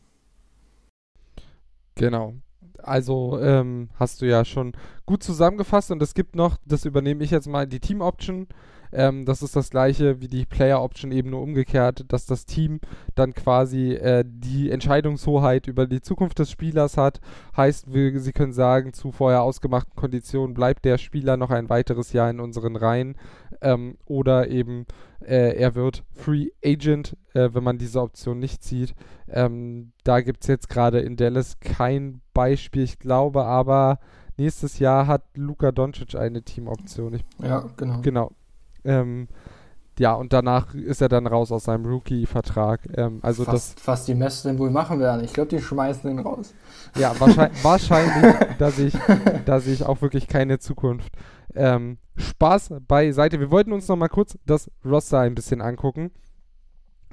Genau. 1.95 2.33
Also 2.77 3.39
ähm, 3.39 3.89
hast 3.99 4.21
du 4.21 4.25
ja 4.25 4.43
schon 4.43 4.73
gut 5.05 5.23
zusammengefasst 5.23 5.91
und 5.91 6.01
es 6.01 6.13
gibt 6.13 6.35
noch, 6.35 6.57
das 6.65 6.85
übernehme 6.85 7.23
ich 7.23 7.31
jetzt 7.31 7.47
mal, 7.47 7.67
die 7.67 7.79
Team 7.79 8.01
Option. 8.01 8.47
Ähm, 8.93 9.25
das 9.25 9.41
ist 9.41 9.55
das 9.55 9.69
gleiche 9.69 10.21
wie 10.21 10.27
die 10.27 10.45
Player 10.45 10.81
Option 10.81 11.11
eben 11.11 11.29
nur 11.29 11.41
umgekehrt, 11.41 12.05
dass 12.09 12.25
das 12.25 12.45
Team 12.45 12.79
dann 13.15 13.33
quasi 13.33 13.93
äh, 13.93 14.23
die 14.27 14.71
Entscheidungshoheit 14.71 15.67
über 15.67 15.87
die 15.87 16.01
Zukunft 16.01 16.39
des 16.39 16.51
Spielers 16.51 16.97
hat. 16.97 17.21
Heißt, 17.55 17.93
wir, 17.93 18.19
sie 18.19 18.33
können 18.33 18.53
sagen, 18.53 18.93
zu 18.93 19.11
vorher 19.11 19.43
ausgemachten 19.43 19.95
Konditionen 19.95 20.53
bleibt 20.53 20.85
der 20.85 20.97
Spieler 20.97 21.37
noch 21.37 21.51
ein 21.51 21.69
weiteres 21.69 22.13
Jahr 22.13 22.29
in 22.29 22.39
unseren 22.39 22.75
Reihen 22.75 23.15
ähm, 23.61 23.97
oder 24.05 24.47
eben 24.49 24.85
äh, 25.21 25.55
er 25.55 25.75
wird 25.75 26.03
Free 26.13 26.49
Agent, 26.63 27.15
äh, 27.33 27.49
wenn 27.53 27.63
man 27.63 27.77
diese 27.77 28.01
Option 28.01 28.39
nicht 28.39 28.63
zieht. 28.63 28.95
Ähm, 29.27 29.91
da 30.03 30.21
gibt 30.21 30.43
es 30.43 30.47
jetzt 30.47 30.69
gerade 30.69 30.99
in 30.99 31.15
Dallas 31.15 31.59
kein 31.59 32.21
Beispiel. 32.33 32.83
Ich 32.83 32.99
glaube 32.99 33.45
aber, 33.45 33.99
nächstes 34.37 34.79
Jahr 34.79 35.07
hat 35.07 35.23
Luka 35.35 35.71
Doncic 35.71 36.15
eine 36.15 36.41
Teamoption. 36.41 37.13
Ich, 37.13 37.25
ja, 37.39 37.69
genau. 37.77 38.01
Genau. 38.01 38.31
Ähm, 38.83 39.27
ja, 39.99 40.13
und 40.13 40.33
danach 40.33 40.73
ist 40.73 41.01
er 41.01 41.09
dann 41.09 41.27
raus 41.27 41.51
aus 41.51 41.65
seinem 41.65 41.85
Rookie-Vertrag. 41.85 42.87
Ähm, 42.97 43.19
also 43.21 43.43
fast, 43.43 43.77
das, 43.77 43.87
was 43.87 44.05
die 44.05 44.15
Mess 44.15 44.43
denn 44.43 44.57
wohl 44.57 44.71
machen 44.71 44.99
werden. 44.99 45.23
Ich 45.23 45.33
glaube, 45.33 45.49
die 45.49 45.61
schmeißen 45.61 46.09
ihn 46.09 46.19
raus. 46.19 46.53
Ja, 46.97 47.13
wahrscheinlich, 47.19 47.63
wahrscheinlich 47.63 48.35
dass 48.57 48.79
ich, 48.79 48.97
dass 49.45 49.67
ich 49.67 49.85
auch 49.85 50.01
wirklich 50.01 50.27
keine 50.27 50.59
Zukunft. 50.59 51.13
Ähm, 51.53 51.97
Spaß 52.15 52.73
beiseite. 52.87 53.39
Wir 53.39 53.51
wollten 53.51 53.73
uns 53.73 53.87
noch 53.87 53.95
mal 53.95 54.07
kurz 54.07 54.37
das 54.45 54.71
Roster 54.85 55.19
ein 55.19 55.35
bisschen 55.35 55.61
angucken. 55.61 56.11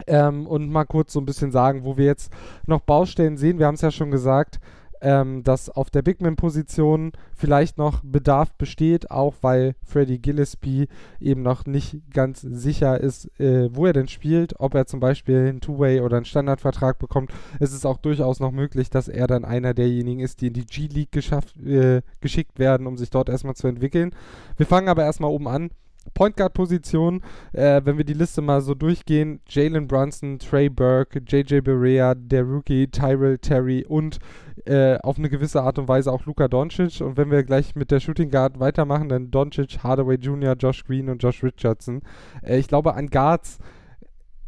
Ähm, 0.06 0.46
und 0.46 0.70
mal 0.70 0.84
kurz 0.84 1.12
so 1.12 1.20
ein 1.20 1.26
bisschen 1.26 1.50
sagen, 1.50 1.84
wo 1.84 1.96
wir 1.96 2.06
jetzt 2.06 2.32
noch 2.66 2.80
Baustellen 2.80 3.36
sehen. 3.36 3.58
Wir 3.58 3.66
haben 3.66 3.74
es 3.74 3.80
ja 3.80 3.90
schon 3.90 4.10
gesagt, 4.10 4.60
ähm, 5.02 5.42
dass 5.42 5.70
auf 5.70 5.90
der 5.90 6.02
Bigman-Position 6.02 7.12
vielleicht 7.34 7.78
noch 7.78 8.02
Bedarf 8.02 8.54
besteht, 8.54 9.10
auch 9.10 9.34
weil 9.40 9.74
Freddy 9.84 10.18
Gillespie 10.18 10.88
eben 11.20 11.42
noch 11.42 11.66
nicht 11.66 11.98
ganz 12.12 12.40
sicher 12.40 13.00
ist, 13.00 13.26
äh, 13.40 13.74
wo 13.74 13.86
er 13.86 13.92
denn 13.92 14.08
spielt, 14.08 14.58
ob 14.58 14.74
er 14.74 14.86
zum 14.86 15.00
Beispiel 15.00 15.48
einen 15.48 15.60
Two-Way 15.60 16.00
oder 16.00 16.16
einen 16.16 16.26
Standardvertrag 16.26 16.98
bekommt. 16.98 17.32
Es 17.60 17.72
ist 17.72 17.86
auch 17.86 17.98
durchaus 17.98 18.40
noch 18.40 18.52
möglich, 18.52 18.90
dass 18.90 19.08
er 19.08 19.26
dann 19.26 19.44
einer 19.44 19.74
derjenigen 19.74 20.20
ist, 20.20 20.40
die 20.40 20.48
in 20.48 20.54
die 20.54 20.66
G-League 20.66 21.16
äh, 21.16 22.02
geschickt 22.20 22.58
werden, 22.58 22.86
um 22.86 22.96
sich 22.96 23.10
dort 23.10 23.28
erstmal 23.28 23.54
zu 23.54 23.66
entwickeln. 23.66 24.14
Wir 24.56 24.66
fangen 24.66 24.88
aber 24.88 25.04
erstmal 25.04 25.30
oben 25.30 25.48
an. 25.48 25.70
Point 26.14 26.36
Guard 26.36 26.54
Position, 26.54 27.22
äh, 27.52 27.80
wenn 27.84 27.98
wir 27.98 28.04
die 28.04 28.14
Liste 28.14 28.42
mal 28.42 28.60
so 28.60 28.74
durchgehen, 28.74 29.40
Jalen 29.48 29.86
Brunson, 29.86 30.38
Trey 30.38 30.68
Burke, 30.68 31.20
JJ 31.26 31.60
Barea, 31.60 32.14
der 32.14 32.42
Rookie, 32.42 32.88
Tyrell 32.88 33.38
Terry 33.38 33.84
und 33.88 34.18
äh, 34.64 34.98
auf 34.98 35.18
eine 35.18 35.28
gewisse 35.28 35.62
Art 35.62 35.78
und 35.78 35.88
Weise 35.88 36.12
auch 36.12 36.26
Luka 36.26 36.48
Doncic. 36.48 37.00
Und 37.00 37.16
wenn 37.16 37.30
wir 37.30 37.42
gleich 37.44 37.74
mit 37.74 37.90
der 37.90 38.00
Shooting 38.00 38.30
Guard 38.30 38.60
weitermachen, 38.60 39.08
dann 39.08 39.30
Doncic, 39.30 39.82
Hardaway 39.82 40.16
Jr., 40.16 40.54
Josh 40.54 40.84
Green 40.84 41.08
und 41.08 41.22
Josh 41.22 41.42
Richardson. 41.42 42.02
Äh, 42.42 42.58
ich 42.58 42.68
glaube, 42.68 42.94
an 42.94 43.08
Guards 43.08 43.58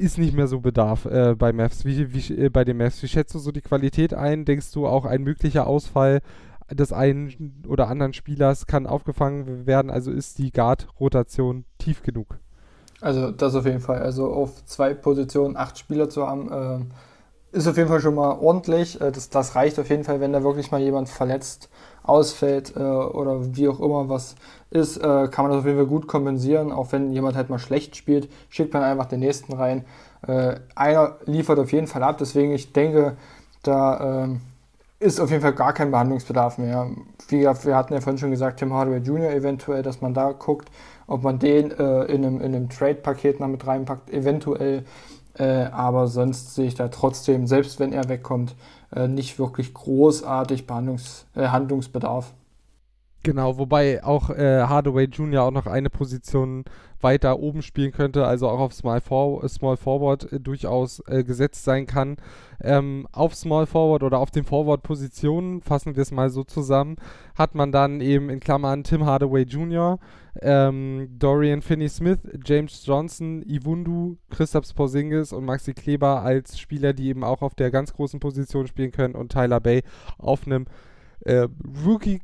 ist 0.00 0.18
nicht 0.18 0.34
mehr 0.34 0.46
so 0.46 0.60
Bedarf 0.60 1.04
äh, 1.04 1.34
bei 1.36 1.52
Mavs, 1.52 1.84
wie, 1.84 2.12
wie 2.14 2.34
äh, 2.34 2.48
bei 2.48 2.64
den 2.64 2.78
Mavs. 2.78 3.02
Wie 3.02 3.08
schätzt 3.08 3.34
du 3.34 3.38
so 3.38 3.52
die 3.52 3.60
Qualität 3.60 4.14
ein? 4.14 4.44
Denkst 4.44 4.72
du 4.72 4.86
auch 4.86 5.04
ein 5.04 5.22
möglicher 5.22 5.66
Ausfall 5.66 6.20
des 6.72 6.92
einen 6.92 7.62
oder 7.68 7.88
anderen 7.88 8.12
Spielers 8.12 8.66
kann 8.66 8.86
aufgefangen 8.86 9.66
werden. 9.66 9.90
Also 9.90 10.10
ist 10.10 10.38
die 10.38 10.52
Guard-Rotation 10.52 11.64
tief 11.78 12.02
genug. 12.02 12.38
Also 13.00 13.30
das 13.30 13.54
auf 13.54 13.66
jeden 13.66 13.80
Fall. 13.80 14.00
Also 14.00 14.32
auf 14.32 14.64
zwei 14.66 14.94
Positionen 14.94 15.56
acht 15.56 15.78
Spieler 15.78 16.08
zu 16.10 16.26
haben, 16.26 16.52
äh, 16.52 17.56
ist 17.56 17.66
auf 17.66 17.76
jeden 17.76 17.88
Fall 17.88 18.00
schon 18.00 18.14
mal 18.14 18.38
ordentlich. 18.38 19.00
Äh, 19.00 19.10
das, 19.10 19.30
das 19.30 19.54
reicht 19.56 19.78
auf 19.78 19.88
jeden 19.88 20.04
Fall, 20.04 20.20
wenn 20.20 20.32
da 20.32 20.42
wirklich 20.42 20.70
mal 20.70 20.80
jemand 20.80 21.08
verletzt 21.08 21.70
ausfällt 22.02 22.74
äh, 22.76 22.80
oder 22.80 23.56
wie 23.56 23.68
auch 23.68 23.80
immer 23.80 24.08
was 24.08 24.36
ist, 24.70 24.98
äh, 24.98 25.28
kann 25.28 25.44
man 25.44 25.50
das 25.50 25.60
auf 25.60 25.66
jeden 25.66 25.78
Fall 25.78 25.86
gut 25.86 26.06
kompensieren. 26.06 26.72
Auch 26.72 26.92
wenn 26.92 27.12
jemand 27.12 27.36
halt 27.36 27.50
mal 27.50 27.58
schlecht 27.58 27.96
spielt, 27.96 28.28
schickt 28.48 28.72
man 28.72 28.82
einfach 28.82 29.06
den 29.06 29.20
nächsten 29.20 29.52
rein. 29.52 29.84
Äh, 30.26 30.56
einer 30.74 31.16
liefert 31.24 31.58
auf 31.58 31.72
jeden 31.72 31.86
Fall 31.86 32.02
ab, 32.02 32.18
deswegen 32.18 32.52
ich 32.52 32.72
denke, 32.72 33.16
da 33.62 34.24
ähm, 34.24 34.40
ist 35.00 35.18
auf 35.18 35.30
jeden 35.30 35.42
Fall 35.42 35.54
gar 35.54 35.72
kein 35.72 35.90
Behandlungsbedarf 35.90 36.58
mehr. 36.58 36.90
Wie 37.28 37.40
wir 37.40 37.76
hatten 37.76 37.94
ja 37.94 38.00
vorhin 38.00 38.18
schon 38.18 38.30
gesagt, 38.30 38.58
Tim 38.58 38.72
Hardaway 38.72 38.98
Jr. 38.98 39.30
eventuell, 39.30 39.82
dass 39.82 40.02
man 40.02 40.12
da 40.12 40.32
guckt, 40.32 40.70
ob 41.06 41.22
man 41.22 41.38
den 41.38 41.70
äh, 41.70 42.04
in 42.04 42.24
einem, 42.24 42.40
in 42.40 42.54
einem 42.54 42.68
Trade-Paket 42.68 43.40
noch 43.40 43.48
mit 43.48 43.66
reinpackt, 43.66 44.10
eventuell. 44.10 44.84
Äh, 45.34 45.64
aber 45.72 46.06
sonst 46.06 46.54
sehe 46.54 46.66
ich 46.66 46.74
da 46.74 46.88
trotzdem, 46.88 47.46
selbst 47.46 47.80
wenn 47.80 47.92
er 47.92 48.08
wegkommt, 48.10 48.54
äh, 48.94 49.08
nicht 49.08 49.38
wirklich 49.38 49.72
großartig 49.72 50.66
Behandlungs 50.66 51.26
äh, 51.34 51.48
Handlungsbedarf. 51.48 52.32
Genau, 53.22 53.58
wobei 53.58 54.02
auch 54.02 54.30
äh, 54.30 54.62
Hardaway 54.62 55.04
Jr. 55.04 55.42
auch 55.42 55.50
noch 55.50 55.66
eine 55.66 55.90
Position 55.90 56.64
weiter 57.02 57.38
oben 57.38 57.60
spielen 57.60 57.92
könnte, 57.92 58.26
also 58.26 58.48
auch 58.48 58.60
auf 58.60 58.72
Small, 58.72 59.02
For 59.02 59.46
Small 59.46 59.76
Forward 59.76 60.32
äh, 60.32 60.40
durchaus 60.40 61.02
äh, 61.06 61.22
gesetzt 61.22 61.64
sein 61.64 61.86
kann. 61.86 62.16
Ähm, 62.62 63.06
auf 63.12 63.34
Small 63.34 63.66
Forward 63.66 64.02
oder 64.02 64.18
auf 64.18 64.30
den 64.30 64.44
Forward-Positionen, 64.44 65.60
fassen 65.60 65.96
wir 65.96 66.02
es 66.02 66.12
mal 66.12 66.30
so 66.30 66.44
zusammen, 66.44 66.96
hat 67.34 67.54
man 67.54 67.72
dann 67.72 68.00
eben 68.00 68.30
in 68.30 68.40
Klammern 68.40 68.84
Tim 68.84 69.04
Hardaway 69.04 69.42
Jr., 69.42 69.98
ähm, 70.40 71.08
Dorian 71.18 71.60
Finney-Smith, 71.60 72.20
James 72.42 72.86
Johnson, 72.86 73.42
Iwundu, 73.42 74.16
Christoph 74.30 74.74
Porzingis 74.74 75.34
und 75.34 75.44
Maxi 75.44 75.74
Kleber 75.74 76.22
als 76.22 76.58
Spieler, 76.58 76.94
die 76.94 77.08
eben 77.08 77.24
auch 77.24 77.42
auf 77.42 77.54
der 77.54 77.70
ganz 77.70 77.92
großen 77.92 78.20
Position 78.20 78.66
spielen 78.66 78.92
können 78.92 79.14
und 79.14 79.32
Tyler 79.32 79.60
Bay 79.60 79.82
auf 80.16 80.46
einem 80.46 80.66
äh, 81.24 81.48
Rookie 81.84 82.20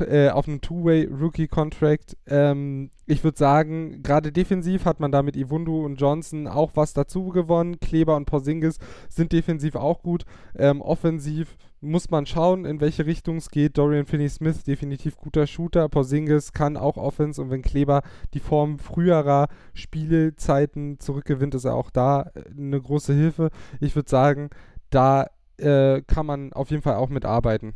äh, 0.00 0.30
auf 0.30 0.48
einem 0.48 0.60
Two-Way 0.60 1.06
Rookie 1.06 1.48
Contract. 1.48 2.16
Ähm, 2.26 2.90
ich 3.06 3.24
würde 3.24 3.38
sagen, 3.38 4.02
gerade 4.02 4.32
defensiv 4.32 4.84
hat 4.84 5.00
man 5.00 5.12
da 5.12 5.22
mit 5.22 5.36
Iwundu 5.36 5.84
und 5.84 5.96
Johnson 5.96 6.46
auch 6.46 6.72
was 6.74 6.92
dazu 6.92 7.28
gewonnen. 7.28 7.80
Kleber 7.80 8.16
und 8.16 8.26
Porzingis 8.26 8.78
sind 9.08 9.32
defensiv 9.32 9.76
auch 9.76 10.02
gut. 10.02 10.24
Ähm, 10.56 10.80
offensiv 10.80 11.56
muss 11.80 12.10
man 12.10 12.26
schauen, 12.26 12.64
in 12.64 12.80
welche 12.80 13.06
Richtung 13.06 13.36
es 13.36 13.50
geht. 13.50 13.78
Dorian 13.78 14.06
Finney-Smith, 14.06 14.64
definitiv 14.64 15.16
guter 15.16 15.46
Shooter. 15.46 15.88
Porzingis 15.88 16.52
kann 16.52 16.76
auch 16.76 16.96
Offense 16.96 17.40
und 17.40 17.50
wenn 17.50 17.62
Kleber 17.62 18.02
die 18.34 18.40
Form 18.40 18.78
früherer 18.78 19.48
Spielzeiten 19.74 20.98
zurückgewinnt, 20.98 21.54
ist 21.54 21.64
er 21.64 21.74
auch 21.74 21.90
da 21.90 22.30
äh, 22.34 22.44
eine 22.56 22.80
große 22.80 23.12
Hilfe. 23.12 23.50
Ich 23.80 23.94
würde 23.94 24.10
sagen, 24.10 24.50
da 24.90 25.26
äh, 25.58 26.02
kann 26.02 26.26
man 26.26 26.52
auf 26.52 26.70
jeden 26.70 26.82
Fall 26.82 26.96
auch 26.96 27.08
mitarbeiten. 27.10 27.74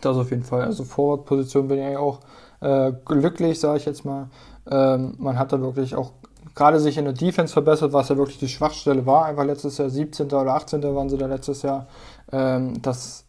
Das 0.00 0.16
auf 0.16 0.30
jeden 0.30 0.44
Fall. 0.44 0.62
Also 0.62 0.84
Forward-Position 0.84 1.68
bin 1.68 1.78
ich 1.78 1.84
eigentlich 1.84 1.98
auch 1.98 2.20
äh, 2.60 2.92
glücklich, 3.04 3.60
sage 3.60 3.78
ich 3.78 3.84
jetzt 3.84 4.04
mal. 4.04 4.28
Ähm, 4.70 5.14
man 5.18 5.38
hat 5.38 5.52
da 5.52 5.60
wirklich 5.60 5.94
auch 5.94 6.12
gerade 6.54 6.80
sich 6.80 6.98
in 6.98 7.04
der 7.04 7.14
Defense 7.14 7.52
verbessert, 7.52 7.92
was 7.92 8.08
ja 8.08 8.16
wirklich 8.16 8.38
die 8.38 8.48
Schwachstelle 8.48 9.06
war. 9.06 9.26
Einfach 9.26 9.44
letztes 9.44 9.78
Jahr 9.78 9.90
17. 9.90 10.26
oder 10.26 10.54
18. 10.54 10.82
waren 10.82 11.08
sie 11.08 11.18
da 11.18 11.26
letztes 11.26 11.62
Jahr. 11.62 11.86
Ähm, 12.32 12.80
das 12.82 13.24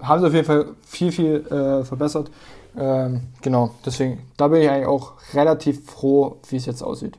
haben 0.00 0.20
sie 0.20 0.26
auf 0.26 0.34
jeden 0.34 0.46
Fall 0.46 0.66
viel, 0.86 1.12
viel 1.12 1.46
äh, 1.46 1.84
verbessert. 1.84 2.30
Ähm, 2.76 3.28
genau, 3.40 3.70
deswegen, 3.84 4.22
da 4.36 4.48
bin 4.48 4.60
ich 4.62 4.68
eigentlich 4.68 4.86
auch 4.86 5.14
relativ 5.32 5.86
froh, 5.86 6.36
wie 6.48 6.56
es 6.56 6.66
jetzt 6.66 6.82
aussieht. 6.82 7.18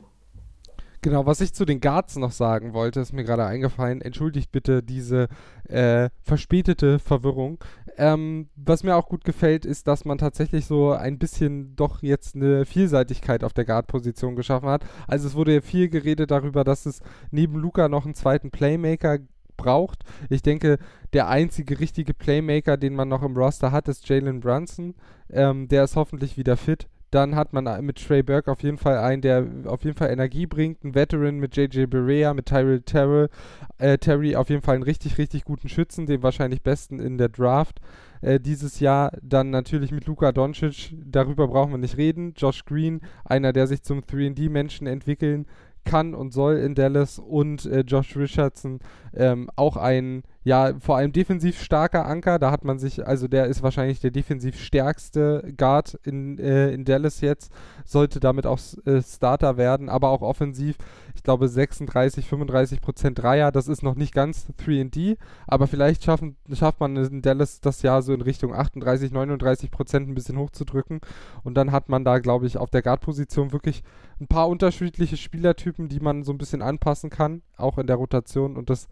Genau, 1.00 1.26
was 1.26 1.40
ich 1.40 1.54
zu 1.54 1.64
den 1.64 1.80
Guards 1.80 2.16
noch 2.16 2.32
sagen 2.32 2.72
wollte, 2.74 3.00
ist 3.00 3.12
mir 3.12 3.22
gerade 3.22 3.44
eingefallen. 3.44 4.00
Entschuldigt 4.00 4.50
bitte 4.50 4.82
diese 4.82 5.28
äh, 5.68 6.10
verspätete 6.22 6.98
Verwirrung. 6.98 7.58
Ähm, 7.98 8.48
was 8.54 8.84
mir 8.84 8.94
auch 8.94 9.08
gut 9.08 9.24
gefällt, 9.24 9.64
ist, 9.66 9.88
dass 9.88 10.04
man 10.04 10.18
tatsächlich 10.18 10.66
so 10.66 10.92
ein 10.92 11.18
bisschen 11.18 11.74
doch 11.74 12.00
jetzt 12.00 12.36
eine 12.36 12.64
Vielseitigkeit 12.64 13.42
auf 13.42 13.52
der 13.52 13.64
Guard-Position 13.64 14.36
geschaffen 14.36 14.68
hat. 14.68 14.84
Also 15.08 15.26
es 15.26 15.34
wurde 15.34 15.54
ja 15.54 15.60
viel 15.60 15.88
geredet 15.88 16.30
darüber, 16.30 16.62
dass 16.62 16.86
es 16.86 17.00
neben 17.32 17.56
Luca 17.58 17.88
noch 17.88 18.04
einen 18.04 18.14
zweiten 18.14 18.52
Playmaker 18.52 19.18
braucht. 19.56 20.04
Ich 20.30 20.42
denke, 20.42 20.78
der 21.12 21.28
einzige 21.28 21.80
richtige 21.80 22.14
Playmaker, 22.14 22.76
den 22.76 22.94
man 22.94 23.08
noch 23.08 23.24
im 23.24 23.36
Roster 23.36 23.72
hat, 23.72 23.88
ist 23.88 24.08
Jalen 24.08 24.38
Brunson. 24.38 24.94
Ähm, 25.28 25.66
der 25.66 25.82
ist 25.82 25.96
hoffentlich 25.96 26.36
wieder 26.36 26.56
fit. 26.56 26.86
Dann 27.10 27.34
hat 27.34 27.52
man 27.52 27.84
mit 27.84 28.04
Trey 28.06 28.22
Burke 28.22 28.50
auf 28.50 28.62
jeden 28.62 28.78
Fall 28.78 28.98
einen, 28.98 29.22
der 29.22 29.46
auf 29.64 29.84
jeden 29.84 29.96
Fall 29.96 30.10
Energie 30.10 30.46
bringt. 30.46 30.84
Ein 30.84 30.94
Veteran 30.94 31.38
mit 31.38 31.56
JJ 31.56 31.86
Berea, 31.86 32.34
mit 32.34 32.46
Tyrell 32.46 32.82
Terrell, 32.82 33.30
äh, 33.78 33.96
Terry 33.98 34.36
auf 34.36 34.50
jeden 34.50 34.62
Fall 34.62 34.74
einen 34.74 34.84
richtig, 34.84 35.16
richtig 35.18 35.44
guten 35.44 35.68
Schützen, 35.68 36.06
den 36.06 36.22
wahrscheinlich 36.22 36.62
besten 36.62 37.00
in 37.00 37.16
der 37.16 37.30
Draft 37.30 37.80
äh, 38.20 38.38
dieses 38.38 38.80
Jahr. 38.80 39.12
Dann 39.22 39.50
natürlich 39.50 39.90
mit 39.90 40.06
Luka 40.06 40.32
Doncic, 40.32 40.94
darüber 41.04 41.48
brauchen 41.48 41.72
wir 41.72 41.78
nicht 41.78 41.96
reden. 41.96 42.34
Josh 42.36 42.64
Green, 42.64 43.00
einer, 43.24 43.52
der 43.52 43.66
sich 43.66 43.82
zum 43.82 44.00
3D-Menschen 44.00 44.86
entwickeln 44.86 45.46
kann 45.84 46.14
und 46.14 46.32
soll 46.32 46.56
in 46.56 46.74
Dallas. 46.74 47.18
Und 47.18 47.66
äh, 47.66 47.80
Josh 47.80 48.16
Richardson, 48.16 48.80
ähm, 49.18 49.50
auch 49.56 49.76
ein 49.76 50.22
ja, 50.48 50.72
vor 50.80 50.96
allem 50.96 51.12
defensiv 51.12 51.62
starker 51.62 52.06
Anker. 52.06 52.38
Da 52.38 52.50
hat 52.50 52.64
man 52.64 52.78
sich, 52.78 53.06
also 53.06 53.28
der 53.28 53.48
ist 53.48 53.62
wahrscheinlich 53.62 54.00
der 54.00 54.10
defensiv 54.10 54.58
stärkste 54.58 55.52
Guard 55.58 55.98
in, 56.04 56.38
äh, 56.38 56.70
in 56.70 56.86
Dallas 56.86 57.20
jetzt, 57.20 57.52
sollte 57.84 58.18
damit 58.18 58.46
auch 58.46 58.58
äh, 58.86 59.02
Starter 59.02 59.58
werden, 59.58 59.90
aber 59.90 60.08
auch 60.08 60.22
offensiv, 60.22 60.78
ich 61.14 61.22
glaube 61.22 61.48
36, 61.48 62.26
35 62.26 62.80
Prozent 62.80 63.18
Dreier, 63.18 63.52
das 63.52 63.68
ist 63.68 63.82
noch 63.82 63.94
nicht 63.94 64.14
ganz 64.14 64.46
3D, 64.58 65.18
aber 65.46 65.66
vielleicht 65.66 66.02
schaffen, 66.02 66.38
schafft 66.54 66.80
man 66.80 66.96
in 66.96 67.20
Dallas 67.20 67.60
das 67.60 67.82
Jahr 67.82 68.00
so 68.00 68.14
in 68.14 68.22
Richtung 68.22 68.54
38, 68.54 69.12
39 69.12 69.70
Prozent 69.70 70.08
ein 70.08 70.14
bisschen 70.14 70.38
hochzudrücken. 70.38 71.00
Und 71.44 71.56
dann 71.58 71.72
hat 71.72 71.90
man 71.90 72.04
da, 72.06 72.20
glaube 72.20 72.46
ich, 72.46 72.56
auf 72.56 72.70
der 72.70 72.80
Guard-Position 72.80 73.52
wirklich 73.52 73.82
ein 74.18 74.28
paar 74.28 74.48
unterschiedliche 74.48 75.18
Spielertypen, 75.18 75.90
die 75.90 76.00
man 76.00 76.22
so 76.22 76.32
ein 76.32 76.38
bisschen 76.38 76.62
anpassen 76.62 77.10
kann, 77.10 77.42
auch 77.58 77.76
in 77.76 77.86
der 77.86 77.96
Rotation. 77.96 78.56
Und 78.56 78.70
das 78.70 78.88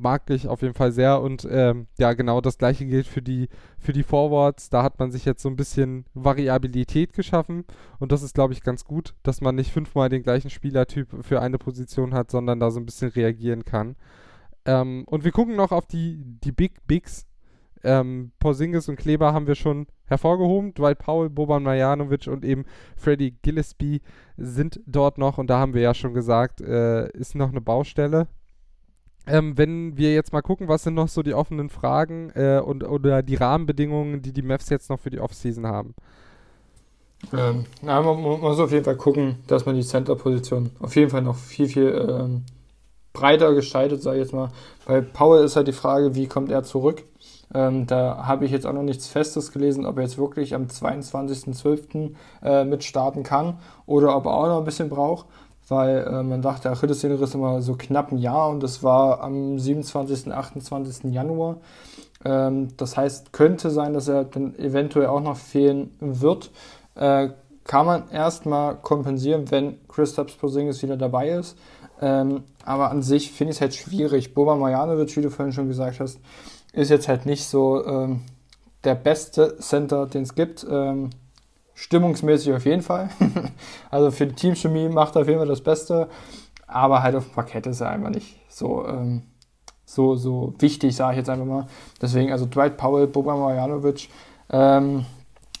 mag 0.00 0.28
ich 0.30 0.48
auf 0.48 0.62
jeden 0.62 0.74
Fall 0.74 0.92
sehr. 0.92 1.20
Und 1.20 1.46
ähm, 1.50 1.86
ja, 1.98 2.12
genau 2.12 2.40
das 2.40 2.58
gleiche 2.58 2.86
gilt 2.86 3.06
für 3.06 3.22
die, 3.22 3.48
für 3.78 3.92
die 3.92 4.02
Forwards. 4.02 4.70
Da 4.70 4.82
hat 4.82 4.98
man 4.98 5.10
sich 5.10 5.24
jetzt 5.24 5.42
so 5.42 5.48
ein 5.48 5.56
bisschen 5.56 6.04
Variabilität 6.14 7.12
geschaffen. 7.12 7.64
Und 7.98 8.12
das 8.12 8.22
ist, 8.22 8.34
glaube 8.34 8.52
ich, 8.52 8.62
ganz 8.62 8.84
gut, 8.84 9.14
dass 9.22 9.40
man 9.40 9.54
nicht 9.54 9.72
fünfmal 9.72 10.08
den 10.08 10.22
gleichen 10.22 10.50
Spielertyp 10.50 11.24
für 11.24 11.40
eine 11.40 11.58
Position 11.58 12.14
hat, 12.14 12.30
sondern 12.30 12.60
da 12.60 12.70
so 12.70 12.80
ein 12.80 12.86
bisschen 12.86 13.10
reagieren 13.10 13.64
kann. 13.64 13.96
Ähm, 14.64 15.04
und 15.06 15.24
wir 15.24 15.32
gucken 15.32 15.56
noch 15.56 15.72
auf 15.72 15.86
die, 15.86 16.22
die 16.44 16.52
Big 16.52 16.86
Bigs. 16.86 17.26
Ähm, 17.84 18.32
Porzingis 18.40 18.88
und 18.88 18.96
Kleber 18.96 19.32
haben 19.32 19.46
wir 19.46 19.54
schon 19.54 19.86
hervorgehoben. 20.06 20.74
Dwight 20.74 20.98
Powell, 20.98 21.30
Boban 21.30 21.62
Marjanovic 21.62 22.26
und 22.26 22.44
eben 22.44 22.64
Freddie 22.96 23.36
Gillespie 23.42 24.00
sind 24.36 24.80
dort 24.86 25.18
noch. 25.18 25.38
Und 25.38 25.48
da 25.48 25.58
haben 25.58 25.74
wir 25.74 25.82
ja 25.82 25.94
schon 25.94 26.14
gesagt, 26.14 26.60
äh, 26.60 27.08
ist 27.10 27.34
noch 27.34 27.50
eine 27.50 27.60
Baustelle 27.60 28.26
ähm, 29.28 29.56
wenn 29.56 29.96
wir 29.96 30.14
jetzt 30.14 30.32
mal 30.32 30.42
gucken, 30.42 30.68
was 30.68 30.82
sind 30.82 30.94
noch 30.94 31.08
so 31.08 31.22
die 31.22 31.34
offenen 31.34 31.68
Fragen 31.68 32.30
äh, 32.34 32.60
und 32.64 32.82
oder 32.84 33.22
die 33.22 33.36
Rahmenbedingungen, 33.36 34.22
die 34.22 34.32
die 34.32 34.42
Mavs 34.42 34.68
jetzt 34.70 34.90
noch 34.90 34.98
für 34.98 35.10
die 35.10 35.20
Offseason 35.20 35.66
haben? 35.66 35.94
Ähm, 37.32 37.66
na, 37.82 38.00
man, 38.00 38.22
man, 38.22 38.40
muss 38.40 38.60
auf 38.60 38.72
jeden 38.72 38.84
Fall 38.84 38.96
gucken, 38.96 39.36
dass 39.46 39.66
man 39.66 39.74
die 39.74 39.82
Center-Position 39.82 40.70
auf 40.80 40.94
jeden 40.96 41.10
Fall 41.10 41.22
noch 41.22 41.36
viel, 41.36 41.68
viel 41.68 42.06
ähm, 42.08 42.44
breiter 43.12 43.54
gestaltet, 43.54 44.02
sage 44.02 44.18
ich 44.18 44.24
jetzt 44.24 44.32
mal. 44.32 44.50
Bei 44.86 45.00
Powell 45.00 45.44
ist 45.44 45.56
halt 45.56 45.68
die 45.68 45.72
Frage, 45.72 46.14
wie 46.14 46.26
kommt 46.26 46.50
er 46.50 46.62
zurück? 46.62 47.02
Ähm, 47.52 47.86
da 47.86 48.26
habe 48.26 48.44
ich 48.44 48.50
jetzt 48.50 48.66
auch 48.66 48.72
noch 48.72 48.82
nichts 48.82 49.08
Festes 49.08 49.52
gelesen, 49.52 49.86
ob 49.86 49.96
er 49.96 50.04
jetzt 50.04 50.18
wirklich 50.18 50.54
am 50.54 50.64
22.12. 50.64 52.14
Äh, 52.42 52.64
mitstarten 52.64 53.22
kann 53.22 53.58
oder 53.86 54.16
ob 54.16 54.26
er 54.26 54.34
auch 54.34 54.46
noch 54.46 54.58
ein 54.58 54.64
bisschen 54.64 54.90
braucht 54.90 55.26
weil 55.68 56.06
äh, 56.06 56.22
man 56.22 56.42
dachte, 56.42 56.70
Achillessehne 56.70 57.14
ist 57.14 57.34
immer 57.34 57.60
so 57.62 57.74
knapp 57.76 58.12
ein 58.12 58.18
Jahr 58.18 58.50
und 58.50 58.62
das 58.62 58.82
war 58.82 59.20
am 59.20 59.58
27., 59.58 60.32
28. 60.32 61.12
Januar. 61.12 61.58
Ähm, 62.24 62.68
das 62.76 62.96
heißt, 62.96 63.32
könnte 63.32 63.70
sein, 63.70 63.92
dass 63.92 64.08
er 64.08 64.24
dann 64.24 64.54
eventuell 64.58 65.06
auch 65.06 65.20
noch 65.20 65.36
fehlen 65.36 65.94
wird. 66.00 66.50
Äh, 66.94 67.30
kann 67.64 67.86
man 67.86 68.10
erstmal 68.10 68.76
kompensieren, 68.76 69.50
wenn 69.50 69.86
Christoph 69.88 70.38
Porzingis 70.38 70.82
wieder 70.82 70.96
dabei 70.96 71.28
ist. 71.30 71.56
Ähm, 72.00 72.44
aber 72.64 72.90
an 72.90 73.02
sich 73.02 73.32
finde 73.32 73.50
ich 73.50 73.58
es 73.58 73.60
halt 73.60 73.74
schwierig. 73.74 74.32
Boba 74.32 74.56
Marjanovic, 74.56 75.16
wie 75.16 75.22
du 75.22 75.30
vorhin 75.30 75.52
schon 75.52 75.68
gesagt 75.68 76.00
hast, 76.00 76.18
ist 76.72 76.90
jetzt 76.90 77.08
halt 77.08 77.26
nicht 77.26 77.44
so 77.44 77.84
ähm, 77.84 78.22
der 78.84 78.94
beste 78.94 79.58
Center, 79.58 80.06
den 80.06 80.22
es 80.22 80.34
gibt. 80.34 80.66
Ähm, 80.68 81.10
stimmungsmäßig 81.78 82.52
auf 82.52 82.64
jeden 82.64 82.82
Fall. 82.82 83.08
also 83.90 84.10
für 84.10 84.26
die 84.26 84.34
Teamchemie 84.34 84.88
macht 84.88 85.14
er 85.14 85.22
auf 85.22 85.28
jeden 85.28 85.38
Fall 85.38 85.48
das 85.48 85.60
Beste, 85.60 86.08
aber 86.66 87.02
halt 87.02 87.14
auf 87.14 87.24
dem 87.24 87.32
Parkett 87.32 87.66
ist 87.66 87.80
er 87.80 87.90
einfach 87.90 88.10
nicht 88.10 88.36
so, 88.48 88.84
ähm, 88.86 89.22
so, 89.84 90.16
so 90.16 90.54
wichtig, 90.58 90.96
sage 90.96 91.12
ich 91.12 91.18
jetzt 91.18 91.30
einfach 91.30 91.46
mal. 91.46 91.66
Deswegen, 92.02 92.32
also 92.32 92.46
Dwight 92.46 92.76
Powell, 92.76 93.06
Boban 93.06 93.38
Marjanovic 93.38 94.08
ähm, 94.50 95.06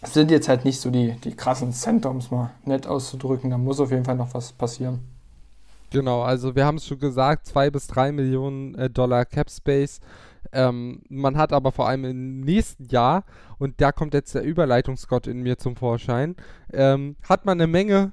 sind 0.02 0.32
jetzt 0.32 0.48
halt 0.48 0.64
nicht 0.64 0.80
so 0.80 0.90
die, 0.90 1.12
die 1.24 1.36
krassen 1.36 1.72
Center, 1.72 2.10
um 2.10 2.16
es 2.16 2.32
mal 2.32 2.50
nett 2.64 2.88
auszudrücken. 2.88 3.50
Da 3.50 3.58
muss 3.58 3.78
auf 3.78 3.92
jeden 3.92 4.04
Fall 4.04 4.16
noch 4.16 4.34
was 4.34 4.52
passieren. 4.52 5.00
Genau, 5.90 6.22
also 6.22 6.54
wir 6.54 6.66
haben 6.66 6.76
es 6.76 6.86
schon 6.86 6.98
gesagt, 6.98 7.46
zwei 7.46 7.70
bis 7.70 7.86
drei 7.86 8.10
Millionen 8.10 8.74
äh, 8.74 8.90
Dollar 8.90 9.24
Cap 9.24 9.50
Space. 9.50 10.00
Ähm, 10.52 11.02
man 11.08 11.36
hat 11.36 11.52
aber 11.52 11.72
vor 11.72 11.88
allem 11.88 12.04
im 12.04 12.40
nächsten 12.40 12.84
Jahr, 12.84 13.24
und 13.58 13.80
da 13.80 13.92
kommt 13.92 14.14
jetzt 14.14 14.34
der 14.34 14.44
Überleitungsgott 14.44 15.26
in 15.26 15.42
mir 15.42 15.58
zum 15.58 15.76
Vorschein, 15.76 16.36
ähm, 16.72 17.16
hat 17.28 17.44
man 17.44 17.60
eine 17.60 17.66
Menge 17.66 18.12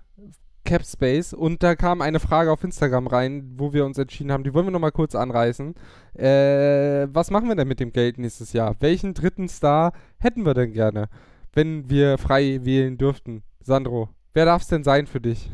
Cap 0.65 0.83
Space 0.83 1.31
und 1.31 1.63
da 1.63 1.75
kam 1.75 2.01
eine 2.01 2.19
Frage 2.19 2.51
auf 2.51 2.63
Instagram 2.63 3.07
rein, 3.07 3.53
wo 3.57 3.71
wir 3.71 3.85
uns 3.85 3.97
entschieden 3.97 4.31
haben, 4.31 4.43
die 4.43 4.53
wollen 4.53 4.65
wir 4.65 4.71
nochmal 4.71 4.91
kurz 4.91 5.15
anreißen. 5.15 5.75
Äh, 6.15 7.07
was 7.13 7.29
machen 7.29 7.47
wir 7.47 7.55
denn 7.55 7.67
mit 7.67 7.79
dem 7.79 7.93
Geld 7.93 8.17
nächstes 8.17 8.51
Jahr? 8.51 8.75
Welchen 8.79 9.13
dritten 9.13 9.47
Star 9.47 9.93
hätten 10.17 10.43
wir 10.45 10.55
denn 10.55 10.73
gerne, 10.73 11.07
wenn 11.53 11.89
wir 11.89 12.17
frei 12.17 12.61
wählen 12.63 12.97
dürften? 12.97 13.43
Sandro, 13.61 14.09
wer 14.33 14.45
darf 14.45 14.63
es 14.63 14.67
denn 14.67 14.83
sein 14.83 15.07
für 15.07 15.21
dich? 15.21 15.49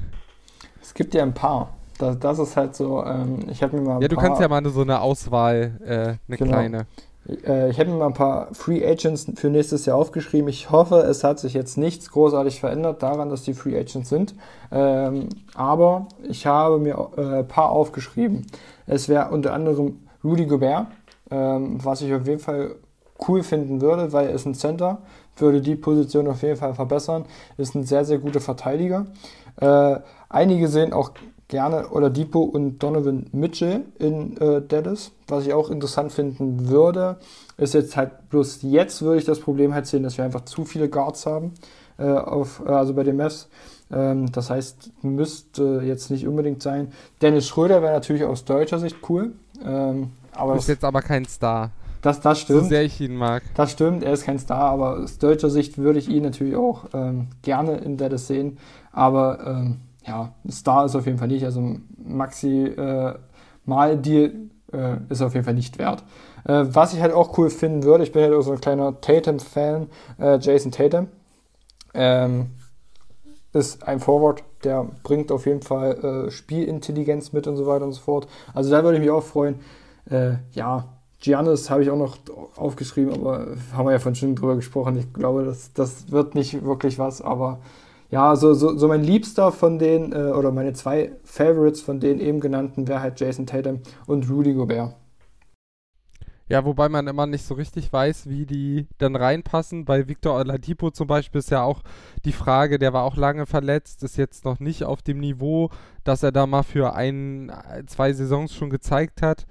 Es 0.82 0.94
gibt 0.94 1.14
ja 1.14 1.24
ein 1.24 1.34
paar. 1.34 1.78
Das, 2.02 2.18
das 2.20 2.40
ist 2.40 2.58
halt 2.58 2.76
so, 2.76 3.04
ähm, 3.06 3.40
ich 3.50 3.62
habe 3.62 3.78
mir 3.78 3.84
mal. 3.84 4.02
Ja, 4.02 4.08
du 4.08 4.16
kannst 4.16 4.42
ja 4.42 4.48
mal 4.48 4.66
so 4.70 4.82
eine 4.82 5.02
Auswahl, 5.02 5.80
äh, 5.86 5.94
eine 5.94 6.18
genau. 6.38 6.52
kleine. 6.52 6.88
Äh, 7.46 7.70
ich 7.70 7.80
habe 7.80 7.92
mir 7.92 7.98
mal 7.98 8.08
ein 8.08 8.14
paar 8.14 8.48
Free 8.54 8.86
Agents 8.86 9.28
für 9.36 9.50
nächstes 9.50 9.86
Jahr 9.86 9.98
aufgeschrieben. 9.98 10.48
Ich 10.48 10.72
hoffe, 10.72 10.96
es 11.02 11.24
hat 11.24 11.40
sich 11.40 11.54
jetzt 11.54 11.78
nichts 11.78 12.10
großartig 12.10 12.60
verändert 12.60 13.04
daran, 13.04 13.30
dass 13.30 13.44
die 13.44 13.54
Free 13.54 13.78
Agents 13.78 14.10
sind. 14.10 14.34
Ähm, 14.72 15.30
aber 15.54 16.08
ich 16.24 16.48
habe 16.48 16.80
mir 16.80 17.10
äh, 17.18 17.40
ein 17.40 17.48
paar 17.48 17.70
aufgeschrieben. 17.70 18.48
Es 18.88 19.08
wäre 19.08 19.30
unter 19.30 19.54
anderem 19.54 20.00
Rudy 20.24 20.46
Gobert, 20.46 20.88
ähm, 21.30 21.78
was 21.84 22.02
ich 22.02 22.14
auf 22.14 22.26
jeden 22.26 22.40
Fall 22.40 22.76
cool 23.28 23.44
finden 23.44 23.82
würde, 23.82 24.12
weil 24.12 24.28
er 24.28 24.34
ist 24.34 24.48
ein 24.48 24.56
Center, 24.56 25.04
würde 25.38 25.62
die 25.62 25.76
Position 25.76 26.28
auf 26.28 26.42
jeden 26.42 26.58
Fall 26.58 26.74
verbessern, 26.74 27.26
ist 27.58 27.76
ein 27.76 27.84
sehr, 27.84 28.06
sehr 28.06 28.18
guter 28.18 28.42
Verteidiger. 28.42 29.06
Äh, 29.58 30.00
einige 30.30 30.68
sehen 30.68 30.94
auch 30.94 31.12
gerne 31.52 31.90
oder 31.90 32.10
Depot 32.10 32.52
und 32.52 32.80
Donovan 32.80 33.28
Mitchell 33.32 33.84
in 34.00 34.38
äh, 34.38 34.62
Dallas. 34.68 35.12
Was 35.28 35.46
ich 35.46 35.54
auch 35.54 35.70
interessant 35.70 36.12
finden 36.12 36.70
würde, 36.70 37.18
ist 37.58 37.76
jetzt 37.76 37.96
halt 37.96 38.30
bloß 38.30 38.60
jetzt 38.64 39.04
würde 39.04 39.20
ich 39.20 39.26
das 39.26 39.40
Problem 39.40 39.74
halt 39.74 39.86
sehen, 39.86 40.02
dass 40.02 40.18
wir 40.18 40.26
einfach 40.26 40.46
zu 40.46 40.66
viele 40.66 40.90
Guards 40.90 41.28
haben, 41.28 41.54
äh, 42.00 42.06
auf, 42.06 42.64
äh, 42.66 42.70
also 42.70 42.96
bei 42.96 43.04
den 43.04 43.18
Mavs. 43.18 43.50
Ähm, 43.92 44.32
das 44.32 44.50
heißt, 44.50 44.92
müsste 45.04 45.82
jetzt 45.86 46.10
nicht 46.10 46.26
unbedingt 46.26 46.64
sein. 46.64 46.94
Dennis 47.22 47.48
Schröder 47.48 47.82
wäre 47.84 47.94
natürlich 47.94 48.24
aus 48.24 48.46
deutscher 48.46 48.80
Sicht 48.80 48.98
cool. 49.10 49.34
Ähm, 49.64 50.12
aber 50.34 50.56
ist 50.56 50.70
jetzt 50.70 50.86
aber 50.86 51.02
kein 51.02 51.26
Star. 51.26 51.72
Das, 52.02 52.20
das 52.22 52.40
stimmt. 52.40 52.64
So 52.64 52.70
sehr 52.70 52.84
ich 52.84 53.00
ihn 53.00 53.16
mag. 53.16 53.44
Das 53.54 53.72
stimmt, 53.72 54.04
er 54.04 54.14
ist 54.14 54.26
kein 54.26 54.40
Star, 54.40 54.72
aber 54.72 54.98
aus 55.00 55.20
deutscher 55.20 55.50
Sicht 55.52 55.78
würde 55.78 56.00
ich 56.00 56.10
ihn 56.10 56.24
natürlich 56.24 56.56
auch 56.56 56.86
ähm, 56.94 57.28
gerne 57.44 57.78
in 57.78 57.98
Dallas 57.98 58.28
sehen. 58.28 58.58
Aber 58.92 59.40
ähm, 59.46 59.78
ja, 60.06 60.34
Star 60.50 60.86
ist 60.86 60.96
auf 60.96 61.06
jeden 61.06 61.18
Fall 61.18 61.28
nicht. 61.28 61.46
Also 61.46 61.78
Maxi 61.98 62.66
äh, 62.66 63.16
Deal 63.66 64.34
äh, 64.74 64.98
ist 65.10 65.22
auf 65.22 65.34
jeden 65.34 65.46
Fall 65.46 65.54
nicht 65.54 65.78
wert. 65.78 66.04
Äh, 66.46 66.66
was 66.70 66.94
ich 66.94 67.02
halt 67.02 67.14
auch 67.14 67.38
cool 67.38 67.50
finden 67.50 67.84
würde, 67.84 68.04
ich 68.04 68.12
bin 68.12 68.24
halt 68.24 68.34
auch 68.34 68.42
so 68.42 68.52
ein 68.52 68.62
kleiner 68.62 69.00
Tatum-Fan, 69.00 69.88
äh, 70.20 70.38
Jason 70.40 70.72
Tatum. 70.72 71.08
Ähm, 71.94 72.52
ist 73.54 73.86
ein 73.86 74.00
Forward, 74.00 74.44
der 74.64 74.88
bringt 75.04 75.32
auf 75.32 75.46
jeden 75.46 75.62
Fall 75.62 76.28
äh, 76.28 76.32
Spielintelligenz 76.32 77.34
mit 77.34 77.48
und 77.48 77.58
so 77.58 77.68
weiter 77.68 77.86
und 77.86 77.92
so 77.92 78.02
fort. 78.02 78.28
Also 78.54 78.72
da 78.72 78.84
würde 78.84 78.98
ich 78.98 79.02
mich 79.02 79.12
auch 79.12 79.24
freuen. 79.24 79.60
Äh, 80.10 80.36
ja, 80.54 80.88
Giannis 81.20 81.70
habe 81.70 81.84
ich 81.84 81.90
auch 81.90 81.98
noch 81.98 82.18
aufgeschrieben, 82.56 83.14
aber 83.14 83.48
haben 83.74 83.86
wir 83.86 83.92
ja 83.92 84.00
von 84.00 84.16
schon 84.16 84.36
drüber 84.36 84.56
gesprochen. 84.56 84.98
Ich 84.98 85.14
glaube, 85.14 85.44
das, 85.44 85.74
das 85.74 86.12
wird 86.12 86.34
nicht 86.34 86.64
wirklich 86.64 86.98
was, 86.98 87.22
aber 87.22 87.60
ja, 88.12 88.36
so, 88.36 88.54
so, 88.54 88.78
so 88.78 88.88
mein 88.90 89.04
Liebster 89.04 89.52
von 89.52 89.80
denen, 89.80 90.12
äh, 90.12 90.34
oder 90.34 90.52
meine 90.52 90.74
zwei 90.74 91.14
Favorites 91.24 91.82
von 91.82 92.00
den 92.00 92.20
eben 92.20 92.42
genannten, 92.42 92.88
wäre 92.88 93.02
halt 93.02 93.20
Jason 93.20 93.48
Tatum 93.48 93.80
und 94.06 94.30
Rudy 94.30 94.54
Gobert. 94.54 94.96
Ja, 96.50 96.66
wobei 96.66 96.90
man 96.90 97.08
immer 97.08 97.28
nicht 97.28 97.46
so 97.46 97.54
richtig 97.54 97.94
weiß, 97.94 98.28
wie 98.28 98.46
die 98.46 98.90
dann 98.98 99.16
reinpassen. 99.16 99.86
Bei 99.86 100.10
Victor 100.10 100.36
Oladipo 100.36 100.92
zum 100.92 101.08
Beispiel 101.08 101.40
ist 101.40 101.50
ja 101.50 101.64
auch 101.64 101.82
die 102.26 102.34
Frage, 102.34 102.78
der 102.78 102.92
war 102.92 103.04
auch 103.04 103.16
lange 103.16 103.46
verletzt, 103.46 104.04
ist 104.04 104.18
jetzt 104.18 104.44
noch 104.44 104.60
nicht 104.60 104.84
auf 104.84 105.02
dem 105.02 105.22
Niveau, 105.22 105.70
dass 106.04 106.24
er 106.24 106.34
da 106.34 106.46
mal 106.46 106.64
für 106.64 106.94
ein, 106.94 107.54
zwei 107.88 108.12
Saisons 108.12 108.54
schon 108.54 108.70
gezeigt 108.70 109.22
hat. 109.22 109.48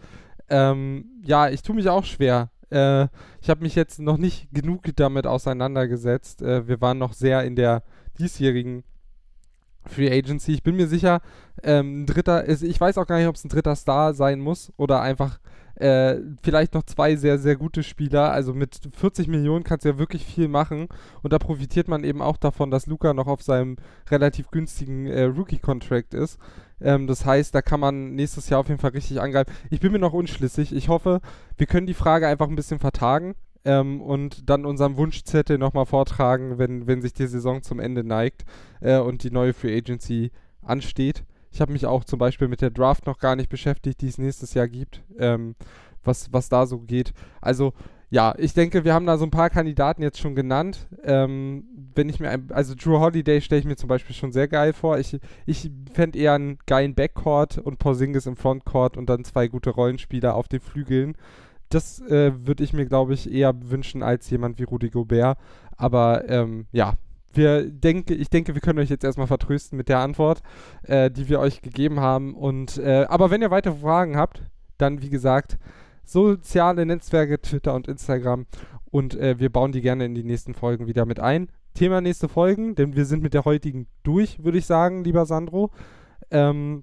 Ähm, 0.50 1.06
ja, 1.24 1.48
ich 1.48 1.62
tue 1.62 1.74
mich 1.74 1.88
auch 1.88 2.04
schwer. 2.04 2.50
Äh, 2.68 3.04
ich 3.40 3.48
habe 3.48 3.62
mich 3.62 3.76
jetzt 3.76 3.98
noch 3.98 4.18
nicht 4.18 4.52
genug 4.52 4.82
damit 4.96 5.26
auseinandergesetzt. 5.26 6.42
Äh, 6.42 6.68
wir 6.68 6.82
waren 6.82 6.98
noch 6.98 7.14
sehr 7.14 7.44
in 7.44 7.56
der 7.56 7.82
diesjährigen 8.20 8.84
Free 9.86 10.10
Agency. 10.10 10.52
Ich 10.52 10.62
bin 10.62 10.76
mir 10.76 10.86
sicher, 10.86 11.20
ähm, 11.62 12.02
ein 12.02 12.06
dritter, 12.06 12.44
ist, 12.44 12.62
ich 12.62 12.80
weiß 12.80 12.98
auch 12.98 13.06
gar 13.06 13.18
nicht, 13.18 13.28
ob 13.28 13.34
es 13.34 13.44
ein 13.44 13.48
dritter 13.48 13.74
Star 13.74 14.14
sein 14.14 14.40
muss 14.40 14.72
oder 14.76 15.00
einfach 15.00 15.38
äh, 15.76 16.16
vielleicht 16.42 16.74
noch 16.74 16.82
zwei 16.82 17.16
sehr, 17.16 17.38
sehr 17.38 17.56
gute 17.56 17.82
Spieler. 17.82 18.32
Also 18.32 18.52
mit 18.52 18.78
40 18.94 19.28
Millionen 19.28 19.64
kannst 19.64 19.84
du 19.84 19.90
ja 19.90 19.98
wirklich 19.98 20.24
viel 20.24 20.48
machen 20.48 20.88
und 21.22 21.32
da 21.32 21.38
profitiert 21.38 21.88
man 21.88 22.04
eben 22.04 22.20
auch 22.20 22.36
davon, 22.36 22.70
dass 22.70 22.86
Luca 22.86 23.14
noch 23.14 23.26
auf 23.26 23.42
seinem 23.42 23.76
relativ 24.10 24.50
günstigen 24.50 25.06
äh, 25.06 25.24
Rookie-Contract 25.24 26.14
ist. 26.14 26.38
Ähm, 26.80 27.06
das 27.06 27.24
heißt, 27.24 27.54
da 27.54 27.62
kann 27.62 27.80
man 27.80 28.14
nächstes 28.14 28.50
Jahr 28.50 28.60
auf 28.60 28.68
jeden 28.68 28.80
Fall 28.80 28.90
richtig 28.90 29.20
angreifen. 29.20 29.52
Ich 29.70 29.80
bin 29.80 29.92
mir 29.92 29.98
noch 29.98 30.12
unschlüssig. 30.12 30.74
Ich 30.74 30.88
hoffe, 30.88 31.20
wir 31.56 31.66
können 31.66 31.86
die 31.86 31.94
Frage 31.94 32.28
einfach 32.28 32.48
ein 32.48 32.56
bisschen 32.56 32.78
vertagen 32.78 33.34
ähm, 33.64 34.00
und 34.00 34.48
dann 34.48 34.64
unseren 34.64 34.96
Wunschzettel 34.96 35.58
nochmal 35.58 35.86
vortragen, 35.86 36.58
wenn, 36.58 36.86
wenn 36.86 37.02
sich 37.02 37.12
die 37.12 37.26
Saison 37.26 37.62
zum 37.62 37.80
Ende 37.80 38.04
neigt 38.04 38.44
äh, 38.80 38.98
und 38.98 39.22
die 39.22 39.30
neue 39.30 39.52
Free 39.52 39.76
Agency 39.76 40.30
ansteht. 40.62 41.24
Ich 41.52 41.60
habe 41.60 41.72
mich 41.72 41.86
auch 41.86 42.04
zum 42.04 42.18
Beispiel 42.18 42.48
mit 42.48 42.60
der 42.60 42.70
Draft 42.70 43.06
noch 43.06 43.18
gar 43.18 43.36
nicht 43.36 43.48
beschäftigt, 43.48 44.00
die 44.00 44.08
es 44.08 44.18
nächstes 44.18 44.54
Jahr 44.54 44.68
gibt, 44.68 45.02
ähm, 45.18 45.56
was, 46.04 46.32
was 46.32 46.48
da 46.48 46.66
so 46.66 46.78
geht. 46.78 47.12
Also 47.40 47.72
ja, 48.12 48.34
ich 48.38 48.54
denke, 48.54 48.84
wir 48.84 48.92
haben 48.92 49.06
da 49.06 49.16
so 49.18 49.24
ein 49.24 49.30
paar 49.30 49.50
Kandidaten 49.50 50.02
jetzt 50.02 50.18
schon 50.18 50.34
genannt. 50.34 50.88
Ähm, 51.04 51.64
wenn 51.94 52.08
ich 52.08 52.18
mir, 52.18 52.30
ein, 52.30 52.48
also 52.50 52.74
Drew 52.74 52.98
Holiday 52.98 53.40
stelle 53.40 53.60
ich 53.60 53.66
mir 53.66 53.76
zum 53.76 53.88
Beispiel 53.88 54.16
schon 54.16 54.32
sehr 54.32 54.48
geil 54.48 54.72
vor. 54.72 54.98
Ich, 54.98 55.18
ich 55.46 55.70
fände 55.92 56.18
eher 56.18 56.34
einen 56.34 56.58
geilen 56.66 56.96
Backcourt 56.96 57.58
und 57.58 57.78
Porzingis 57.78 58.26
im 58.26 58.36
Frontcourt 58.36 58.96
und 58.96 59.08
dann 59.08 59.24
zwei 59.24 59.46
gute 59.46 59.70
Rollenspieler 59.70 60.34
auf 60.34 60.48
den 60.48 60.60
Flügeln 60.60 61.16
das 61.70 62.00
äh, 62.02 62.32
würde 62.46 62.62
ich 62.62 62.72
mir, 62.72 62.86
glaube 62.86 63.14
ich, 63.14 63.32
eher 63.32 63.54
wünschen 63.70 64.02
als 64.02 64.28
jemand 64.28 64.58
wie 64.58 64.64
Rudi 64.64 64.90
Gobert. 64.90 65.38
Aber 65.76 66.28
ähm, 66.28 66.66
ja, 66.72 66.94
wir 67.32 67.70
denke, 67.70 68.14
ich 68.14 68.28
denke, 68.28 68.54
wir 68.54 68.60
können 68.60 68.80
euch 68.80 68.90
jetzt 68.90 69.04
erstmal 69.04 69.28
vertrösten 69.28 69.78
mit 69.78 69.88
der 69.88 70.00
Antwort, 70.00 70.42
äh, 70.82 71.10
die 71.10 71.28
wir 71.28 71.40
euch 71.40 71.62
gegeben 71.62 72.00
haben. 72.00 72.34
Und 72.34 72.78
äh, 72.78 73.06
aber 73.08 73.30
wenn 73.30 73.40
ihr 73.40 73.50
weitere 73.50 73.76
Fragen 73.76 74.16
habt, 74.16 74.42
dann 74.78 75.00
wie 75.00 75.10
gesagt, 75.10 75.58
soziale 76.04 76.84
Netzwerke, 76.84 77.40
Twitter 77.40 77.74
und 77.74 77.88
Instagram. 77.88 78.46
Und 78.90 79.14
äh, 79.14 79.38
wir 79.38 79.50
bauen 79.50 79.72
die 79.72 79.80
gerne 79.80 80.04
in 80.04 80.14
die 80.14 80.24
nächsten 80.24 80.54
Folgen 80.54 80.86
wieder 80.86 81.06
mit 81.06 81.20
ein. 81.20 81.48
Thema 81.74 82.00
nächste 82.00 82.28
Folgen, 82.28 82.74
denn 82.74 82.96
wir 82.96 83.04
sind 83.04 83.22
mit 83.22 83.32
der 83.32 83.44
heutigen 83.44 83.86
durch, 84.02 84.42
würde 84.42 84.58
ich 84.58 84.66
sagen, 84.66 85.04
lieber 85.04 85.24
Sandro. 85.24 85.70
Ähm, 86.32 86.82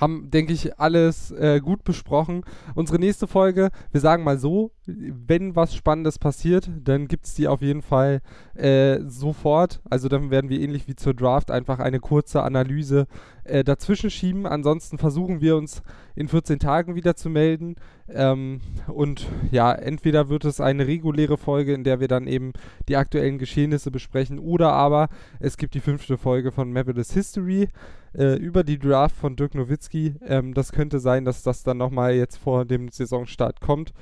haben, 0.00 0.30
denke 0.30 0.52
ich, 0.52 0.78
alles 0.78 1.30
äh, 1.32 1.60
gut 1.60 1.84
besprochen. 1.84 2.42
Unsere 2.74 2.98
nächste 2.98 3.26
Folge, 3.26 3.70
wir 3.92 4.00
sagen 4.00 4.24
mal 4.24 4.38
so, 4.38 4.72
wenn 4.96 5.56
was 5.56 5.74
Spannendes 5.74 6.18
passiert, 6.18 6.70
dann 6.82 7.08
gibt 7.08 7.26
es 7.26 7.34
die 7.34 7.48
auf 7.48 7.62
jeden 7.62 7.82
Fall 7.82 8.20
äh, 8.54 9.00
sofort. 9.06 9.80
Also 9.88 10.08
dann 10.08 10.30
werden 10.30 10.50
wir 10.50 10.60
ähnlich 10.60 10.88
wie 10.88 10.96
zur 10.96 11.14
Draft 11.14 11.50
einfach 11.50 11.78
eine 11.78 12.00
kurze 12.00 12.42
Analyse 12.42 13.06
äh, 13.44 13.64
dazwischen 13.64 14.10
schieben. 14.10 14.46
Ansonsten 14.46 14.98
versuchen 14.98 15.40
wir 15.40 15.56
uns 15.56 15.82
in 16.14 16.28
14 16.28 16.58
Tagen 16.58 16.94
wieder 16.94 17.16
zu 17.16 17.30
melden. 17.30 17.76
Ähm, 18.08 18.60
und 18.86 19.26
ja, 19.50 19.72
entweder 19.72 20.28
wird 20.28 20.44
es 20.44 20.60
eine 20.60 20.86
reguläre 20.86 21.36
Folge, 21.36 21.74
in 21.74 21.84
der 21.84 22.00
wir 22.00 22.08
dann 22.08 22.26
eben 22.26 22.52
die 22.88 22.96
aktuellen 22.96 23.38
Geschehnisse 23.38 23.90
besprechen, 23.90 24.38
oder 24.38 24.72
aber 24.72 25.08
es 25.38 25.56
gibt 25.56 25.74
die 25.74 25.80
fünfte 25.80 26.18
Folge 26.18 26.52
von 26.52 26.72
Marvelous 26.72 27.12
History 27.12 27.68
äh, 28.14 28.36
über 28.36 28.64
die 28.64 28.78
Draft 28.78 29.16
von 29.16 29.36
Dirk 29.36 29.54
Nowitzki. 29.54 30.14
Ähm, 30.26 30.54
das 30.54 30.72
könnte 30.72 30.98
sein, 30.98 31.24
dass 31.24 31.42
das 31.42 31.62
dann 31.62 31.78
nochmal 31.78 32.14
jetzt 32.14 32.36
vor 32.36 32.64
dem 32.64 32.88
Saisonstart 32.88 33.60
kommt. 33.60 33.92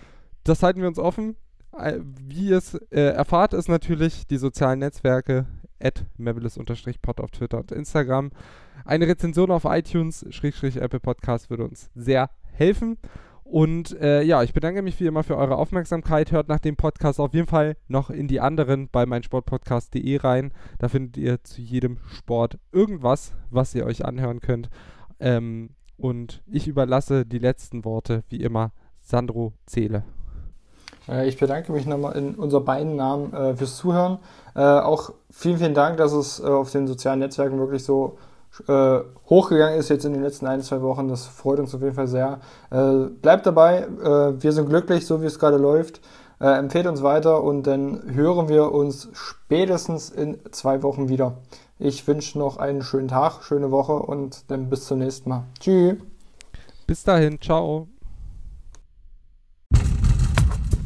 Das 0.48 0.62
halten 0.62 0.80
wir 0.80 0.88
uns 0.88 0.98
offen. 0.98 1.36
Äh, 1.76 1.98
wie 2.02 2.48
ihr 2.48 2.56
es 2.56 2.74
äh, 2.74 3.00
erfahrt, 3.00 3.52
ist 3.52 3.68
natürlich 3.68 4.26
die 4.26 4.38
sozialen 4.38 4.78
Netzwerke 4.78 5.46
at 5.78 6.06
pod 7.02 7.20
auf 7.20 7.30
Twitter 7.30 7.58
und 7.58 7.70
Instagram. 7.70 8.30
Eine 8.86 9.06
Rezension 9.06 9.50
auf 9.50 9.64
iTunes, 9.66 10.22
Apple 10.22 11.00
Podcast 11.00 11.50
würde 11.50 11.64
uns 11.64 11.90
sehr 11.94 12.30
helfen. 12.52 12.96
Und 13.44 13.98
äh, 14.00 14.22
ja, 14.22 14.42
ich 14.42 14.54
bedanke 14.54 14.80
mich 14.80 14.98
wie 15.00 15.06
immer 15.06 15.22
für 15.22 15.36
eure 15.36 15.56
Aufmerksamkeit. 15.56 16.32
Hört 16.32 16.48
nach 16.48 16.60
dem 16.60 16.76
Podcast 16.76 17.20
auf 17.20 17.34
jeden 17.34 17.46
Fall 17.46 17.76
noch 17.86 18.08
in 18.08 18.26
die 18.26 18.40
anderen 18.40 18.88
bei 18.88 19.04
meinsportpodcast.de 19.04 20.16
rein. 20.16 20.52
Da 20.78 20.88
findet 20.88 21.18
ihr 21.18 21.44
zu 21.44 21.60
jedem 21.60 21.98
Sport 22.06 22.58
irgendwas, 22.72 23.34
was 23.50 23.74
ihr 23.74 23.84
euch 23.84 24.04
anhören 24.04 24.40
könnt. 24.40 24.70
Ähm, 25.20 25.70
und 25.98 26.42
ich 26.46 26.68
überlasse 26.68 27.26
die 27.26 27.38
letzten 27.38 27.84
Worte 27.84 28.24
wie 28.28 28.42
immer 28.42 28.72
Sandro 29.00 29.52
Zähle. 29.66 30.04
Äh, 31.08 31.28
ich 31.28 31.38
bedanke 31.38 31.72
mich 31.72 31.86
nochmal 31.86 32.16
in 32.16 32.34
unser 32.34 32.60
beiden 32.60 32.96
Namen 32.96 33.32
äh, 33.32 33.56
fürs 33.56 33.76
Zuhören. 33.76 34.18
Äh, 34.54 34.60
auch 34.60 35.10
vielen, 35.30 35.58
vielen 35.58 35.74
Dank, 35.74 35.96
dass 35.96 36.12
es 36.12 36.40
äh, 36.40 36.44
auf 36.44 36.70
den 36.70 36.86
sozialen 36.86 37.20
Netzwerken 37.20 37.58
wirklich 37.58 37.84
so 37.84 38.18
äh, 38.66 39.00
hochgegangen 39.28 39.78
ist 39.78 39.88
jetzt 39.88 40.04
in 40.04 40.12
den 40.12 40.22
letzten 40.22 40.46
ein, 40.46 40.62
zwei 40.62 40.82
Wochen. 40.82 41.08
Das 41.08 41.26
freut 41.26 41.60
uns 41.60 41.74
auf 41.74 41.82
jeden 41.82 41.94
Fall 41.94 42.08
sehr. 42.08 42.40
Äh, 42.70 43.08
bleibt 43.20 43.46
dabei, 43.46 43.86
wir 43.90 44.52
sind 44.52 44.68
glücklich, 44.68 45.06
so 45.06 45.22
wie 45.22 45.26
es 45.26 45.38
gerade 45.38 45.58
läuft. 45.58 46.00
Äh, 46.40 46.56
empfehlt 46.58 46.86
uns 46.86 47.02
weiter 47.02 47.42
und 47.42 47.66
dann 47.66 48.14
hören 48.14 48.48
wir 48.48 48.72
uns 48.72 49.08
spätestens 49.12 50.10
in 50.10 50.38
zwei 50.52 50.82
Wochen 50.82 51.08
wieder. 51.08 51.38
Ich 51.78 52.06
wünsche 52.06 52.38
noch 52.38 52.58
einen 52.58 52.82
schönen 52.82 53.08
Tag, 53.08 53.42
schöne 53.42 53.70
Woche 53.70 53.94
und 53.94 54.44
dann 54.48 54.68
bis 54.70 54.86
zum 54.86 54.98
nächsten 54.98 55.28
Mal. 55.28 55.44
Tschüss. 55.58 55.96
Bis 56.86 57.02
dahin, 57.02 57.40
ciao. 57.40 57.88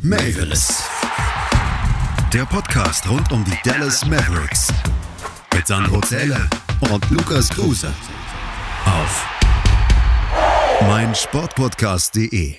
Mavis. 0.05 0.83
Der 2.33 2.45
Podcast 2.45 3.09
rund 3.09 3.31
um 3.31 3.45
die 3.45 3.57
Dallas 3.63 4.05
Mavericks. 4.05 4.67
Mit 5.55 5.69
Sandro 5.69 6.01
Zähler 6.01 6.51
und 6.91 7.09
Lukas 7.11 7.49
Kruse. 7.49 7.93
Auf 8.85 9.27
meinsportpodcast.de 10.89 12.57